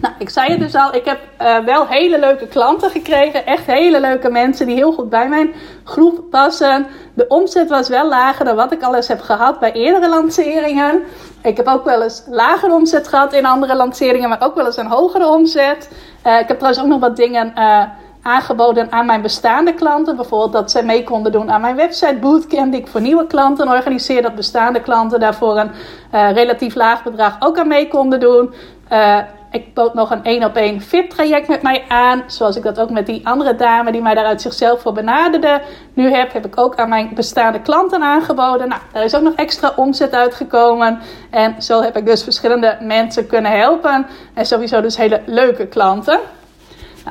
Nou, 0.00 0.14
ik 0.18 0.30
zei 0.30 0.50
het 0.50 0.60
dus 0.60 0.74
al, 0.74 0.94
ik 0.94 1.04
heb 1.04 1.20
uh, 1.40 1.58
wel 1.58 1.86
hele 1.86 2.18
leuke 2.18 2.46
klanten 2.46 2.90
gekregen. 2.90 3.46
Echt 3.46 3.66
hele 3.66 4.00
leuke 4.00 4.30
mensen 4.30 4.66
die 4.66 4.74
heel 4.74 4.92
goed 4.92 5.08
bij 5.08 5.28
mijn 5.28 5.54
groep 5.84 6.30
passen. 6.30 6.86
De 7.14 7.26
omzet 7.28 7.68
was 7.68 7.88
wel 7.88 8.08
lager 8.08 8.44
dan 8.44 8.56
wat 8.56 8.72
ik 8.72 8.82
al 8.82 8.94
eens 8.94 9.08
heb 9.08 9.20
gehad 9.20 9.58
bij 9.60 9.72
eerdere 9.72 10.08
lanceringen. 10.08 11.02
Ik 11.42 11.56
heb 11.56 11.66
ook 11.66 11.84
wel 11.84 12.02
eens 12.02 12.24
lagere 12.28 12.72
omzet 12.72 13.08
gehad 13.08 13.32
in 13.32 13.46
andere 13.46 13.76
lanceringen, 13.76 14.28
maar 14.28 14.42
ook 14.42 14.54
wel 14.54 14.66
eens 14.66 14.76
een 14.76 14.86
hogere 14.86 15.26
omzet. 15.26 15.90
Uh, 16.26 16.38
ik 16.38 16.48
heb 16.48 16.56
trouwens 16.56 16.82
ook 16.82 16.88
nog 16.88 17.00
wat 17.00 17.16
dingen 17.16 17.52
uh, 17.58 17.84
aangeboden 18.24 18.92
aan 18.92 19.06
mijn 19.06 19.22
bestaande 19.22 19.74
klanten. 19.74 20.16
Bijvoorbeeld 20.16 20.52
dat 20.52 20.70
zij 20.70 20.82
mee 20.82 21.04
konden 21.04 21.32
doen 21.32 21.50
aan 21.50 21.60
mijn 21.60 21.76
website 21.76 22.18
bootcamp 22.20 22.72
die 22.72 22.80
ik 22.80 22.86
voor 22.86 23.00
nieuwe 23.00 23.26
klanten 23.26 23.68
organiseer. 23.68 24.22
Dat 24.22 24.34
bestaande 24.34 24.80
klanten 24.80 25.20
daarvoor 25.20 25.58
een 25.58 25.70
uh, 26.14 26.32
relatief 26.32 26.74
laag 26.74 27.02
bedrag 27.02 27.36
ook 27.38 27.58
aan 27.58 27.68
mee 27.68 27.88
konden 27.88 28.20
doen. 28.20 28.54
Uh, 28.92 29.18
ik 29.54 29.74
bood 29.74 29.94
nog 29.94 30.10
een 30.10 30.24
één 30.24 30.44
op 30.44 30.56
één 30.56 30.80
fit 30.80 31.10
traject 31.10 31.48
met 31.48 31.62
mij 31.62 31.84
aan. 31.88 32.22
Zoals 32.26 32.56
ik 32.56 32.62
dat 32.62 32.80
ook 32.80 32.90
met 32.90 33.06
die 33.06 33.26
andere 33.26 33.54
dame 33.54 33.92
die 33.92 34.02
mij 34.02 34.14
daaruit 34.14 34.42
zichzelf 34.42 34.80
voor 34.80 34.92
benaderde 34.92 35.60
nu 35.92 36.10
heb. 36.10 36.32
Heb 36.32 36.46
ik 36.46 36.58
ook 36.58 36.76
aan 36.76 36.88
mijn 36.88 37.10
bestaande 37.14 37.60
klanten 37.60 38.02
aangeboden. 38.02 38.68
Nou, 38.68 38.80
er 38.92 39.04
is 39.04 39.14
ook 39.14 39.22
nog 39.22 39.34
extra 39.34 39.72
omzet 39.76 40.12
uitgekomen. 40.12 40.98
En 41.30 41.62
zo 41.62 41.82
heb 41.82 41.96
ik 41.96 42.06
dus 42.06 42.22
verschillende 42.22 42.76
mensen 42.80 43.26
kunnen 43.26 43.50
helpen. 43.50 44.06
En 44.34 44.46
sowieso 44.46 44.80
dus 44.80 44.96
hele 44.96 45.22
leuke 45.26 45.66
klanten. 45.66 46.20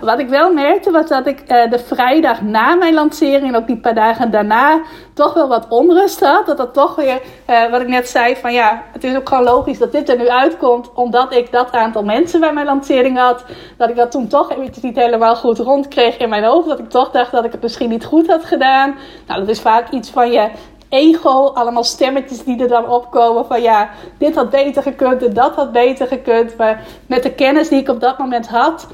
Wat 0.01 0.19
ik 0.19 0.29
wel 0.29 0.53
merkte 0.53 0.91
was 0.91 1.07
dat 1.07 1.27
ik 1.27 1.39
uh, 1.39 1.69
de 1.69 1.79
vrijdag 1.79 2.41
na 2.41 2.75
mijn 2.75 2.93
lancering 2.93 3.47
en 3.47 3.55
ook 3.55 3.67
die 3.67 3.77
paar 3.77 3.95
dagen 3.95 4.31
daarna 4.31 4.81
toch 5.13 5.33
wel 5.33 5.47
wat 5.47 5.65
onrust 5.69 6.19
had. 6.19 6.45
Dat 6.45 6.57
dat 6.57 6.73
toch 6.73 6.95
weer, 6.95 7.21
uh, 7.49 7.71
wat 7.71 7.81
ik 7.81 7.87
net 7.87 8.09
zei, 8.09 8.35
van 8.35 8.53
ja, 8.53 8.83
het 8.91 9.03
is 9.03 9.15
ook 9.15 9.29
gewoon 9.29 9.43
logisch 9.43 9.77
dat 9.77 9.91
dit 9.91 10.09
er 10.09 10.17
nu 10.17 10.29
uitkomt. 10.29 10.93
Omdat 10.93 11.33
ik 11.33 11.51
dat 11.51 11.71
aantal 11.71 12.03
mensen 12.03 12.39
bij 12.39 12.53
mijn 12.53 12.65
lancering 12.65 13.17
had. 13.17 13.43
Dat 13.77 13.89
ik 13.89 13.95
dat 13.95 14.11
toen 14.11 14.27
toch 14.27 14.51
eventjes 14.51 14.83
niet 14.83 14.95
helemaal 14.95 15.35
goed 15.35 15.59
rondkreeg 15.59 16.17
in 16.17 16.29
mijn 16.29 16.43
hoofd. 16.43 16.67
Dat 16.67 16.79
ik 16.79 16.89
toch 16.89 17.11
dacht 17.11 17.31
dat 17.31 17.45
ik 17.45 17.51
het 17.51 17.61
misschien 17.61 17.89
niet 17.89 18.05
goed 18.05 18.27
had 18.27 18.45
gedaan. 18.45 18.95
Nou, 19.27 19.39
dat 19.39 19.49
is 19.49 19.61
vaak 19.61 19.89
iets 19.89 20.09
van 20.09 20.31
je 20.31 20.49
ego, 20.89 21.47
allemaal 21.53 21.83
stemmetjes 21.83 22.43
die 22.43 22.61
er 22.61 22.67
dan 22.67 22.89
opkomen 22.89 23.45
van 23.45 23.61
ja, 23.61 23.89
dit 24.17 24.35
had 24.35 24.49
beter 24.49 24.81
gekund 24.81 25.23
en 25.23 25.33
dat 25.33 25.55
had 25.55 25.71
beter 25.71 26.07
gekund. 26.07 26.57
Maar 26.57 26.83
met 27.05 27.23
de 27.23 27.33
kennis 27.33 27.69
die 27.69 27.79
ik 27.79 27.89
op 27.89 27.99
dat 27.99 28.17
moment 28.17 28.47
had, 28.47 28.87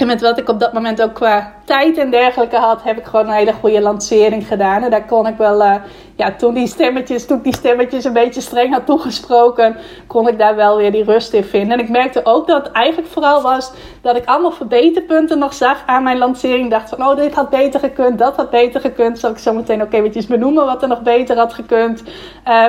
en 0.00 0.06
met 0.06 0.20
wat 0.20 0.38
ik 0.38 0.48
op 0.48 0.60
dat 0.60 0.72
moment 0.72 1.02
ook 1.02 1.14
qua 1.14 1.52
tijd 1.64 1.98
en 1.98 2.10
dergelijke 2.10 2.56
had, 2.56 2.82
heb 2.82 2.98
ik 2.98 3.04
gewoon 3.04 3.26
een 3.26 3.34
hele 3.34 3.52
goede 3.52 3.80
lancering 3.80 4.46
gedaan. 4.46 4.82
En 4.82 4.90
daar 4.90 5.06
kon 5.06 5.26
ik 5.26 5.36
wel, 5.36 5.60
uh, 5.62 5.74
ja, 6.16 6.32
toen 6.32 6.54
die 6.54 6.66
stemmetjes, 6.66 7.26
toen 7.26 7.40
die 7.42 7.54
stemmetjes 7.54 8.04
een 8.04 8.12
beetje 8.12 8.40
streng 8.40 8.72
had 8.72 8.86
toegesproken, 8.86 9.76
kon 10.06 10.28
ik 10.28 10.38
daar 10.38 10.56
wel 10.56 10.76
weer 10.76 10.92
die 10.92 11.04
rust 11.04 11.32
in 11.32 11.44
vinden. 11.44 11.78
En 11.78 11.84
ik 11.84 11.88
merkte 11.88 12.20
ook 12.24 12.46
dat 12.46 12.64
het 12.64 12.72
eigenlijk 12.72 13.08
vooral 13.08 13.42
was 13.42 13.72
dat 14.00 14.16
ik 14.16 14.24
allemaal 14.24 14.50
verbeterpunten 14.50 15.38
nog 15.38 15.54
zag 15.54 15.82
aan 15.86 16.02
mijn 16.02 16.18
lancering. 16.18 16.64
Ik 16.64 16.70
dacht 16.70 16.88
van, 16.88 17.06
oh, 17.06 17.16
dit 17.16 17.34
had 17.34 17.50
beter 17.50 17.80
gekund, 17.80 18.18
dat 18.18 18.36
had 18.36 18.50
beter 18.50 18.80
gekund. 18.80 19.18
Zal 19.18 19.30
ik 19.30 19.38
zo 19.38 19.52
meteen 19.52 19.82
ook 19.82 19.92
eventjes 19.92 20.26
benoemen 20.26 20.64
wat 20.64 20.82
er 20.82 20.88
nog 20.88 21.02
beter 21.02 21.36
had 21.36 21.54
gekund. 21.54 22.02
Uh, 22.48 22.64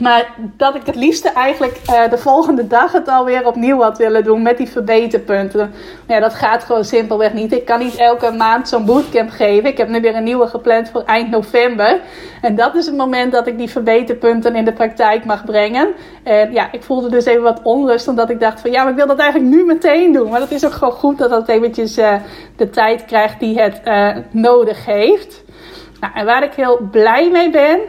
maar 0.00 0.34
dat 0.56 0.74
ik 0.74 0.86
het 0.86 0.94
liefste 0.94 1.28
eigenlijk 1.28 1.80
uh, 1.90 2.10
de 2.10 2.18
volgende 2.18 2.66
dag 2.66 2.92
het 2.92 3.08
alweer 3.08 3.46
opnieuw 3.46 3.80
had 3.80 3.98
willen 3.98 4.24
doen 4.24 4.42
met 4.42 4.56
die 4.56 4.68
verbeterpunten. 4.68 5.72
Ja, 6.08 6.20
dat 6.20 6.34
gaat 6.34 6.64
gewoon 6.64 6.84
simpelweg 6.84 7.32
niet. 7.32 7.52
Ik 7.52 7.64
kan 7.64 7.78
niet 7.78 7.96
elke 7.96 8.30
maand 8.30 8.68
zo'n 8.68 8.84
bootcamp 8.84 9.30
geven. 9.30 9.68
Ik 9.68 9.78
heb 9.78 9.88
nu 9.88 10.00
weer 10.00 10.16
een 10.16 10.24
nieuwe 10.24 10.46
gepland 10.46 10.90
voor 10.90 11.02
eind 11.02 11.30
november. 11.30 12.00
En 12.42 12.54
dat 12.54 12.74
is 12.74 12.86
het 12.86 12.96
moment 12.96 13.32
dat 13.32 13.46
ik 13.46 13.58
die 13.58 13.70
verbeterpunten 13.70 14.56
in 14.56 14.64
de 14.64 14.72
praktijk 14.72 15.24
mag 15.24 15.44
brengen. 15.44 15.88
En 16.22 16.52
ja, 16.52 16.72
ik 16.72 16.82
voelde 16.82 17.08
dus 17.08 17.24
even 17.24 17.42
wat 17.42 17.60
onrust 17.62 18.08
omdat 18.08 18.30
ik 18.30 18.40
dacht 18.40 18.60
van 18.60 18.70
ja, 18.70 18.82
maar 18.82 18.90
ik 18.90 18.98
wil 18.98 19.06
dat 19.06 19.18
eigenlijk 19.18 19.54
nu 19.54 19.64
meteen 19.64 20.12
doen. 20.12 20.30
Maar 20.30 20.40
dat 20.40 20.50
is 20.50 20.64
ook 20.64 20.72
gewoon 20.72 20.94
goed 20.94 21.18
dat 21.18 21.30
dat 21.30 21.48
eventjes 21.48 21.98
uh, 21.98 22.14
de 22.56 22.70
tijd 22.70 23.04
krijgt 23.04 23.40
die 23.40 23.60
het 23.60 23.80
uh, 23.84 24.16
nodig 24.30 24.86
heeft. 24.86 25.44
Nou, 26.00 26.12
en 26.14 26.24
waar 26.24 26.42
ik 26.42 26.52
heel 26.52 26.88
blij 26.90 27.30
mee 27.30 27.50
ben 27.50 27.80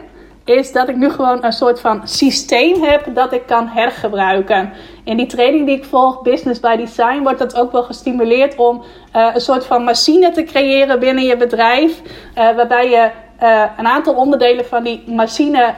is 0.44 0.72
dat 0.72 0.88
ik 0.88 0.96
nu 0.96 1.10
gewoon 1.10 1.44
een 1.44 1.52
soort 1.52 1.80
van 1.80 2.08
systeem 2.08 2.82
heb 2.82 3.14
dat 3.14 3.32
ik 3.32 3.46
kan 3.46 3.68
hergebruiken. 3.68 4.72
In 5.04 5.16
die 5.16 5.26
training 5.26 5.66
die 5.66 5.76
ik 5.76 5.84
volg, 5.84 6.22
Business 6.22 6.60
by 6.60 6.76
Design, 6.76 7.22
wordt 7.22 7.38
dat 7.38 7.56
ook 7.56 7.72
wel 7.72 7.82
gestimuleerd 7.82 8.56
om 8.56 8.82
uh, 9.16 9.30
een 9.34 9.40
soort 9.40 9.66
van 9.66 9.84
machine 9.84 10.30
te 10.30 10.42
creëren 10.42 10.98
binnen 10.98 11.24
je 11.24 11.36
bedrijf. 11.36 12.00
Uh, 12.02 12.56
waarbij 12.56 12.90
je 12.90 13.10
uh, 13.42 13.64
een 13.78 13.86
aantal 13.86 14.14
onderdelen 14.14 14.64
van 14.64 14.82
die 14.82 15.02
machine 15.06 15.74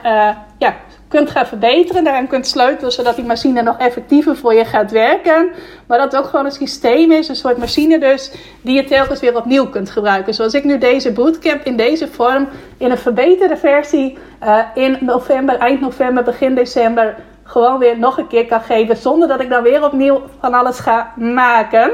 ja, 0.57 0.75
kunt 1.07 1.29
gaan 1.29 1.45
verbeteren. 1.45 2.03
Daarin 2.03 2.27
kunt 2.27 2.47
sleutelen 2.47 2.91
zodat 2.91 3.15
die 3.15 3.25
machine 3.25 3.61
nog 3.61 3.77
effectiever 3.77 4.37
voor 4.37 4.53
je 4.53 4.65
gaat 4.65 4.91
werken. 4.91 5.49
Maar 5.87 5.97
dat 5.97 6.15
ook 6.15 6.25
gewoon 6.25 6.45
een 6.45 6.51
systeem 6.51 7.11
is, 7.11 7.27
een 7.27 7.35
soort 7.35 7.57
machine 7.57 7.99
dus, 7.99 8.31
die 8.61 8.75
je 8.75 8.83
telkens 8.83 9.19
weer 9.19 9.35
opnieuw 9.35 9.69
kunt 9.69 9.89
gebruiken. 9.89 10.33
Zoals 10.33 10.53
ik 10.53 10.63
nu 10.63 10.77
deze 10.77 11.11
bootcamp 11.11 11.63
in 11.63 11.77
deze 11.77 12.07
vorm, 12.07 12.47
in 12.77 12.91
een 12.91 12.97
verbeterde 12.97 13.57
versie, 13.57 14.17
uh, 14.43 14.59
in 14.73 14.97
november, 15.01 15.57
eind 15.57 15.81
november, 15.81 16.23
begin 16.23 16.55
december, 16.55 17.15
gewoon 17.43 17.79
weer 17.79 17.99
nog 17.99 18.17
een 18.17 18.27
keer 18.27 18.45
kan 18.45 18.61
geven. 18.61 18.97
Zonder 18.97 19.27
dat 19.27 19.41
ik 19.41 19.49
dan 19.49 19.63
weer 19.63 19.83
opnieuw 19.83 20.21
van 20.39 20.53
alles 20.53 20.79
ga 20.79 21.13
maken. 21.15 21.91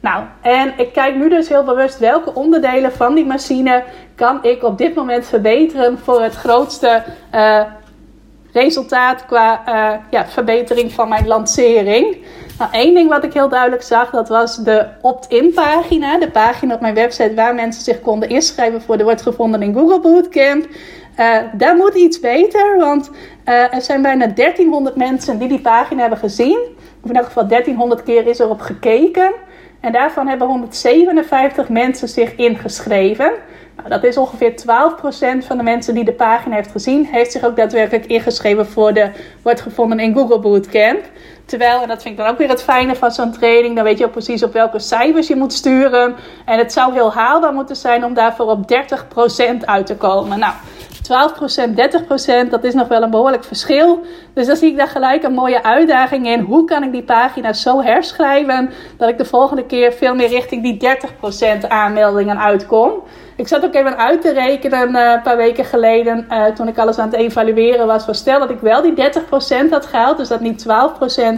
Nou, 0.00 0.24
en 0.40 0.72
ik 0.76 0.92
kijk 0.92 1.16
nu 1.16 1.28
dus 1.28 1.48
heel 1.48 1.64
bewust 1.64 1.98
welke 1.98 2.34
onderdelen 2.34 2.92
van 2.92 3.14
die 3.14 3.26
machine 3.26 3.84
kan 4.14 4.38
ik 4.42 4.62
op 4.62 4.78
dit 4.78 4.94
moment 4.94 5.26
verbeteren 5.26 5.98
voor 5.98 6.22
het 6.22 6.34
grootste 6.34 7.02
uh, 7.34 7.60
resultaat 8.52 9.26
qua 9.26 9.62
uh, 9.68 9.98
ja, 10.10 10.26
verbetering 10.26 10.92
van 10.92 11.08
mijn 11.08 11.26
lancering. 11.26 12.16
Nou, 12.58 12.70
één 12.72 12.94
ding 12.94 13.08
wat 13.08 13.24
ik 13.24 13.32
heel 13.32 13.48
duidelijk 13.48 13.82
zag, 13.82 14.10
dat 14.10 14.28
was 14.28 14.56
de 14.56 14.86
opt-in 15.00 15.52
pagina. 15.54 16.18
De 16.18 16.30
pagina 16.30 16.74
op 16.74 16.80
mijn 16.80 16.94
website 16.94 17.34
waar 17.34 17.54
mensen 17.54 17.82
zich 17.82 18.00
konden 18.00 18.28
inschrijven 18.28 18.82
voor 18.82 18.98
de 18.98 19.04
Wordt 19.04 19.22
Gevonden 19.22 19.62
in 19.62 19.74
Google 19.74 20.00
Bootcamp. 20.00 20.66
Uh, 21.18 21.36
daar 21.52 21.76
moet 21.76 21.94
iets 21.94 22.20
beter, 22.20 22.76
want 22.78 23.10
uh, 23.44 23.74
er 23.74 23.82
zijn 23.82 24.02
bijna 24.02 24.26
1300 24.26 24.96
mensen 24.96 25.38
die 25.38 25.48
die 25.48 25.60
pagina 25.60 26.00
hebben 26.00 26.18
gezien. 26.18 26.58
Of 27.02 27.10
in 27.10 27.16
elk 27.16 27.26
geval 27.26 27.46
1300 27.46 28.02
keer 28.02 28.26
is 28.26 28.38
erop 28.38 28.60
gekeken. 28.60 29.32
En 29.80 29.92
daarvan 29.92 30.28
hebben 30.28 30.48
157 30.48 31.68
mensen 31.68 32.08
zich 32.08 32.34
ingeschreven. 32.34 33.32
Dat 33.88 34.04
is 34.04 34.16
ongeveer 34.16 34.52
12% 34.52 35.46
van 35.46 35.56
de 35.56 35.62
mensen 35.62 35.94
die 35.94 36.04
de 36.04 36.12
pagina 36.12 36.54
heeft 36.54 36.70
gezien, 36.70 37.06
heeft 37.06 37.32
zich 37.32 37.44
ook 37.44 37.56
daadwerkelijk 37.56 38.06
ingeschreven 38.06 38.66
voor 38.66 38.92
de 38.92 39.10
Wordt 39.42 39.60
Gevonden 39.60 39.98
in 39.98 40.14
Google 40.14 40.38
Bootcamp. 40.38 41.00
Terwijl, 41.44 41.82
en 41.82 41.88
dat 41.88 42.02
vind 42.02 42.18
ik 42.18 42.24
dan 42.24 42.32
ook 42.32 42.38
weer 42.38 42.48
het 42.48 42.62
fijne 42.62 42.94
van 42.94 43.10
zo'n 43.10 43.32
training, 43.32 43.74
dan 43.74 43.84
weet 43.84 43.98
je 43.98 44.04
ook 44.04 44.12
precies 44.12 44.42
op 44.42 44.52
welke 44.52 44.78
cijfers 44.78 45.28
je 45.28 45.36
moet 45.36 45.52
sturen. 45.52 46.14
En 46.44 46.58
het 46.58 46.72
zou 46.72 46.92
heel 46.92 47.12
haalbaar 47.12 47.52
moeten 47.52 47.76
zijn 47.76 48.04
om 48.04 48.14
daarvoor 48.14 48.46
op 48.46 48.72
30% 48.72 49.64
uit 49.64 49.86
te 49.86 49.96
komen. 49.96 50.38
Nou, 50.38 50.54
12%, 51.02 52.44
30%, 52.46 52.50
dat 52.50 52.64
is 52.64 52.74
nog 52.74 52.88
wel 52.88 53.02
een 53.02 53.10
behoorlijk 53.10 53.44
verschil. 53.44 54.00
Dus 54.34 54.46
dan 54.46 54.56
zie 54.56 54.70
ik 54.70 54.76
daar 54.76 54.88
gelijk 54.88 55.22
een 55.22 55.32
mooie 55.32 55.62
uitdaging 55.62 56.26
in. 56.26 56.40
Hoe 56.40 56.64
kan 56.64 56.82
ik 56.82 56.92
die 56.92 57.02
pagina 57.02 57.52
zo 57.52 57.82
herschrijven 57.82 58.70
dat 58.96 59.08
ik 59.08 59.18
de 59.18 59.24
volgende 59.24 59.66
keer 59.66 59.92
veel 59.92 60.14
meer 60.14 60.28
richting 60.28 60.62
die 60.62 60.96
30% 61.64 61.68
aanmeldingen 61.68 62.38
uitkom? 62.38 62.92
Ik 63.42 63.48
zat 63.48 63.64
ook 63.64 63.74
even 63.74 63.98
uit 63.98 64.20
te 64.20 64.32
rekenen 64.32 64.96
uh, 64.96 65.10
een 65.10 65.22
paar 65.22 65.36
weken 65.36 65.64
geleden, 65.64 66.26
uh, 66.30 66.44
toen 66.44 66.68
ik 66.68 66.78
alles 66.78 66.98
aan 66.98 67.08
het 67.08 67.18
evalueren 67.18 67.86
was. 67.86 68.04
Voor 68.04 68.14
stel 68.14 68.38
dat 68.38 68.50
ik 68.50 68.60
wel 68.60 68.82
die 68.82 68.94
30% 69.66 69.70
had 69.70 69.86
gehaald, 69.86 70.16
dus 70.16 70.28
dat 70.28 70.40
niet 70.40 70.66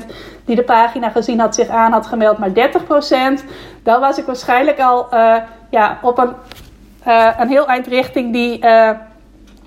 12% 0.03 0.07
die 0.45 0.57
de 0.57 0.63
pagina 0.63 1.09
gezien 1.09 1.41
had 1.41 1.55
zich 1.55 1.69
aan 1.69 1.93
had 1.93 2.07
gemeld, 2.07 2.39
maar 2.39 2.51
30%. 2.51 3.45
Dan 3.83 4.01
was 4.01 4.19
ik 4.19 4.27
waarschijnlijk 4.27 4.81
al 4.81 5.07
uh, 5.15 5.37
ja, 5.71 5.99
op 6.03 6.19
een, 6.19 6.33
een 7.39 7.49
heel 7.49 7.67
eind 7.67 7.87
richting 7.87 8.33
die 8.33 8.59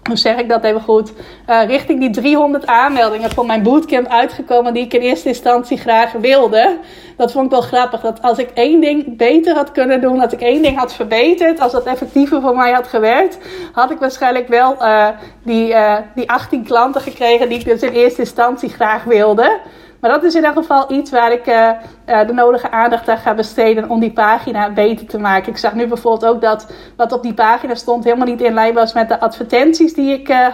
hoe 0.07 0.17
zeg 0.17 0.37
ik 0.37 0.49
dat 0.49 0.63
even 0.63 0.81
goed, 0.81 1.13
uh, 1.49 1.65
richting 1.65 1.99
die 1.99 2.09
300 2.09 2.65
aanmeldingen 2.65 3.31
voor 3.31 3.45
mijn 3.45 3.63
bootcamp 3.63 4.07
uitgekomen 4.07 4.73
die 4.73 4.83
ik 4.83 4.93
in 4.93 5.01
eerste 5.01 5.27
instantie 5.27 5.77
graag 5.77 6.11
wilde. 6.11 6.77
Dat 7.17 7.31
vond 7.31 7.45
ik 7.45 7.51
wel 7.51 7.61
grappig, 7.61 8.01
dat 8.01 8.21
als 8.21 8.37
ik 8.37 8.49
één 8.53 8.81
ding 8.81 9.17
beter 9.17 9.55
had 9.55 9.71
kunnen 9.71 10.01
doen, 10.01 10.19
als 10.19 10.33
ik 10.33 10.41
één 10.41 10.61
ding 10.61 10.77
had 10.77 10.93
verbeterd, 10.93 11.59
als 11.59 11.71
dat 11.71 11.85
effectiever 11.85 12.41
voor 12.41 12.55
mij 12.55 12.71
had 12.71 12.87
gewerkt, 12.87 13.37
had 13.71 13.91
ik 13.91 13.99
waarschijnlijk 13.99 14.47
wel 14.47 14.75
uh, 14.81 15.07
die, 15.43 15.69
uh, 15.69 15.95
die 16.15 16.29
18 16.29 16.63
klanten 16.63 17.01
gekregen 17.01 17.49
die 17.49 17.59
ik 17.59 17.65
dus 17.65 17.81
in 17.81 17.93
eerste 17.93 18.21
instantie 18.21 18.69
graag 18.69 19.03
wilde. 19.03 19.59
Maar 20.01 20.11
dat 20.11 20.23
is 20.23 20.35
in 20.35 20.45
elk 20.45 20.55
geval 20.55 20.91
iets 20.91 21.11
waar 21.11 21.31
ik 21.31 21.47
uh, 21.47 21.69
uh, 22.09 22.27
de 22.27 22.33
nodige 22.33 22.71
aandacht 22.71 23.09
aan 23.09 23.17
ga 23.17 23.33
besteden 23.33 23.89
om 23.89 23.99
die 23.99 24.11
pagina 24.11 24.69
beter 24.69 25.07
te 25.07 25.19
maken. 25.19 25.51
Ik 25.51 25.57
zag 25.57 25.73
nu 25.73 25.87
bijvoorbeeld 25.87 26.33
ook 26.33 26.41
dat 26.41 26.71
wat 26.95 27.11
op 27.11 27.23
die 27.23 27.33
pagina 27.33 27.75
stond 27.75 28.03
helemaal 28.03 28.27
niet 28.27 28.41
in 28.41 28.53
lijn 28.53 28.73
was 28.73 28.93
met 28.93 29.07
de 29.07 29.19
advertenties 29.19 29.93
die 29.93 30.13
ik 30.13 30.29
uh, 30.29 30.47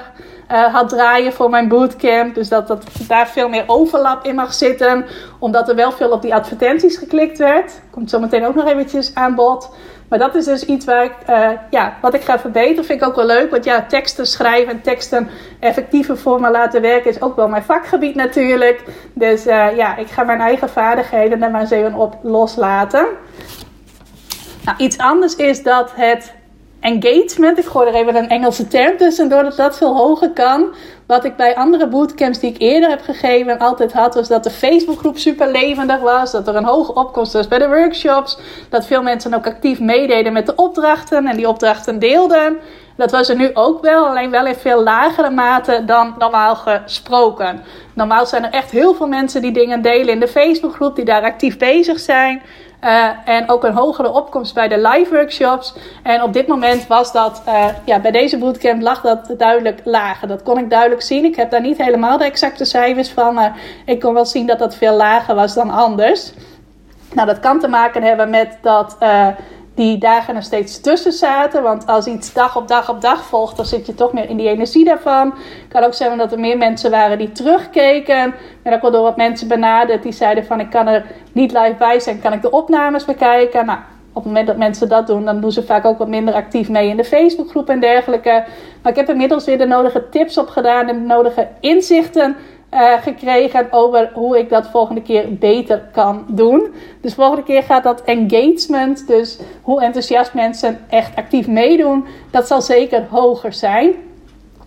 had 0.48 0.90
draaien 0.90 1.34
voor 1.34 1.50
mijn 1.50 1.68
bootcamp. 1.68 2.36
Dus 2.36 2.50
dat, 2.50 2.68
dat 2.68 2.84
daar 3.08 3.28
veel 3.28 3.50
meer 3.50 3.64
overlap 3.68 4.26
in 4.26 4.36
mag 4.36 4.54
zitten, 4.54 5.06
omdat 5.40 5.70
er 5.70 5.76
wel 5.76 5.92
veel 5.92 6.10
op 6.10 6.22
die 6.22 6.36
advertenties 6.36 6.98
geklikt 6.98 7.38
werd. 7.38 7.82
Komt 7.92 8.10
zo 8.10 8.20
meteen 8.20 8.46
ook 8.46 8.56
nog 8.56 8.68
eventjes 8.68 9.16
aan 9.16 9.36
bod. 9.36 9.70
Maar 10.14 10.22
dat 10.22 10.36
is 10.36 10.46
dus 10.46 10.66
iets 10.66 10.86
waar 10.86 11.04
ik, 11.04 11.14
uh, 11.30 11.50
ja, 11.70 11.98
wat 12.02 12.14
ik 12.14 12.22
ga 12.22 12.40
verbeteren. 12.40 12.86
Vind 12.86 13.02
ik 13.02 13.08
ook 13.08 13.16
wel 13.16 13.26
leuk. 13.26 13.52
Want 13.52 13.64
ja, 13.64 13.86
teksten 13.86 14.28
schrijven 14.28 14.74
en 14.74 14.82
teksten 14.82 15.30
effectiever 15.60 16.18
voor 16.18 16.42
me 16.42 16.52
laten 16.52 16.82
werken 16.82 17.10
is 17.10 17.22
ook 17.22 17.36
wel 17.36 17.48
mijn 17.48 17.64
vakgebied 17.64 18.16
natuurlijk. 18.16 18.84
Dus 19.14 19.48
uh, 19.48 19.76
ja, 19.76 19.98
ik 19.98 20.08
ga 20.08 20.24
mijn 20.24 20.40
eigen 20.40 20.70
vaardigheden 20.70 21.40
daar 21.40 21.52
maar 21.52 21.62
eens 21.62 21.70
even 21.70 21.94
op 21.94 22.18
loslaten. 22.22 23.08
Nou, 24.66 24.78
iets 24.78 24.98
anders 24.98 25.36
is 25.36 25.64
dat 25.64 25.92
het 25.96 26.34
engagement, 26.84 27.58
ik 27.58 27.66
gooi 27.66 27.88
er 27.88 27.94
even 27.94 28.16
een 28.16 28.30
Engelse 28.30 28.68
term 28.68 28.98
tussendoor, 28.98 29.44
dat 29.44 29.56
dat 29.56 29.78
veel 29.78 29.96
hoger 29.96 30.32
kan. 30.32 30.76
Wat 31.08 31.26
ik 31.26 31.36
bij 31.36 31.56
andere 31.56 31.88
bootcamps 31.88 32.40
die 32.40 32.50
ik 32.50 32.62
eerder 32.62 32.90
heb 32.90 33.02
gegeven 33.02 33.60
altijd 33.60 33.94
had, 33.94 34.16
was 34.16 34.28
dat 34.28 34.44
de 34.44 34.50
Facebookgroep 34.50 35.18
super 35.18 35.52
levendig 35.52 36.00
was. 36.00 36.32
Dat 36.32 36.48
er 36.48 36.56
een 36.56 36.64
hoge 36.66 36.94
opkomst 36.94 37.34
was 37.34 37.48
bij 37.48 37.60
de 37.60 37.68
workshops. 37.68 38.38
Dat 38.70 38.86
veel 38.86 39.02
mensen 39.02 39.34
ook 39.34 39.48
actief 39.48 39.80
meededen 39.80 40.34
met 40.34 40.46
de 40.46 40.56
opdrachten 40.56 41.28
en 41.28 41.36
die 41.36 41.48
opdrachten 41.48 42.00
deelden. 42.00 42.58
Dat 42.98 43.12
was 43.12 43.30
er 43.30 43.36
nu 43.36 43.50
ook 43.54 43.82
wel, 43.82 44.08
alleen 44.08 44.32
wel 44.32 44.46
in 44.46 44.56
veel 44.56 44.84
lagere 44.84 45.30
mate 45.30 45.84
dan 45.86 46.16
normaal 46.18 46.56
gesproken. 46.56 47.62
Normaal 47.94 48.26
zijn 48.26 48.44
er 48.44 48.52
echt 48.52 48.72
heel 48.72 48.94
veel 48.94 49.08
mensen 49.08 49.42
die 49.42 49.52
dingen 49.52 49.82
delen 49.82 50.14
in 50.14 50.20
de 50.20 50.28
Facebookgroep, 50.28 50.96
die 50.96 51.06
daar 51.06 51.24
actief 51.24 51.58
bezig 51.58 52.00
zijn. 52.00 52.42
Uh, 52.84 53.10
en 53.26 53.50
ook 53.50 53.64
een 53.64 53.74
hogere 53.74 54.12
opkomst 54.12 54.54
bij 54.54 54.68
de 54.68 54.78
live 54.78 55.14
workshops. 55.14 55.74
En 56.04 56.22
op 56.22 56.34
dit 56.34 56.48
moment 56.48 56.88
was 56.88 57.12
dat, 57.12 57.42
uh, 57.48 57.66
ja, 57.86 58.00
bij 58.00 58.12
deze 58.12 58.38
bootcamp 58.38 58.82
lag 58.82 59.02
dat 59.02 59.34
duidelijk 59.38 59.82
lager. 59.84 60.28
Dat 60.28 60.44
kon 60.44 60.58
ik 60.58 60.70
duidelijk 60.70 61.02
zien. 61.02 61.26
Ik 61.26 61.36
heb 61.36 61.52
daar 61.52 61.62
niet 61.62 61.78
helemaal 61.78 62.18
de 62.18 62.24
exacte 62.24 62.66
cijfers 62.66 63.10
van, 63.10 63.34
maar 63.34 63.58
ik 63.86 64.00
kon 64.00 64.14
wel 64.14 64.26
zien 64.26 64.48
dat 64.48 64.60
dat 64.60 64.76
veel 64.76 64.96
lager 64.96 65.36
was 65.36 65.54
dan 65.54 65.70
anders. 65.70 66.34
Nou, 67.14 67.28
dat 67.28 67.40
kan 67.40 67.60
te 67.60 67.68
maken 67.68 68.04
hebben 68.04 68.30
met 68.30 68.58
dat 68.62 68.98
uh, 69.04 69.28
die 69.76 69.98
dagen 69.98 70.36
er 70.36 70.44
steeds 70.44 70.82
tussen 70.82 71.12
zaten. 71.12 71.64
Want 71.64 71.88
als 71.88 72.08
iets 72.08 72.34
dag 72.34 72.58
op 72.58 72.68
dag 72.68 72.90
op 72.90 73.02
dag 73.02 73.24
volgt, 73.24 73.56
dan 73.56 73.66
zit 73.66 73.86
je 73.86 73.96
toch 73.96 74.14
meer 74.14 74.30
in 74.30 74.38
die 74.38 74.50
energie 74.50 74.86
daarvan. 74.86 75.28
Het 75.28 75.68
kan 75.70 75.84
ook 75.84 75.94
zijn 75.94 76.18
dat 76.18 76.32
er 76.32 76.40
meer 76.40 76.58
mensen 76.58 76.92
waren 76.92 77.18
die 77.18 77.32
terugkeken. 77.32 78.34
En 78.64 78.74
ook 78.74 78.82
wel 78.82 78.92
door 78.92 79.04
wat 79.04 79.18
mensen 79.18 79.48
benaderd 79.48 80.04
die 80.04 80.12
zeiden 80.12 80.46
van 80.46 80.60
ik 80.60 80.70
kan 80.70 80.88
er 80.88 81.06
niet 81.32 81.52
live 81.52 81.76
bij 81.78 82.00
zijn, 82.00 82.22
kan 82.22 82.34
ik 82.34 82.42
de 82.42 82.52
opnames 82.52 83.06
bekijken. 83.06 83.66
Nou, 83.66 83.80
op 84.10 84.24
het 84.24 84.26
moment 84.26 84.48
dat 84.48 84.58
mensen 84.58 84.90
dat 84.90 85.08
doen, 85.08 85.26
dan 85.26 85.42
doen 85.42 85.52
ze 85.52 85.64
vaak 85.64 85.86
ook 85.86 85.98
wat 85.98 86.08
minder 86.08 86.34
actief 86.34 86.70
mee 86.70 86.90
in 86.90 86.98
de 86.98 87.04
Facebookgroep 87.04 87.70
en 87.70 87.80
dergelijke. 87.80 88.44
Maar 88.82 88.92
ik 88.92 88.98
heb 88.98 89.10
inmiddels 89.10 89.46
weer 89.46 89.58
de 89.58 89.66
nodige 89.66 90.10
tips 90.10 90.38
opgedaan 90.38 90.88
en 90.88 91.00
de 91.00 91.06
nodige 91.06 91.48
inzichten 91.60 92.36
uh, 92.74 93.02
gekregen 93.02 93.68
over 93.72 94.12
hoe 94.14 94.38
ik 94.38 94.50
dat 94.50 94.68
volgende 94.68 95.02
keer 95.02 95.34
beter 95.34 95.90
kan 95.92 96.26
doen. 96.28 96.74
Dus 97.02 97.14
volgende 97.14 97.44
keer 97.44 97.64
gaat 97.64 97.84
dat 97.84 98.04
engagement, 98.04 99.08
dus 99.08 99.40
hoe 99.62 99.82
enthousiast 99.82 100.34
mensen 100.34 100.80
echt 100.90 101.16
actief 101.16 101.48
meedoen, 101.48 102.06
dat 102.32 102.48
zal 102.48 102.62
zeker 102.62 103.06
hoger 103.10 103.54
zijn. 103.54 103.94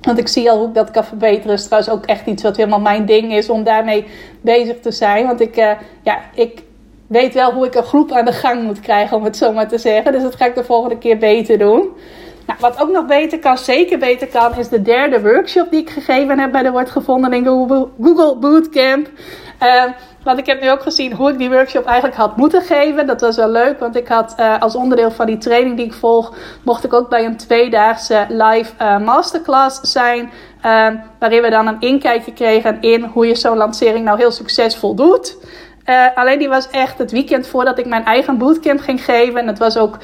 Want 0.01 0.19
ik 0.19 0.29
zie 0.29 0.51
al 0.51 0.59
hoe 0.59 0.69
ik 0.69 0.75
dat 0.75 0.91
kan 0.91 1.05
verbeteren. 1.05 1.53
is 1.53 1.65
trouwens 1.65 1.93
ook 1.93 2.05
echt 2.05 2.27
iets 2.27 2.43
wat 2.43 2.57
helemaal 2.57 2.81
mijn 2.81 3.07
ding 3.07 3.33
is 3.33 3.49
om 3.49 3.65
daarmee 3.65 4.05
bezig 4.41 4.81
te 4.81 4.91
zijn. 4.91 5.27
Want 5.27 5.41
ik, 5.41 5.57
uh, 5.57 5.71
ja, 6.03 6.19
ik 6.35 6.63
weet 7.07 7.35
wel 7.35 7.53
hoe 7.53 7.67
ik 7.67 7.75
een 7.75 7.83
groep 7.83 8.13
aan 8.13 8.25
de 8.25 8.33
gang 8.33 8.63
moet 8.63 8.81
krijgen, 8.81 9.17
om 9.17 9.25
het 9.25 9.37
zo 9.37 9.53
maar 9.53 9.69
te 9.69 9.79
zeggen. 9.79 10.13
Dus 10.13 10.23
dat 10.23 10.35
ga 10.35 10.47
ik 10.47 10.55
de 10.55 10.65
volgende 10.65 10.99
keer 10.99 11.19
beter 11.19 11.59
doen. 11.59 11.89
Nou, 12.47 12.59
wat 12.61 12.81
ook 12.81 12.91
nog 12.91 13.07
beter 13.07 13.39
kan, 13.39 13.59
zeker 13.59 13.99
beter 13.99 14.27
kan, 14.27 14.57
is 14.57 14.69
de 14.69 14.83
derde 14.83 15.21
workshop 15.21 15.71
die 15.71 15.81
ik 15.81 15.91
gegeven 15.91 16.39
heb 16.39 16.53
bij 16.53 16.63
de 16.63 16.71
Wordt 16.71 16.91
Gevonden 16.91 17.33
in 17.33 17.45
Google 17.45 18.37
Bootcamp. 18.37 19.09
Uh, 19.63 19.85
want 20.23 20.39
ik 20.39 20.47
heb 20.47 20.61
nu 20.61 20.71
ook 20.71 20.83
gezien 20.83 21.13
hoe 21.13 21.31
ik 21.31 21.39
die 21.39 21.51
workshop 21.51 21.85
eigenlijk 21.85 22.17
had 22.17 22.37
moeten 22.37 22.63
geven. 22.63 23.07
Dat 23.07 23.21
was 23.21 23.37
wel 23.37 23.49
leuk, 23.49 23.79
want 23.79 23.97
ik 23.97 24.09
had 24.09 24.35
uh, 24.41 24.61
als 24.61 24.75
onderdeel 24.75 25.11
van 25.11 25.27
die 25.27 25.39
training 25.39 25.77
die 25.77 25.87
ik 25.87 25.93
volg, 25.93 26.35
mocht 26.63 26.85
ik 26.85 26.93
ook 26.93 27.09
bij 27.09 27.25
een 27.25 27.37
tweedaagse 27.37 28.27
live 28.29 28.73
uh, 28.83 28.99
masterclass 28.99 29.81
zijn. 29.81 30.31
Uh, 30.67 30.89
waarin 31.19 31.43
we 31.43 31.51
dan 31.51 31.67
een 31.67 31.81
inkijkje 31.81 32.33
kregen 32.33 32.81
in 32.81 33.05
hoe 33.05 33.27
je 33.27 33.35
zo'n 33.35 33.57
lancering 33.57 34.05
nou 34.05 34.19
heel 34.19 34.31
succesvol 34.31 34.95
doet. 34.95 35.37
Uh, 35.87 36.07
alleen 36.15 36.39
die 36.39 36.49
was 36.49 36.71
echt 36.71 36.99
het 36.99 37.11
weekend 37.11 37.47
voordat 37.47 37.79
ik 37.79 37.87
mijn 37.87 38.05
eigen 38.05 38.39
bootcamp 38.39 38.81
ging 38.81 39.05
geven. 39.05 39.41
En 39.41 39.47
het 39.47 39.59
was 39.59 39.77
ook 39.77 39.99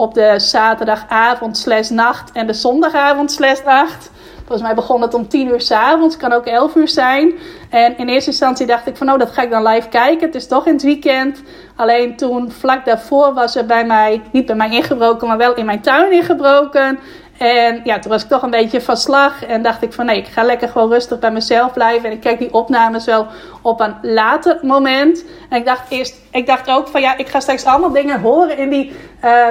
op 0.00 0.14
de 0.14 0.34
zaterdagavond 0.36 1.58
slash 1.58 1.88
nacht 1.88 2.32
en 2.32 2.46
de 2.46 2.52
zondagavond 2.52 3.32
slash 3.32 3.62
nacht. 3.64 4.10
Volgens 4.36 4.62
mij 4.62 4.74
begon 4.74 5.02
het 5.02 5.14
om 5.14 5.28
10 5.28 5.48
uur 5.48 5.60
s'avonds, 5.60 6.16
kan 6.16 6.32
ook 6.32 6.46
11 6.46 6.74
uur 6.74 6.88
zijn. 6.88 7.32
En 7.70 7.98
in 7.98 8.08
eerste 8.08 8.30
instantie 8.30 8.66
dacht 8.66 8.86
ik 8.86 8.96
van, 8.96 9.06
nou, 9.06 9.18
dat 9.18 9.30
ga 9.30 9.42
ik 9.42 9.50
dan 9.50 9.66
live 9.66 9.88
kijken. 9.88 10.26
Het 10.26 10.34
is 10.34 10.46
toch 10.46 10.66
in 10.66 10.72
het 10.72 10.82
weekend. 10.82 11.42
Alleen 11.76 12.16
toen, 12.16 12.50
vlak 12.50 12.84
daarvoor, 12.84 13.34
was 13.34 13.56
er 13.56 13.66
bij 13.66 13.84
mij, 13.84 14.22
niet 14.32 14.46
bij 14.46 14.54
mij 14.54 14.70
ingebroken, 14.70 15.28
maar 15.28 15.36
wel 15.36 15.54
in 15.54 15.64
mijn 15.64 15.80
tuin 15.80 16.12
ingebroken. 16.12 16.98
En 17.38 17.80
ja, 17.84 17.98
toen 17.98 18.10
was 18.10 18.22
ik 18.22 18.28
toch 18.28 18.42
een 18.42 18.50
beetje 18.50 18.80
van 18.80 18.96
slag. 18.96 19.44
En 19.44 19.62
dacht 19.62 19.82
ik 19.82 19.92
van 19.92 20.06
nee, 20.06 20.18
ik 20.18 20.26
ga 20.26 20.42
lekker 20.42 20.68
gewoon 20.68 20.90
rustig 20.90 21.18
bij 21.18 21.32
mezelf 21.32 21.72
blijven. 21.72 22.08
En 22.08 22.14
ik 22.14 22.20
kijk 22.20 22.38
die 22.38 22.52
opnames 22.52 23.04
wel 23.04 23.26
op 23.62 23.80
een 23.80 23.94
later 24.02 24.58
moment. 24.62 25.24
En 25.48 25.58
ik 25.58 25.64
dacht 25.64 25.90
eerst, 25.90 26.20
ik 26.30 26.46
dacht 26.46 26.70
ook 26.70 26.88
van 26.88 27.00
ja, 27.00 27.16
ik 27.16 27.28
ga 27.28 27.40
straks 27.40 27.64
allemaal 27.64 27.92
dingen 27.92 28.20
horen 28.20 28.58
in 28.58 28.70
die. 28.70 28.92
Uh, 29.24 29.46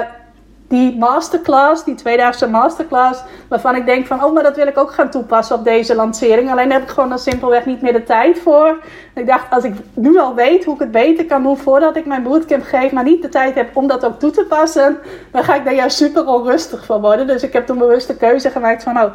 die 0.70 0.98
masterclass, 0.98 1.84
die 1.84 1.94
tweedaagse 1.94 2.48
masterclass, 2.48 3.22
waarvan 3.48 3.76
ik 3.76 3.86
denk 3.86 4.06
van, 4.06 4.24
oh, 4.24 4.32
maar 4.32 4.42
dat 4.42 4.56
wil 4.56 4.66
ik 4.66 4.78
ook 4.78 4.92
gaan 4.92 5.10
toepassen 5.10 5.56
op 5.56 5.64
deze 5.64 5.94
lancering. 5.94 6.50
Alleen 6.50 6.72
heb 6.72 6.82
ik 6.82 6.88
gewoon 6.88 7.08
dan 7.08 7.18
simpelweg 7.18 7.66
niet 7.66 7.82
meer 7.82 7.92
de 7.92 8.02
tijd 8.02 8.38
voor. 8.38 8.78
ik 9.14 9.26
dacht, 9.26 9.50
als 9.50 9.64
ik 9.64 9.74
nu 9.94 10.18
al 10.18 10.34
weet 10.34 10.64
hoe 10.64 10.74
ik 10.74 10.80
het 10.80 10.90
beter 10.90 11.26
kan 11.26 11.42
doen 11.42 11.56
voordat 11.56 11.96
ik 11.96 12.06
mijn 12.06 12.22
bootcamp 12.22 12.64
geef, 12.64 12.92
maar 12.92 13.04
niet 13.04 13.22
de 13.22 13.28
tijd 13.28 13.54
heb 13.54 13.76
om 13.76 13.86
dat 13.86 14.04
ook 14.04 14.18
toe 14.18 14.30
te 14.30 14.44
passen, 14.44 14.98
dan 15.30 15.44
ga 15.44 15.54
ik 15.54 15.64
daar 15.64 15.74
juist 15.74 15.96
super 15.96 16.26
onrustig 16.26 16.84
van 16.84 17.00
worden. 17.00 17.26
Dus 17.26 17.42
ik 17.42 17.52
heb 17.52 17.66
toen 17.66 17.78
bewust 17.78 18.06
de 18.06 18.16
keuze 18.16 18.50
gemaakt 18.50 18.82
van, 18.82 18.94
nou, 18.94 19.10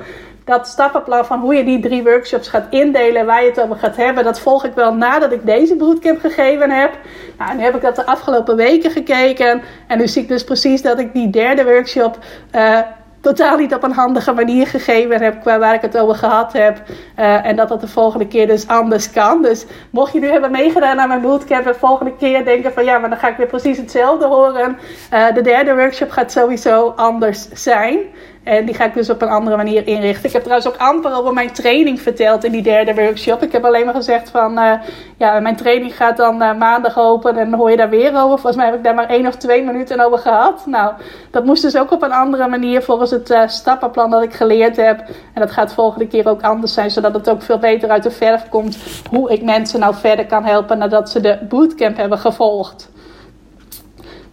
dat 0.45 0.67
stappenplan 0.67 1.25
van 1.25 1.39
hoe 1.39 1.55
je 1.55 1.63
die 1.63 1.79
drie 1.79 2.03
workshops 2.03 2.47
gaat 2.47 2.65
indelen 2.69 3.21
en 3.21 3.25
waar 3.25 3.43
je 3.43 3.49
het 3.49 3.61
over 3.61 3.75
gaat 3.75 3.95
hebben, 3.95 4.23
dat 4.23 4.39
volg 4.39 4.65
ik 4.65 4.73
wel 4.73 4.93
nadat 4.93 5.31
ik 5.31 5.45
deze 5.45 5.75
bootcamp 5.75 6.19
gegeven 6.19 6.71
heb. 6.71 6.97
Nou, 7.37 7.55
nu 7.55 7.63
heb 7.63 7.75
ik 7.75 7.81
dat 7.81 7.95
de 7.95 8.05
afgelopen 8.05 8.55
weken 8.55 8.91
gekeken 8.91 9.61
en 9.87 9.97
nu 9.97 10.07
zie 10.07 10.21
ik 10.21 10.27
dus 10.27 10.43
precies 10.43 10.81
dat 10.81 10.99
ik 10.99 11.13
die 11.13 11.29
derde 11.29 11.63
workshop 11.63 12.17
uh, 12.55 12.79
totaal 13.21 13.57
niet 13.57 13.73
op 13.73 13.83
een 13.83 13.91
handige 13.91 14.33
manier 14.33 14.67
gegeven 14.67 15.21
heb 15.21 15.41
qua 15.41 15.59
waar 15.59 15.73
ik 15.73 15.81
het 15.81 15.97
over 15.97 16.15
gehad 16.15 16.53
heb. 16.53 16.81
Uh, 17.19 17.45
en 17.45 17.55
dat 17.55 17.69
dat 17.69 17.81
de 17.81 17.87
volgende 17.87 18.27
keer 18.27 18.47
dus 18.47 18.67
anders 18.67 19.11
kan. 19.11 19.41
Dus 19.41 19.65
mocht 19.89 20.13
je 20.13 20.19
nu 20.19 20.27
hebben 20.27 20.51
meegedaan 20.51 20.99
aan 20.99 21.07
mijn 21.07 21.21
bootcamp 21.21 21.65
en 21.65 21.71
de 21.71 21.79
volgende 21.79 22.15
keer 22.15 22.45
denken 22.45 22.73
van 22.73 22.83
ja, 22.83 22.97
maar 22.97 23.09
dan 23.09 23.19
ga 23.19 23.27
ik 23.27 23.37
weer 23.37 23.47
precies 23.47 23.77
hetzelfde 23.77 24.25
horen. 24.25 24.77
Uh, 25.13 25.33
de 25.33 25.41
derde 25.41 25.75
workshop 25.75 26.09
gaat 26.09 26.31
sowieso 26.31 26.93
anders 26.95 27.49
zijn. 27.53 27.99
En 28.45 28.65
die 28.65 28.75
ga 28.75 28.85
ik 28.85 28.93
dus 28.93 29.09
op 29.09 29.21
een 29.21 29.29
andere 29.29 29.55
manier 29.55 29.87
inrichten. 29.87 30.25
Ik 30.25 30.33
heb 30.33 30.43
trouwens 30.43 30.69
ook 30.69 30.77
amper 30.77 31.17
over 31.17 31.33
mijn 31.33 31.51
training 31.51 32.01
verteld 32.01 32.43
in 32.43 32.51
die 32.51 32.61
derde 32.61 32.93
workshop. 32.93 33.43
Ik 33.43 33.51
heb 33.51 33.65
alleen 33.65 33.85
maar 33.85 33.93
gezegd 33.93 34.29
van, 34.29 34.59
uh, 34.59 34.71
ja, 35.17 35.39
mijn 35.39 35.55
training 35.55 35.95
gaat 35.95 36.17
dan 36.17 36.41
uh, 36.41 36.57
maandag 36.57 36.97
open 36.97 37.37
en 37.37 37.53
hoor 37.53 37.71
je 37.71 37.77
daar 37.77 37.89
weer 37.89 38.09
over. 38.09 38.27
Volgens 38.27 38.55
mij 38.55 38.65
heb 38.65 38.75
ik 38.75 38.83
daar 38.83 38.95
maar 38.95 39.09
één 39.09 39.27
of 39.27 39.35
twee 39.35 39.63
minuten 39.63 39.99
over 39.99 40.17
gehad. 40.17 40.65
Nou, 40.65 40.93
dat 41.31 41.45
moest 41.45 41.61
dus 41.61 41.77
ook 41.77 41.91
op 41.91 42.01
een 42.01 42.11
andere 42.11 42.47
manier 42.47 42.81
volgens 42.81 43.11
het 43.11 43.29
uh, 43.29 43.47
stappenplan 43.47 44.09
dat 44.09 44.23
ik 44.23 44.33
geleerd 44.33 44.75
heb. 44.75 44.99
En 45.33 45.41
dat 45.41 45.51
gaat 45.51 45.73
volgende 45.73 46.07
keer 46.07 46.27
ook 46.27 46.41
anders 46.41 46.73
zijn, 46.73 46.91
zodat 46.91 47.13
het 47.13 47.29
ook 47.29 47.41
veel 47.41 47.59
beter 47.59 47.89
uit 47.89 48.03
de 48.03 48.11
verf 48.11 48.49
komt 48.49 48.77
hoe 49.09 49.31
ik 49.31 49.43
mensen 49.43 49.79
nou 49.79 49.95
verder 49.95 50.25
kan 50.25 50.43
helpen 50.43 50.77
nadat 50.77 51.09
ze 51.09 51.21
de 51.21 51.37
bootcamp 51.49 51.97
hebben 51.97 52.19
gevolgd. 52.19 52.89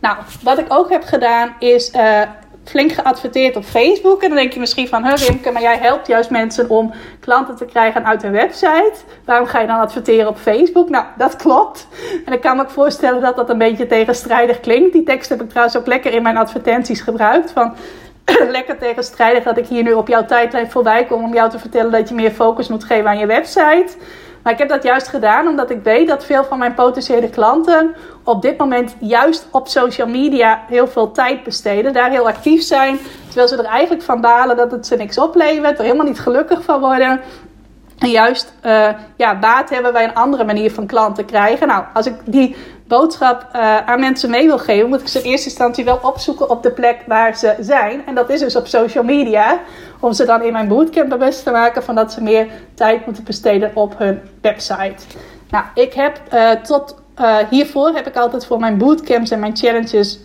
Nou, 0.00 0.16
wat 0.42 0.58
ik 0.58 0.66
ook 0.68 0.90
heb 0.90 1.04
gedaan 1.04 1.54
is 1.58 1.92
flink 2.64 2.92
geadverteerd 2.92 3.56
op 3.56 3.64
Facebook. 3.64 4.22
En 4.22 4.28
dan 4.28 4.38
denk 4.38 4.52
je 4.52 4.60
misschien 4.60 4.88
van, 4.88 5.04
huh 5.04 5.16
Rimke, 5.16 5.50
maar 5.50 5.62
jij 5.62 5.78
helpt 5.78 6.06
juist 6.06 6.30
mensen 6.30 6.70
om 6.70 6.92
klanten 7.20 7.56
te 7.56 7.64
krijgen 7.64 8.04
uit 8.04 8.22
hun 8.22 8.32
website. 8.32 8.92
Waarom 9.24 9.46
ga 9.46 9.60
je 9.60 9.66
dan 9.66 9.80
adverteren 9.80 10.28
op 10.28 10.36
Facebook? 10.36 10.88
Nou, 10.88 11.04
dat 11.18 11.36
klopt. 11.36 11.88
En 12.24 12.32
ik 12.32 12.40
kan 12.40 12.56
me 12.56 12.62
ook 12.62 12.70
voorstellen 12.70 13.20
dat 13.20 13.36
dat 13.36 13.50
een 13.50 13.58
beetje 13.58 13.86
tegenstrijdig 13.86 14.60
klinkt. 14.60 14.92
Die 14.92 15.02
tekst 15.02 15.28
heb 15.28 15.42
ik 15.42 15.48
trouwens 15.48 15.76
ook 15.76 15.86
lekker 15.86 16.12
in 16.12 16.22
mijn 16.22 16.36
advertenties 16.36 17.00
gebruikt. 17.00 17.50
Van, 17.50 17.74
lekker 18.48 18.78
tegenstrijdig 18.78 19.42
dat 19.42 19.56
ik 19.58 19.66
hier 19.66 19.82
nu 19.82 19.92
op 19.92 20.08
jouw 20.08 20.24
tijdlijn 20.24 20.70
voorbij 20.70 21.04
kom 21.04 21.24
om 21.24 21.34
jou 21.34 21.50
te 21.50 21.58
vertellen 21.58 21.92
dat 21.92 22.08
je 22.08 22.14
meer 22.14 22.30
focus 22.30 22.68
moet 22.68 22.84
geven 22.84 23.08
aan 23.08 23.18
je 23.18 23.26
website. 23.26 23.88
Maar 24.42 24.52
ik 24.52 24.58
heb 24.58 24.68
dat 24.68 24.82
juist 24.82 25.08
gedaan 25.08 25.46
omdat 25.46 25.70
ik 25.70 25.82
weet 25.82 26.08
dat 26.08 26.24
veel 26.24 26.44
van 26.44 26.58
mijn 26.58 26.74
potentiële 26.74 27.30
klanten 27.30 27.94
op 28.24 28.42
dit 28.42 28.58
moment 28.58 28.94
juist 29.00 29.46
op 29.50 29.68
social 29.68 30.08
media 30.08 30.62
heel 30.68 30.88
veel 30.88 31.12
tijd 31.12 31.42
besteden. 31.42 31.92
Daar 31.92 32.10
heel 32.10 32.28
actief 32.28 32.62
zijn. 32.62 32.98
Terwijl 33.26 33.48
ze 33.48 33.56
er 33.56 33.64
eigenlijk 33.64 34.02
van 34.02 34.20
balen 34.20 34.56
dat 34.56 34.70
het 34.70 34.86
ze 34.86 34.96
niks 34.96 35.18
oplevert. 35.18 35.78
Er 35.78 35.84
helemaal 35.84 36.06
niet 36.06 36.20
gelukkig 36.20 36.62
van 36.62 36.80
worden. 36.80 37.20
En 37.98 38.10
juist 38.10 38.52
uh, 38.64 38.88
ja, 39.16 39.38
baat 39.38 39.70
hebben 39.70 39.92
bij 39.92 40.04
een 40.04 40.14
andere 40.14 40.44
manier 40.44 40.72
van 40.72 40.86
klanten 40.86 41.24
krijgen. 41.24 41.66
Nou, 41.66 41.84
als 41.92 42.06
ik 42.06 42.14
die 42.24 42.56
boodschap 42.98 43.48
uh, 43.56 43.76
aan 43.76 44.00
mensen 44.00 44.30
mee 44.30 44.46
wil 44.46 44.58
geven, 44.58 44.88
moet 44.88 45.00
ik 45.00 45.08
ze 45.08 45.18
in 45.18 45.30
eerste 45.30 45.48
instantie 45.48 45.84
wel 45.84 45.98
opzoeken 46.02 46.50
op 46.50 46.62
de 46.62 46.70
plek 46.70 47.02
waar 47.06 47.36
ze 47.36 47.56
zijn. 47.60 48.06
En 48.06 48.14
dat 48.14 48.30
is 48.30 48.40
dus 48.40 48.56
op 48.56 48.66
social 48.66 49.04
media. 49.04 49.60
Om 50.00 50.12
ze 50.12 50.24
dan 50.24 50.42
in 50.42 50.52
mijn 50.52 50.68
bootcamp 50.68 51.08
bewust 51.08 51.44
te 51.44 51.50
maken 51.50 51.82
van 51.82 51.94
dat 51.94 52.12
ze 52.12 52.22
meer 52.22 52.46
tijd 52.74 53.06
moeten 53.06 53.24
besteden 53.24 53.70
op 53.74 53.98
hun 53.98 54.20
website. 54.40 55.04
Nou, 55.50 55.64
ik 55.74 55.92
heb 55.92 56.20
uh, 56.32 56.50
tot 56.50 57.00
hiervoor 57.50 57.94
heb 57.94 58.06
ik 58.06 58.16
altijd 58.16 58.46
voor 58.46 58.58
mijn 58.58 58.78
bootcamps 58.78 59.30
en 59.30 59.40
mijn 59.40 59.56
challenges 59.56 60.18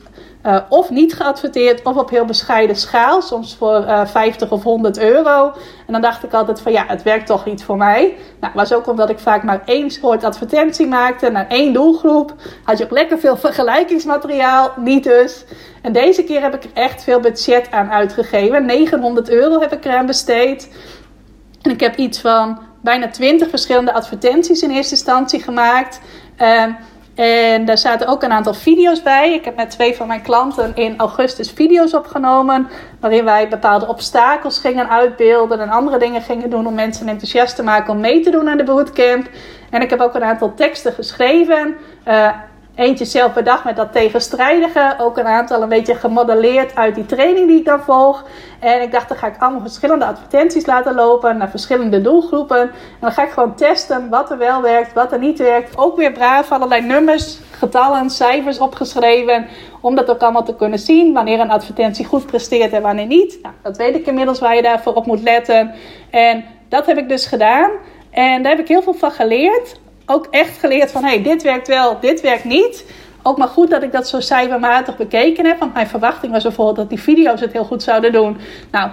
uh, 0.45 0.57
of 0.69 0.89
niet 0.89 1.13
geadverteerd 1.13 1.83
of 1.83 1.95
op 1.95 2.09
heel 2.09 2.25
bescheiden 2.25 2.75
schaal, 2.75 3.21
soms 3.21 3.55
voor 3.55 3.79
uh, 3.79 4.05
50 4.05 4.51
of 4.51 4.63
100 4.63 4.97
euro. 4.97 5.51
En 5.87 5.93
dan 5.93 6.01
dacht 6.01 6.23
ik 6.23 6.33
altijd 6.33 6.61
van 6.61 6.71
ja, 6.71 6.83
het 6.87 7.03
werkt 7.03 7.25
toch 7.25 7.45
niet 7.45 7.63
voor 7.63 7.77
mij. 7.77 8.17
Nou, 8.39 8.53
was 8.55 8.73
ook 8.73 8.87
omdat 8.87 9.09
ik 9.09 9.19
vaak 9.19 9.43
maar 9.43 9.61
één 9.65 9.91
soort 9.91 10.23
advertentie 10.23 10.87
maakte 10.87 11.29
naar 11.29 11.47
één 11.47 11.73
doelgroep. 11.73 12.33
Had 12.63 12.77
je 12.77 12.83
ook 12.83 12.91
lekker 12.91 13.19
veel 13.19 13.37
vergelijkingsmateriaal, 13.37 14.73
niet 14.75 15.03
dus. 15.03 15.45
En 15.81 15.93
deze 15.93 16.23
keer 16.23 16.41
heb 16.41 16.55
ik 16.55 16.63
er 16.63 16.69
echt 16.73 17.03
veel 17.03 17.19
budget 17.19 17.71
aan 17.71 17.91
uitgegeven. 17.91 18.65
900 18.65 19.29
euro 19.29 19.59
heb 19.59 19.73
ik 19.73 19.85
eraan 19.85 20.05
besteed. 20.05 20.69
En 21.61 21.71
ik 21.71 21.79
heb 21.79 21.95
iets 21.95 22.19
van 22.19 22.59
bijna 22.81 23.09
20 23.09 23.49
verschillende 23.49 23.93
advertenties 23.93 24.61
in 24.61 24.69
eerste 24.69 24.95
instantie 24.95 25.41
gemaakt. 25.41 25.99
Uh, 26.41 26.63
en 27.17 27.65
daar 27.65 27.77
zaten 27.77 28.07
ook 28.07 28.23
een 28.23 28.31
aantal 28.31 28.53
video's 28.53 29.01
bij. 29.01 29.33
Ik 29.33 29.45
heb 29.45 29.55
met 29.55 29.69
twee 29.69 29.95
van 29.95 30.07
mijn 30.07 30.21
klanten 30.21 30.75
in 30.75 30.97
augustus 30.97 31.51
video's 31.51 31.93
opgenomen. 31.93 32.69
Waarin 32.99 33.25
wij 33.25 33.47
bepaalde 33.47 33.87
obstakels 33.87 34.59
gingen 34.59 34.89
uitbeelden. 34.89 35.59
En 35.59 35.69
andere 35.69 35.97
dingen 35.97 36.21
gingen 36.21 36.49
doen 36.49 36.67
om 36.67 36.73
mensen 36.73 37.07
enthousiast 37.07 37.55
te 37.55 37.63
maken 37.63 37.93
om 37.93 37.99
mee 37.99 38.19
te 38.19 38.29
doen 38.29 38.49
aan 38.49 38.57
de 38.57 38.63
bootcamp. 38.63 39.29
En 39.69 39.81
ik 39.81 39.89
heb 39.89 39.99
ook 39.99 40.15
een 40.15 40.23
aantal 40.23 40.53
teksten 40.53 40.93
geschreven. 40.93 41.75
Uh, 42.07 42.29
Eentje 42.77 43.05
zelf 43.05 43.33
bedacht 43.33 43.63
met 43.63 43.75
dat 43.75 43.91
tegenstrijdige. 43.91 44.95
Ook 44.97 45.17
een 45.17 45.25
aantal 45.25 45.61
een 45.61 45.69
beetje 45.69 45.95
gemodelleerd 45.95 46.75
uit 46.75 46.95
die 46.95 47.05
training 47.05 47.47
die 47.47 47.57
ik 47.57 47.65
dan 47.65 47.81
volg. 47.81 48.23
En 48.59 48.81
ik 48.81 48.91
dacht, 48.91 49.07
dan 49.07 49.17
ga 49.17 49.27
ik 49.27 49.35
allemaal 49.39 49.61
verschillende 49.61 50.05
advertenties 50.05 50.65
laten 50.65 50.95
lopen 50.95 51.37
naar 51.37 51.49
verschillende 51.49 52.01
doelgroepen. 52.01 52.61
En 52.61 52.71
dan 52.99 53.11
ga 53.11 53.23
ik 53.23 53.29
gewoon 53.29 53.55
testen 53.55 54.09
wat 54.09 54.31
er 54.31 54.37
wel 54.37 54.61
werkt, 54.61 54.93
wat 54.93 55.11
er 55.11 55.19
niet 55.19 55.39
werkt. 55.39 55.77
Ook 55.77 55.97
weer 55.97 56.11
braaf 56.11 56.51
allerlei 56.51 56.81
nummers, 56.81 57.39
getallen, 57.51 58.09
cijfers 58.09 58.59
opgeschreven. 58.59 59.47
Om 59.81 59.95
dat 59.95 60.09
ook 60.09 60.21
allemaal 60.21 60.45
te 60.45 60.55
kunnen 60.55 60.79
zien. 60.79 61.13
Wanneer 61.13 61.39
een 61.39 61.51
advertentie 61.51 62.05
goed 62.05 62.25
presteert 62.25 62.73
en 62.73 62.81
wanneer 62.81 63.05
niet. 63.05 63.39
Nou, 63.41 63.53
dat 63.61 63.77
weet 63.77 63.95
ik 63.95 64.05
inmiddels 64.05 64.39
waar 64.39 64.55
je 64.55 64.61
daarvoor 64.61 64.93
op 64.93 65.05
moet 65.05 65.21
letten. 65.21 65.73
En 66.09 66.45
dat 66.69 66.85
heb 66.85 66.97
ik 66.97 67.09
dus 67.09 67.25
gedaan. 67.25 67.71
En 68.09 68.41
daar 68.41 68.51
heb 68.51 68.61
ik 68.61 68.67
heel 68.67 68.81
veel 68.81 68.93
van 68.93 69.11
geleerd 69.11 69.79
ook 70.07 70.27
echt 70.31 70.59
geleerd 70.59 70.91
van, 70.91 71.03
hey, 71.03 71.21
dit 71.23 71.43
werkt 71.43 71.67
wel, 71.67 71.99
dit 71.99 72.21
werkt 72.21 72.43
niet. 72.43 72.85
Ook 73.23 73.37
maar 73.37 73.47
goed 73.47 73.69
dat 73.69 73.83
ik 73.83 73.91
dat 73.91 74.07
zo 74.07 74.19
cijfermatig 74.19 74.97
bekeken 74.97 75.45
heb. 75.45 75.59
Want 75.59 75.73
mijn 75.73 75.87
verwachting 75.87 76.31
was 76.31 76.43
bijvoorbeeld 76.43 76.77
dat 76.77 76.89
die 76.89 77.01
video's 77.01 77.41
het 77.41 77.53
heel 77.53 77.63
goed 77.63 77.83
zouden 77.83 78.11
doen. 78.11 78.37
Nou, 78.71 78.89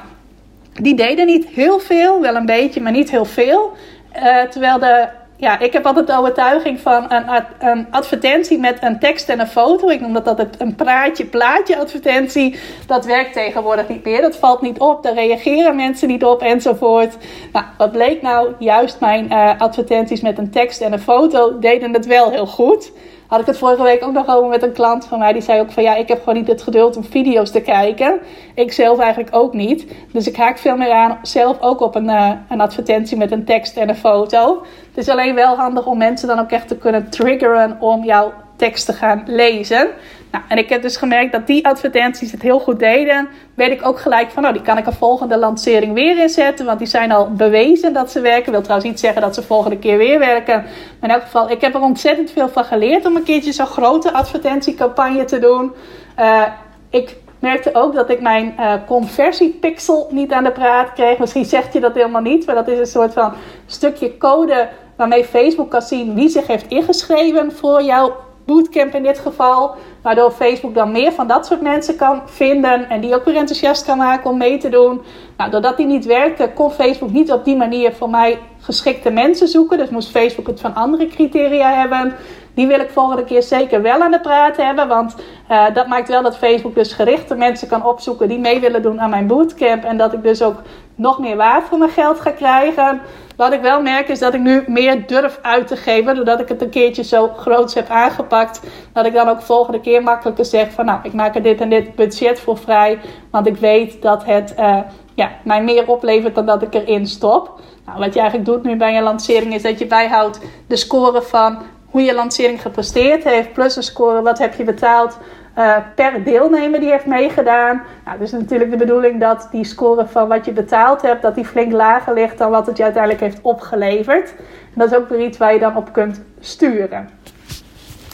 die 0.73 0.95
deden 0.95 1.27
niet 1.27 1.47
heel 1.47 1.79
veel, 1.79 2.21
wel 2.21 2.35
een 2.35 2.47
beetje, 2.47 2.81
maar 2.81 2.93
niet 2.93 3.11
heel 3.11 3.25
veel. 3.25 3.73
Uh, 4.17 4.43
terwijl 4.43 4.79
de 4.79 5.09
ja, 5.37 5.59
ik 5.59 5.73
heb 5.73 5.87
altijd 5.87 6.07
de 6.07 6.17
overtuiging 6.19 6.81
van 6.81 7.13
een, 7.13 7.45
een, 7.59 7.87
advertentie 7.91 8.59
met 8.59 8.79
een 8.83 8.99
tekst 8.99 9.29
en 9.29 9.41
een 9.41 9.47
foto. 9.47 9.89
Ik 9.89 10.01
noem 10.01 10.13
dat 10.13 10.29
altijd 10.29 10.61
een 10.61 10.75
praatje, 10.75 11.25
plaatje 11.25 11.79
advertentie. 11.79 12.59
Dat 12.87 13.05
werkt 13.05 13.33
tegenwoordig 13.33 13.89
niet 13.89 14.05
meer. 14.05 14.21
Dat 14.21 14.37
valt 14.37 14.61
niet 14.61 14.79
op. 14.79 15.03
Daar 15.03 15.15
reageren 15.15 15.77
mensen 15.77 16.09
niet 16.09 16.25
op 16.25 16.43
enzovoort. 16.43 17.17
Nou, 17.53 17.65
wat 17.79 17.93
bleek 17.93 18.23
nou? 18.23 18.53
Juist 18.59 19.01
mijn 19.01 19.27
uh, 19.33 19.51
advertenties 19.59 20.21
met 20.21 20.39
een 20.39 20.51
tekst 20.51 20.81
en 20.81 20.93
een 20.93 21.01
foto 21.01 21.59
deden 21.59 21.93
het 21.93 22.07
wel 22.07 22.31
heel 22.31 22.47
goed 22.47 22.93
had 23.27 23.41
ik 23.41 23.47
het 23.47 23.59
vorige 23.59 23.83
week 23.83 24.05
ook 24.05 24.13
nog 24.13 24.29
over 24.29 24.49
met 24.49 24.63
een 24.63 24.73
klant 24.73 25.07
van 25.07 25.19
mij. 25.19 25.33
Die 25.33 25.43
zei 25.43 25.61
ook 25.61 25.73
van 25.73 25.83
ja, 25.83 25.95
ik 25.95 26.09
heb 26.09 26.19
gewoon 26.19 26.35
niet 26.35 26.49
het 26.49 26.63
geduld 26.63 26.97
om 26.97 27.05
video's 27.05 27.51
te 27.51 27.61
kijken. 27.61 28.19
Ik 28.55 28.73
zelf 28.73 28.99
eigenlijk 28.99 29.35
ook 29.37 29.53
niet. 29.53 29.87
Dus 30.13 30.27
ik 30.27 30.37
haak 30.37 30.59
veel 30.59 30.77
meer 30.77 30.91
aan 30.91 31.19
zelf 31.23 31.61
ook 31.61 31.81
op 31.81 31.95
een, 31.95 32.05
uh, 32.05 32.31
een 32.49 32.61
advertentie 32.61 33.17
met 33.17 33.31
een 33.31 33.45
tekst 33.45 33.77
en 33.77 33.89
een 33.89 33.97
foto. 33.97 34.65
Het 34.95 35.07
is 35.07 35.13
alleen 35.13 35.35
wel 35.35 35.57
handig 35.57 35.87
om 35.87 35.99
mensen 35.99 36.29
dan 36.29 36.39
ook 36.39 36.51
echt 36.51 36.69
te 36.69 36.77
kunnen 36.77 37.11
triggeren 37.11 37.77
om 37.81 38.05
jouw 38.05 38.33
tekst 38.57 38.87
te 38.87 38.93
gaan 38.93 39.23
lezen. 39.27 39.89
Nou, 40.31 40.45
en 40.49 40.59
ik 40.59 40.69
heb 40.69 40.83
dus 40.83 40.97
gemerkt 40.97 41.33
dat 41.33 41.47
die 41.47 41.67
advertenties 41.67 42.33
het 42.33 42.43
heel 42.43 42.61
goed 42.61 42.79
deden. 42.79 43.29
Weet 43.55 43.71
ik 43.71 43.87
ook 43.87 43.99
gelijk 43.99 44.31
van, 44.31 44.43
nou, 44.43 44.55
die 44.55 44.63
kan 44.63 44.79
ik 44.79 44.87
een 44.87 44.93
volgende 44.93 45.39
lancering 45.39 45.93
weer 45.93 46.19
inzetten. 46.19 46.67
Want 46.67 46.79
die 46.79 46.89
zijn 46.89 47.13
al 47.13 47.33
bewezen 47.33 47.93
dat 47.93 48.11
ze 48.11 48.21
werken. 48.21 48.53
Wil 48.53 48.61
trouwens 48.61 48.91
niet 48.91 49.01
zeggen 49.01 49.23
dat 49.23 49.35
ze 49.35 49.43
volgende 49.43 49.79
keer 49.79 49.99
weer 49.99 50.19
werken. 50.19 50.63
Maar 51.01 51.11
in 51.11 51.17
elk 51.17 51.23
geval, 51.23 51.51
ik 51.51 51.61
heb 51.61 51.75
er 51.75 51.81
ontzettend 51.81 52.31
veel 52.31 52.49
van 52.49 52.65
geleerd 52.65 53.07
om 53.07 53.17
een 53.17 53.23
keertje 53.23 53.53
zo'n 53.53 53.67
grote 53.67 54.13
advertentiecampagne 54.13 55.25
te 55.25 55.39
doen. 55.39 55.73
Uh, 56.19 56.43
ik 56.91 57.17
merkte 57.39 57.71
ook 57.73 57.95
dat 57.95 58.11
ik 58.11 58.21
mijn 58.21 58.55
uh, 58.59 58.73
conversiepixel 58.87 60.09
niet 60.11 60.33
aan 60.33 60.45
de 60.45 60.53
praat 60.53 60.93
kreeg. 60.93 61.19
Misschien 61.19 61.45
zegt 61.45 61.73
je 61.73 61.81
dat 61.81 61.95
helemaal 61.95 62.23
niet, 62.23 62.47
maar 62.47 62.55
dat 62.55 62.69
is 62.69 62.79
een 62.79 62.87
soort 62.87 63.13
van 63.13 63.33
stukje 63.67 64.17
code 64.17 64.69
waarmee 64.97 65.25
Facebook 65.25 65.71
kan 65.71 65.83
zien 65.83 66.15
wie 66.15 66.29
zich 66.29 66.47
heeft 66.47 66.69
ingeschreven 66.69 67.53
voor 67.53 67.83
jouw 67.83 68.17
bootcamp 68.45 68.95
in 68.95 69.03
dit 69.03 69.19
geval. 69.19 69.75
Waardoor 70.05 70.31
Facebook 70.31 70.75
dan 70.75 70.93
meer 70.93 71.13
van 71.13 71.27
dat 71.27 71.47
soort 71.47 71.61
mensen 71.61 71.97
kan 71.97 72.23
vinden. 72.25 72.89
En 72.89 73.01
die 73.01 73.15
ook 73.15 73.25
weer 73.25 73.37
enthousiast 73.37 73.85
kan 73.85 73.99
maken 73.99 74.31
om 74.31 74.37
mee 74.39 74.59
te 74.59 74.69
doen. 74.69 75.03
Nou, 75.37 75.51
doordat 75.51 75.77
die 75.77 75.87
niet 75.87 76.05
werkte, 76.05 76.51
kon 76.55 76.71
Facebook 76.71 77.11
niet 77.11 77.33
op 77.33 77.45
die 77.45 77.57
manier 77.57 77.93
voor 77.93 78.11
mij 78.11 78.39
geschikte 78.61 79.11
mensen 79.11 79.49
zoeken. 79.49 79.79
Dus 79.79 79.89
moest 79.89 80.11
Facebook 80.11 80.47
het 80.47 80.61
van 80.61 80.75
andere 80.75 81.07
criteria 81.07 81.73
hebben. 81.73 82.15
Die 82.55 82.67
wil 82.67 82.81
ik 82.81 82.91
volgende 82.91 83.25
keer 83.25 83.43
zeker 83.43 83.83
wel 83.83 84.01
aan 84.01 84.11
de 84.11 84.21
praat 84.21 84.57
hebben. 84.57 84.89
Want 84.89 85.15
uh, 85.51 85.75
dat 85.75 85.87
maakt 85.87 86.09
wel 86.09 86.23
dat 86.23 86.37
Facebook 86.37 86.75
dus 86.75 86.93
gerichte 86.93 87.35
mensen 87.35 87.69
kan 87.69 87.87
opzoeken 87.87 88.29
die 88.29 88.39
mee 88.39 88.61
willen 88.61 88.83
doen 88.83 89.01
aan 89.01 89.11
mijn 89.11 89.27
bootcamp. 89.27 89.85
En 89.85 89.97
dat 89.97 90.13
ik 90.13 90.23
dus 90.23 90.43
ook 90.43 90.63
nog 90.95 91.19
meer 91.19 91.37
waard 91.37 91.65
voor 91.65 91.79
mijn 91.79 91.91
geld 91.91 92.21
ga 92.21 92.31
krijgen. 92.31 93.01
Wat 93.37 93.53
ik 93.53 93.61
wel 93.61 93.83
merk 93.83 94.09
is 94.09 94.19
dat 94.19 94.35
ik 94.35 94.41
nu 94.41 94.65
meer 94.67 95.07
durf 95.07 95.39
uit 95.43 95.67
te 95.67 95.77
geven. 95.77 96.15
Doordat 96.15 96.41
ik 96.41 96.49
het 96.49 96.63
een 96.63 96.71
keertje 96.71 97.03
zo 97.05 97.29
groots 97.29 97.75
heb 97.75 97.89
aangepakt. 97.89 98.61
Dat 98.93 99.07
ik 99.07 99.13
dan 99.13 99.29
ook 99.29 99.43
volgende 99.43 99.81
keer 99.81 99.94
makkelijker 100.01 100.45
zeg 100.45 100.73
van 100.73 100.85
nou 100.85 100.99
ik 101.03 101.13
maak 101.13 101.35
er 101.35 101.43
dit 101.43 101.61
en 101.61 101.71
dit 101.71 101.95
budget 101.95 102.41
voor 102.41 102.59
vrij. 102.59 102.99
Want 103.31 103.47
ik 103.47 103.57
weet 103.57 104.03
dat 104.03 104.25
het 104.25 104.55
uh, 104.59 104.79
ja, 105.15 105.31
mij 105.45 105.63
meer 105.63 105.89
oplevert 105.89 106.35
dan 106.35 106.47
dat 106.47 106.63
ik 106.63 106.75
erin 106.75 107.07
stop. 107.07 107.61
Nou, 107.87 107.99
wat 107.99 108.15
je 108.15 108.21
eigenlijk 108.21 108.49
doet 108.49 108.63
nu 108.63 108.77
bij 108.77 108.95
je 108.95 109.03
lancering 109.03 109.55
is 109.55 109.63
dat 109.63 109.79
je 109.79 109.87
bijhoudt 109.87 110.41
de 110.67 110.77
score 110.77 111.23
van 111.23 111.59
hoe 111.91 112.03
je 112.03 112.15
lancering 112.15 112.63
gepresteerd 112.63 113.25
heeft, 113.25 113.53
plus 113.53 113.77
een 113.77 113.83
score 113.83 114.23
wat 114.23 114.39
heb 114.39 114.55
je 114.55 114.65
betaald 114.65 115.19
uh, 115.59 115.77
per 115.95 116.25
deelnemer 116.25 116.81
die 116.81 116.91
heeft 116.91 117.07
meegedaan. 117.07 117.83
Nou, 118.05 118.19
dus 118.19 118.33
natuurlijk 118.33 118.71
de 118.71 118.77
bedoeling 118.77 119.21
dat 119.21 119.49
die 119.51 119.65
score 119.65 120.07
van 120.07 120.29
wat 120.29 120.45
je 120.45 120.53
betaald 120.53 121.03
hebt, 121.03 121.23
dat 121.23 121.35
die 121.35 121.45
flink 121.45 121.73
lager 121.73 122.15
ligt 122.15 122.39
dan 122.39 122.51
wat 122.51 122.67
het 122.67 122.77
je 122.77 122.83
uiteindelijk 122.83 123.23
heeft 123.23 123.39
opgeleverd. 123.43 124.35
En 124.39 124.75
dat 124.75 124.91
is 124.91 124.97
ook 124.97 125.09
weer 125.09 125.21
iets 125.21 125.39
waar 125.39 125.53
je 125.53 125.59
dan 125.59 125.77
op 125.77 125.93
kunt 125.93 126.23
sturen. 126.41 127.09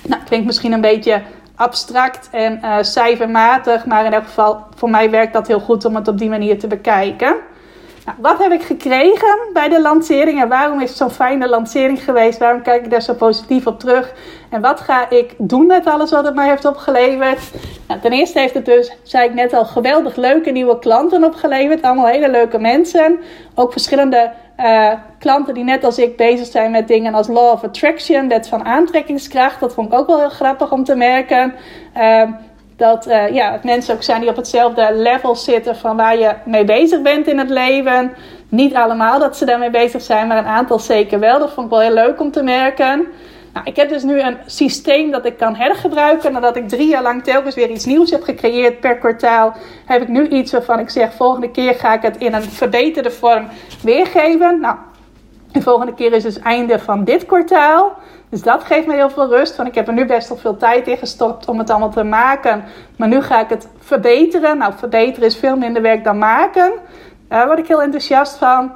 Nou, 0.07 0.23
klinkt 0.25 0.47
misschien 0.47 0.73
een 0.73 0.81
beetje 0.81 1.23
abstract 1.61 2.29
en 2.31 2.61
uh, 2.63 2.77
cijfermatig, 2.81 3.87
maar 3.87 4.05
in 4.05 4.13
elk 4.13 4.25
geval 4.25 4.65
voor 4.75 4.91
mij 4.91 5.11
werkt 5.11 5.33
dat 5.33 5.47
heel 5.47 5.61
goed 5.61 5.85
om 5.85 5.95
het 5.95 6.09
op 6.09 6.19
die 6.19 6.29
manier 6.29 6.59
te 6.59 6.67
bekijken. 6.67 7.37
Nou, 8.05 8.17
wat 8.21 8.39
heb 8.39 8.53
ik 8.53 8.63
gekregen 8.63 9.39
bij 9.53 9.69
de 9.69 9.81
lancering 9.81 10.43
en 10.43 10.49
waarom 10.49 10.81
is 10.81 10.89
het 10.89 10.99
zo'n 10.99 11.11
fijne 11.11 11.49
lancering 11.49 12.05
geweest? 12.05 12.39
Waarom 12.39 12.63
kijk 12.63 12.85
ik 12.85 12.91
daar 12.91 13.03
zo 13.03 13.15
positief 13.15 13.67
op 13.67 13.79
terug? 13.79 14.13
En 14.51 14.61
wat 14.61 14.81
ga 14.81 15.11
ik 15.11 15.35
doen 15.39 15.67
met 15.67 15.87
alles 15.87 16.11
wat 16.11 16.25
het 16.25 16.35
mij 16.35 16.49
heeft 16.49 16.65
opgeleverd? 16.65 17.41
Nou, 17.89 18.01
ten 18.01 18.13
eerste 18.13 18.39
heeft 18.39 18.55
het 18.55 18.65
dus, 18.65 18.93
zei 19.03 19.29
ik 19.29 19.35
net 19.35 19.53
al, 19.53 19.65
geweldig 19.65 20.17
leuke 20.17 20.51
nieuwe 20.51 20.79
klanten 20.79 21.25
opgeleverd. 21.25 21.83
Allemaal 21.83 22.07
hele 22.07 22.31
leuke 22.31 22.59
mensen. 22.59 23.19
Ook 23.55 23.73
verschillende 23.73 24.31
uh, 24.61 24.93
klanten 25.19 25.55
die 25.55 25.65
net 25.65 25.85
als 25.85 25.99
ik 25.99 26.17
bezig 26.17 26.47
zijn 26.47 26.71
met 26.71 26.89
dingen 26.89 27.15
als 27.15 27.29
Law 27.29 27.53
of 27.53 27.65
Attraction, 27.65 28.29
wet 28.29 28.49
van 28.49 28.65
aantrekkingskracht. 28.65 29.61
Dat 29.61 29.75
vond 29.75 29.93
ik 29.93 29.99
ook 29.99 30.07
wel 30.07 30.19
heel 30.19 30.29
grappig 30.29 30.73
om 30.73 30.85
te 30.85 30.95
merken. 30.95 31.55
Uh, 31.97 32.23
dat 32.77 33.07
uh, 33.07 33.29
ja, 33.29 33.61
mensen 33.63 33.95
ook 33.95 34.03
zijn 34.03 34.21
die 34.21 34.31
op 34.31 34.37
hetzelfde 34.37 34.91
level 34.95 35.37
zitten 35.37 35.77
van 35.77 35.97
waar 35.97 36.19
je 36.19 36.35
mee 36.45 36.65
bezig 36.65 37.03
bent 37.03 37.27
in 37.27 37.39
het 37.39 37.51
leven. 37.51 38.13
Niet 38.49 38.75
allemaal 38.75 39.19
dat 39.19 39.37
ze 39.37 39.45
daarmee 39.45 39.71
bezig 39.71 40.03
zijn, 40.03 40.27
maar 40.27 40.39
een 40.39 40.45
aantal 40.45 40.79
zeker 40.79 41.19
wel. 41.19 41.39
Dat 41.39 41.53
vond 41.53 41.67
ik 41.67 41.73
wel 41.73 41.81
heel 41.81 41.95
leuk 41.95 42.21
om 42.21 42.31
te 42.31 42.43
merken. 42.43 43.07
Nou, 43.53 43.67
ik 43.67 43.77
heb 43.77 43.89
dus 43.89 44.03
nu 44.03 44.21
een 44.21 44.37
systeem 44.47 45.11
dat 45.11 45.25
ik 45.25 45.37
kan 45.37 45.55
hergebruiken. 45.55 46.33
Nadat 46.33 46.57
ik 46.57 46.69
drie 46.69 46.89
jaar 46.89 47.03
lang 47.03 47.25
telkens 47.25 47.55
weer 47.55 47.71
iets 47.71 47.85
nieuws 47.85 48.11
heb 48.11 48.23
gecreëerd 48.23 48.81
per 48.81 48.97
kwartaal, 48.97 49.55
heb 49.87 50.03
ik 50.03 50.09
nu 50.09 50.29
iets 50.29 50.53
waarvan 50.53 50.79
ik 50.79 50.91
zeg: 50.91 51.15
volgende 51.15 51.51
keer 51.51 51.75
ga 51.75 51.95
ik 51.95 52.03
het 52.03 52.17
in 52.17 52.35
een 52.35 52.43
verbeterde 52.43 53.11
vorm 53.11 53.49
weergeven. 53.83 54.61
Nou, 54.61 54.77
de 55.53 55.63
volgende 55.63 55.95
keer 55.95 56.13
is 56.13 56.23
dus 56.23 56.39
einde 56.39 56.79
van 56.79 57.05
dit 57.05 57.27
kwartaal. 57.27 57.99
Dus 58.29 58.43
dat 58.43 58.65
geeft 58.65 58.87
me 58.87 58.95
heel 58.95 59.11
veel 59.11 59.29
rust. 59.29 59.57
Want 59.57 59.69
ik 59.69 59.75
heb 59.75 59.87
er 59.87 59.93
nu 59.93 60.07
best 60.07 60.29
wel 60.29 60.39
veel 60.39 60.57
tijd 60.57 60.87
in 60.87 60.97
gestopt 60.97 61.49
om 61.49 61.59
het 61.59 61.71
allemaal 61.71 61.91
te 61.91 62.03
maken. 62.03 62.65
Maar 62.97 63.09
nu 63.09 63.23
ga 63.23 63.41
ik 63.41 63.49
het 63.49 63.69
verbeteren. 63.79 64.59
Nou, 64.59 64.73
verbeteren 64.77 65.29
is 65.29 65.37
veel 65.37 65.57
minder 65.57 65.83
werk 65.83 66.05
dan 66.05 66.19
maken. 66.19 66.73
Daar 67.29 67.47
word 67.47 67.59
ik 67.59 67.67
heel 67.67 67.83
enthousiast 67.83 68.37
van. 68.37 68.73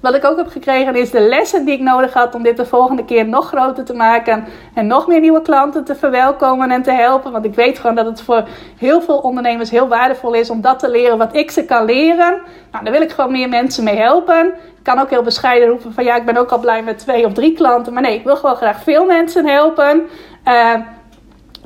Wat 0.00 0.14
ik 0.14 0.24
ook 0.24 0.36
heb 0.36 0.48
gekregen 0.48 0.94
is 0.94 1.10
de 1.10 1.20
lessen 1.20 1.64
die 1.64 1.74
ik 1.74 1.80
nodig 1.80 2.12
had 2.12 2.34
om 2.34 2.42
dit 2.42 2.56
de 2.56 2.66
volgende 2.66 3.04
keer 3.04 3.28
nog 3.28 3.48
groter 3.48 3.84
te 3.84 3.94
maken. 3.94 4.44
En 4.74 4.86
nog 4.86 5.06
meer 5.06 5.20
nieuwe 5.20 5.42
klanten 5.42 5.84
te 5.84 5.94
verwelkomen 5.94 6.70
en 6.70 6.82
te 6.82 6.92
helpen. 6.92 7.32
Want 7.32 7.44
ik 7.44 7.54
weet 7.54 7.78
gewoon 7.78 7.96
dat 7.96 8.06
het 8.06 8.22
voor 8.22 8.44
heel 8.78 9.00
veel 9.00 9.18
ondernemers 9.18 9.70
heel 9.70 9.88
waardevol 9.88 10.34
is 10.34 10.50
om 10.50 10.60
dat 10.60 10.78
te 10.78 10.90
leren 10.90 11.18
wat 11.18 11.34
ik 11.34 11.50
ze 11.50 11.64
kan 11.64 11.84
leren. 11.84 12.40
Nou, 12.72 12.84
daar 12.84 12.92
wil 12.92 13.02
ik 13.02 13.10
gewoon 13.10 13.32
meer 13.32 13.48
mensen 13.48 13.84
mee 13.84 13.96
helpen. 13.96 14.46
Ik 14.46 14.84
kan 14.84 14.98
ook 14.98 15.10
heel 15.10 15.22
bescheiden 15.22 15.68
roepen 15.68 15.92
van 15.92 16.04
ja, 16.04 16.16
ik 16.16 16.24
ben 16.24 16.36
ook 16.36 16.50
al 16.50 16.58
blij 16.58 16.82
met 16.82 16.98
twee 16.98 17.26
of 17.26 17.32
drie 17.32 17.52
klanten. 17.52 17.92
Maar 17.92 18.02
nee, 18.02 18.14
ik 18.14 18.24
wil 18.24 18.36
gewoon 18.36 18.56
graag 18.56 18.82
veel 18.82 19.04
mensen 19.04 19.46
helpen. 19.46 20.06
Uh, 20.44 20.74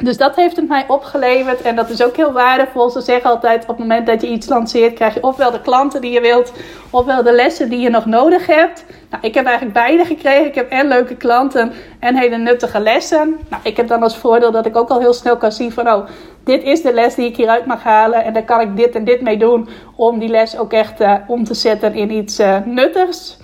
dus 0.03 0.16
dat 0.16 0.36
heeft 0.36 0.57
het 0.57 0.68
mij 0.68 0.84
opgeleverd 0.88 1.62
en 1.62 1.76
dat 1.76 1.90
is 1.90 2.03
ook 2.03 2.16
heel 2.16 2.32
waardevol. 2.32 2.90
Ze 2.90 3.00
zeggen 3.00 3.30
altijd: 3.30 3.62
op 3.62 3.68
het 3.68 3.78
moment 3.78 4.07
dat 4.07 4.20
je 4.20 4.28
iets 4.28 4.48
lanceert, 4.48 4.94
krijg 4.94 5.14
je 5.14 5.22
ofwel 5.22 5.50
de 5.50 5.61
klanten 5.61 6.00
die 6.00 6.11
je 6.11 6.20
wilt, 6.20 6.53
ofwel 6.90 7.22
de 7.22 7.32
lessen 7.32 7.68
die 7.68 7.80
je 7.80 7.90
nog 7.90 8.07
nodig 8.07 8.46
hebt. 8.46 8.84
Nou, 9.11 9.22
ik 9.26 9.34
heb 9.34 9.44
eigenlijk 9.44 9.74
beide 9.74 10.05
gekregen. 10.05 10.46
Ik 10.46 10.55
heb 10.55 10.70
en 10.70 10.88
leuke 10.88 11.16
klanten 11.16 11.72
en 12.00 12.16
hele 12.16 12.36
nuttige 12.36 12.80
lessen. 12.80 13.38
Nou, 13.48 13.62
ik 13.64 13.76
heb 13.76 13.88
dan 13.88 14.03
als 14.03 14.16
voordeel 14.16 14.50
dat 14.50 14.66
ik 14.66 14.76
ook 14.76 14.88
al 14.88 15.00
heel 15.00 15.14
snel 15.14 15.36
kan 15.36 15.53
zien 15.53 15.72
van: 15.72 15.88
oh, 15.88 16.07
dit 16.44 16.62
is 16.62 16.82
de 16.82 16.92
les 16.92 17.14
die 17.14 17.28
ik 17.28 17.36
hieruit 17.36 17.66
mag 17.66 17.82
halen 17.82 18.24
en 18.24 18.32
daar 18.32 18.44
kan 18.44 18.61
ik 18.61 18.76
dit 18.76 18.94
en 18.94 19.05
dit 19.05 19.20
mee 19.20 19.36
doen 19.36 19.68
om 19.96 20.18
die 20.18 20.28
les 20.28 20.59
ook 20.59 20.72
echt 20.72 21.00
uh, 21.00 21.14
om 21.26 21.44
te 21.44 21.55
zetten 21.55 21.94
in 21.94 22.11
iets 22.11 22.40
uh, 22.40 22.57
nuttigs. 22.64 23.38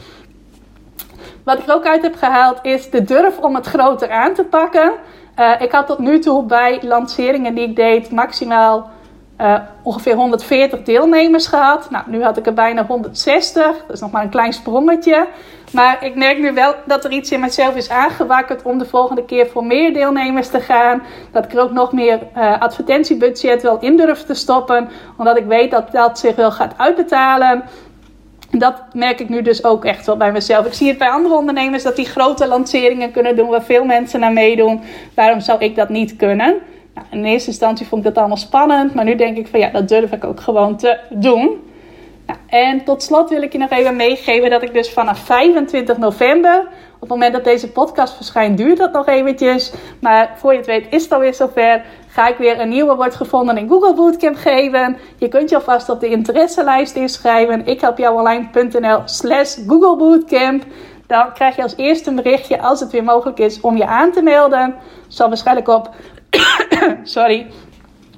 Wat 1.44 1.58
ik 1.58 1.70
ook 1.70 1.86
uit 1.86 2.02
heb 2.02 2.16
gehaald 2.16 2.58
is 2.62 2.90
de 2.90 3.04
durf 3.04 3.38
om 3.38 3.54
het 3.54 3.66
groter 3.66 4.10
aan 4.10 4.34
te 4.34 4.44
pakken. 4.44 4.92
Uh, 5.38 5.60
ik 5.60 5.72
had 5.72 5.86
tot 5.86 5.98
nu 5.98 6.18
toe 6.18 6.42
bij 6.44 6.78
lanceringen 6.82 7.54
die 7.54 7.68
ik 7.68 7.76
deed 7.76 8.10
maximaal 8.10 8.90
uh, 9.40 9.60
ongeveer 9.82 10.14
140 10.14 10.82
deelnemers 10.82 11.46
gehad. 11.46 11.90
Nou, 11.90 12.04
nu 12.06 12.22
had 12.22 12.36
ik 12.36 12.46
er 12.46 12.54
bijna 12.54 12.86
160. 12.86 13.64
Dat 13.64 13.96
is 13.96 14.00
nog 14.00 14.10
maar 14.10 14.22
een 14.22 14.28
klein 14.28 14.52
sprongetje. 14.52 15.26
Maar 15.72 16.04
ik 16.04 16.14
merk 16.14 16.38
nu 16.38 16.52
wel 16.52 16.74
dat 16.86 17.04
er 17.04 17.10
iets 17.10 17.30
in 17.30 17.40
mezelf 17.40 17.76
is 17.76 17.90
aangewakkerd 17.90 18.62
om 18.62 18.78
de 18.78 18.84
volgende 18.84 19.24
keer 19.24 19.46
voor 19.46 19.64
meer 19.64 19.92
deelnemers 19.92 20.48
te 20.48 20.60
gaan. 20.60 21.02
Dat 21.32 21.44
ik 21.44 21.52
er 21.52 21.60
ook 21.60 21.72
nog 21.72 21.92
meer 21.92 22.20
uh, 22.36 22.60
advertentiebudget 22.60 23.62
wel 23.62 23.78
in 23.80 23.96
durf 23.96 24.24
te 24.24 24.34
stoppen. 24.34 24.88
Omdat 25.16 25.36
ik 25.36 25.44
weet 25.44 25.70
dat 25.70 25.92
dat 25.92 26.18
zich 26.18 26.36
wel 26.36 26.50
gaat 26.50 26.74
uitbetalen. 26.76 27.64
Dat 28.50 28.82
merk 28.92 29.20
ik 29.20 29.28
nu 29.28 29.42
dus 29.42 29.64
ook 29.64 29.84
echt 29.84 30.06
wel 30.06 30.16
bij 30.16 30.32
mezelf. 30.32 30.66
Ik 30.66 30.72
zie 30.72 30.88
het 30.88 30.98
bij 30.98 31.08
andere 31.08 31.34
ondernemers 31.34 31.82
dat 31.82 31.96
die 31.96 32.06
grote 32.06 32.46
lanceringen 32.46 33.10
kunnen 33.10 33.36
doen 33.36 33.48
waar 33.48 33.62
veel 33.62 33.84
mensen 33.84 34.20
naar 34.20 34.32
meedoen. 34.32 34.80
Waarom 35.14 35.40
zou 35.40 35.58
ik 35.64 35.76
dat 35.76 35.88
niet 35.88 36.16
kunnen? 36.16 36.56
Nou, 36.94 37.06
in 37.10 37.24
eerste 37.24 37.48
instantie 37.48 37.86
vond 37.86 38.00
ik 38.00 38.08
dat 38.08 38.18
allemaal 38.18 38.36
spannend, 38.36 38.94
maar 38.94 39.04
nu 39.04 39.14
denk 39.14 39.36
ik 39.36 39.46
van 39.46 39.60
ja, 39.60 39.70
dat 39.70 39.88
durf 39.88 40.12
ik 40.12 40.24
ook 40.24 40.40
gewoon 40.40 40.76
te 40.76 40.98
doen. 41.10 41.66
Nou, 42.26 42.38
en 42.46 42.84
tot 42.84 43.02
slot 43.02 43.30
wil 43.30 43.42
ik 43.42 43.52
je 43.52 43.58
nog 43.58 43.70
even 43.70 43.96
meegeven 43.96 44.50
dat 44.50 44.62
ik 44.62 44.72
dus 44.72 44.90
vanaf 44.90 45.18
25 45.18 45.98
november, 45.98 46.68
op 46.94 47.00
het 47.00 47.08
moment 47.08 47.32
dat 47.32 47.44
deze 47.44 47.70
podcast 47.70 48.14
verschijnt, 48.14 48.56
duurt 48.56 48.78
dat 48.78 48.92
nog 48.92 49.06
eventjes. 49.06 49.72
Maar 50.00 50.30
voor 50.36 50.52
je 50.52 50.58
het 50.58 50.66
weet 50.66 50.86
is 50.90 51.02
het 51.02 51.12
alweer 51.12 51.34
zover. 51.34 51.84
Ga 52.18 52.28
ik 52.28 52.36
weer 52.36 52.60
een 52.60 52.68
nieuwe 52.68 52.94
wordt 52.94 53.14
gevonden 53.14 53.56
in 53.56 53.68
Google 53.68 53.94
Bootcamp 53.94 54.36
geven. 54.36 54.96
Je 55.16 55.28
kunt 55.28 55.50
je 55.50 55.56
alvast 55.56 55.88
op 55.88 56.00
de 56.00 56.08
interesselijst 56.08 56.96
inschrijven. 56.96 57.66
Ik 57.66 57.80
help 57.80 57.98
jou 57.98 58.18
online.nl 58.18 59.02
slash 59.04 59.58
Google 59.66 59.96
Bootcamp. 59.96 60.64
Dan 61.06 61.32
krijg 61.32 61.56
je 61.56 61.62
als 61.62 61.76
eerste 61.76 62.10
een 62.10 62.16
berichtje 62.16 62.60
als 62.60 62.80
het 62.80 62.90
weer 62.90 63.04
mogelijk 63.04 63.38
is 63.38 63.60
om 63.60 63.76
je 63.76 63.86
aan 63.86 64.12
te 64.12 64.22
melden. 64.22 64.74
Zal 65.08 65.28
waarschijnlijk 65.28 65.68
op, 65.68 65.90
sorry, 67.02 67.46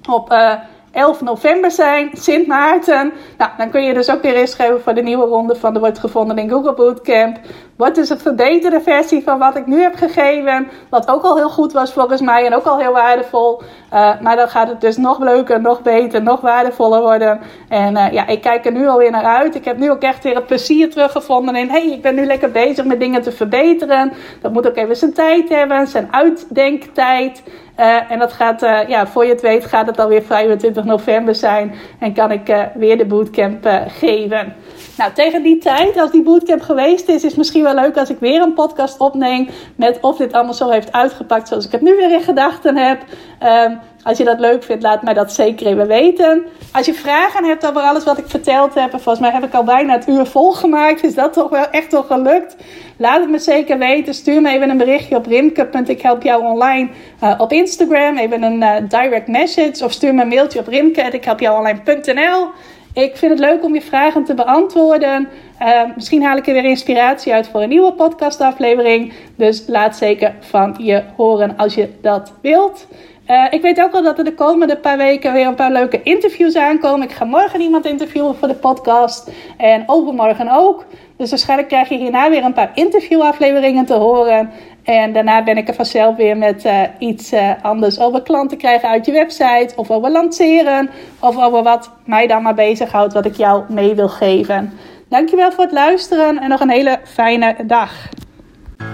op... 0.08 0.32
Uh, 0.32 0.52
11 0.92 1.20
november 1.20 1.70
zijn, 1.70 2.10
Sint 2.12 2.46
Maarten. 2.46 3.12
Nou, 3.38 3.50
dan 3.56 3.70
kun 3.70 3.82
je 3.82 3.94
dus 3.94 4.10
ook 4.10 4.22
weer 4.22 4.36
inschrijven 4.36 4.82
voor 4.82 4.94
de 4.94 5.02
nieuwe 5.02 5.26
ronde 5.26 5.54
van 5.54 5.72
de 5.74 5.80
Wordt 5.80 5.98
Gevonden 5.98 6.38
in 6.38 6.50
Google 6.50 6.74
Bootcamp. 6.74 7.38
Wordt 7.80 7.94
dus 7.94 8.10
een 8.10 8.18
verbeterde 8.18 8.80
versie 8.80 9.22
van 9.22 9.38
wat 9.38 9.56
ik 9.56 9.66
nu 9.66 9.82
heb 9.82 9.94
gegeven. 9.94 10.68
Wat 10.88 11.08
ook 11.08 11.22
al 11.22 11.36
heel 11.36 11.48
goed 11.48 11.72
was 11.72 11.92
volgens 11.92 12.20
mij 12.20 12.46
en 12.46 12.54
ook 12.54 12.64
al 12.64 12.78
heel 12.78 12.92
waardevol. 12.92 13.62
Uh, 13.92 14.20
maar 14.20 14.36
dan 14.36 14.48
gaat 14.48 14.68
het 14.68 14.80
dus 14.80 14.96
nog 14.96 15.18
leuker, 15.18 15.60
nog 15.60 15.82
beter, 15.82 16.22
nog 16.22 16.40
waardevoller 16.40 17.00
worden. 17.00 17.40
En 17.68 17.96
uh, 17.96 18.12
ja, 18.12 18.26
ik 18.26 18.40
kijk 18.40 18.66
er 18.66 18.72
nu 18.72 18.88
alweer 18.88 19.10
naar 19.10 19.24
uit. 19.24 19.54
Ik 19.54 19.64
heb 19.64 19.78
nu 19.78 19.90
ook 19.90 20.02
echt 20.02 20.24
weer 20.24 20.34
het 20.34 20.46
plezier 20.46 20.90
teruggevonden 20.90 21.56
in... 21.56 21.68
hey, 21.68 21.90
ik 21.90 22.02
ben 22.02 22.14
nu 22.14 22.24
lekker 22.26 22.50
bezig 22.50 22.84
met 22.84 23.00
dingen 23.00 23.22
te 23.22 23.32
verbeteren. 23.32 24.12
Dat 24.40 24.52
moet 24.52 24.68
ook 24.68 24.76
even 24.76 24.96
zijn 24.96 25.12
tijd 25.12 25.48
hebben, 25.48 25.86
zijn 25.86 26.08
uitdenktijd. 26.10 27.42
Uh, 27.78 28.10
en 28.10 28.18
dat 28.18 28.32
gaat, 28.32 28.60
ja, 28.86 29.06
voor 29.06 29.24
je 29.24 29.30
het 29.30 29.40
weet, 29.40 29.64
gaat 29.64 29.86
het 29.86 29.98
alweer 29.98 30.22
25 30.22 30.84
november 30.84 31.34
zijn. 31.34 31.74
En 31.98 32.14
kan 32.14 32.30
ik 32.30 32.68
weer 32.74 32.98
de 32.98 33.06
bootcamp 33.06 33.70
geven. 33.88 34.54
Nou, 35.00 35.12
tegen 35.12 35.42
die 35.42 35.58
tijd, 35.58 35.96
als 35.96 36.10
die 36.10 36.22
bootcamp 36.22 36.60
geweest 36.60 37.08
is, 37.08 37.24
is 37.24 37.34
misschien 37.34 37.62
wel 37.62 37.69
leuk 37.74 37.96
als 37.96 38.10
ik 38.10 38.18
weer 38.18 38.42
een 38.42 38.54
podcast 38.54 38.98
opneem. 38.98 39.48
Met 39.76 39.98
of 40.00 40.16
dit 40.16 40.32
allemaal 40.32 40.54
zo 40.54 40.70
heeft 40.70 40.92
uitgepakt 40.92 41.48
zoals 41.48 41.66
ik 41.66 41.72
het 41.72 41.80
nu 41.80 41.96
weer 41.96 42.12
in 42.12 42.22
gedachten 42.22 42.76
heb. 42.76 43.02
Um, 43.42 43.80
als 44.02 44.18
je 44.18 44.24
dat 44.24 44.40
leuk 44.40 44.62
vindt, 44.62 44.82
laat 44.82 45.02
mij 45.02 45.14
dat 45.14 45.32
zeker 45.32 45.66
even 45.66 45.86
weten. 45.86 46.46
Als 46.72 46.86
je 46.86 46.94
vragen 46.94 47.44
hebt 47.44 47.66
over 47.66 47.80
alles 47.80 48.04
wat 48.04 48.18
ik 48.18 48.24
verteld 48.26 48.74
heb, 48.74 48.92
en 48.92 49.00
volgens 49.00 49.18
mij 49.18 49.30
heb 49.30 49.44
ik 49.44 49.54
al 49.54 49.64
bijna 49.64 49.92
het 49.92 50.08
uur 50.08 50.26
volgemaakt, 50.26 51.04
is 51.04 51.14
dat 51.14 51.32
toch 51.32 51.50
wel 51.50 51.70
echt 51.70 51.92
wel 51.92 52.02
gelukt. 52.02 52.56
Laat 52.96 53.20
het 53.20 53.30
me 53.30 53.38
zeker 53.38 53.78
weten. 53.78 54.14
Stuur 54.14 54.42
me 54.42 54.50
even 54.50 54.70
een 54.70 54.76
berichtje 54.76 55.16
op 55.16 55.26
rimke.ikhelpjouonline 55.26 56.88
uh, 57.22 57.34
op 57.38 57.52
Instagram. 57.52 58.16
Even 58.16 58.42
een 58.42 58.62
uh, 58.62 58.74
direct 58.88 59.28
message. 59.28 59.84
Of 59.84 59.92
stuur 59.92 60.14
me 60.14 60.22
een 60.22 60.28
mailtje 60.28 60.58
op 60.58 60.66
rimke.ikhelpjouonline.nl 60.66 62.48
ik 62.92 63.16
vind 63.16 63.30
het 63.30 63.40
leuk 63.40 63.64
om 63.64 63.74
je 63.74 63.82
vragen 63.82 64.24
te 64.24 64.34
beantwoorden. 64.34 65.28
Uh, 65.62 65.82
misschien 65.94 66.22
haal 66.22 66.36
ik 66.36 66.46
er 66.46 66.52
weer 66.52 66.64
inspiratie 66.64 67.32
uit 67.32 67.48
voor 67.48 67.62
een 67.62 67.68
nieuwe 67.68 67.92
podcastaflevering. 67.92 69.12
Dus 69.36 69.64
laat 69.66 69.96
zeker 69.96 70.34
van 70.40 70.74
je 70.78 71.02
horen 71.16 71.56
als 71.56 71.74
je 71.74 71.88
dat 72.00 72.32
wilt. 72.40 72.86
Uh, 73.30 73.46
ik 73.50 73.62
weet 73.62 73.80
ook 73.80 73.92
wel 73.92 74.02
dat 74.02 74.18
er 74.18 74.24
de 74.24 74.34
komende 74.34 74.76
paar 74.76 74.96
weken 74.96 75.32
weer 75.32 75.46
een 75.46 75.54
paar 75.54 75.72
leuke 75.72 76.02
interviews 76.02 76.56
aankomen. 76.56 77.08
Ik 77.08 77.14
ga 77.14 77.24
morgen 77.24 77.60
iemand 77.60 77.86
interviewen 77.86 78.36
voor 78.36 78.48
de 78.48 78.54
podcast. 78.54 79.30
En 79.56 79.82
overmorgen 79.86 80.48
ook. 80.48 80.84
Dus 81.16 81.30
waarschijnlijk 81.30 81.68
krijg 81.68 81.88
je 81.88 81.96
hierna 81.96 82.30
weer 82.30 82.44
een 82.44 82.52
paar 82.52 82.70
interviewafleveringen 82.74 83.84
te 83.84 83.94
horen. 83.94 84.50
En 84.84 85.12
daarna 85.12 85.44
ben 85.44 85.56
ik 85.56 85.68
er 85.68 85.74
vanzelf 85.74 86.16
weer 86.16 86.36
met 86.36 86.64
uh, 86.64 86.82
iets 86.98 87.32
uh, 87.32 87.50
anders 87.62 88.00
over 88.00 88.22
klanten 88.22 88.58
krijgen 88.58 88.88
uit 88.88 89.06
je 89.06 89.12
website. 89.12 89.72
Of 89.76 89.90
over 89.90 90.10
lanceren. 90.10 90.90
Of 91.18 91.38
over 91.38 91.62
wat 91.62 91.90
mij 92.04 92.26
dan 92.26 92.42
maar 92.42 92.54
bezighoudt, 92.54 93.12
wat 93.12 93.26
ik 93.26 93.36
jou 93.36 93.62
mee 93.68 93.94
wil 93.94 94.08
geven. 94.08 94.72
Dankjewel 95.08 95.52
voor 95.52 95.64
het 95.64 95.72
luisteren 95.72 96.38
en 96.38 96.48
nog 96.48 96.60
een 96.60 96.70
hele 96.70 96.98
fijne 97.04 97.56
dag. 97.66 98.08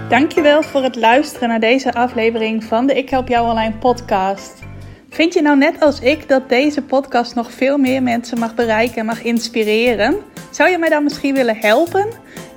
Dankjewel 0.09 0.63
voor 0.63 0.83
het 0.83 0.95
luisteren 0.95 1.49
naar 1.49 1.59
deze 1.59 1.93
aflevering 1.93 2.63
van 2.63 2.87
de 2.87 2.93
Ik 2.93 3.09
Help 3.09 3.27
Jou 3.27 3.49
Online 3.49 3.73
podcast. 3.73 4.65
Vind 5.09 5.33
je 5.33 5.41
nou 5.41 5.57
net 5.57 5.79
als 5.79 5.99
ik 5.99 6.27
dat 6.27 6.49
deze 6.49 6.81
podcast 6.81 7.35
nog 7.35 7.51
veel 7.51 7.77
meer 7.77 8.03
mensen 8.03 8.39
mag 8.39 8.55
bereiken 8.55 8.97
en 8.97 9.05
mag 9.05 9.23
inspireren? 9.23 10.15
Zou 10.51 10.69
je 10.69 10.77
mij 10.77 10.89
dan 10.89 11.03
misschien 11.03 11.35
willen 11.35 11.57
helpen? 11.57 12.07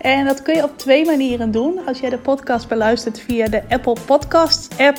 En 0.01 0.25
dat 0.25 0.43
kun 0.43 0.55
je 0.55 0.63
op 0.63 0.79
twee 0.79 1.05
manieren 1.05 1.51
doen. 1.51 1.81
Als 1.87 2.01
jij 2.01 2.11
de 2.11 2.19
podcast 2.19 2.69
beluistert 2.69 3.21
via 3.21 3.49
de 3.49 3.63
Apple 3.69 3.97
Podcasts 4.07 4.79
app 4.79 4.99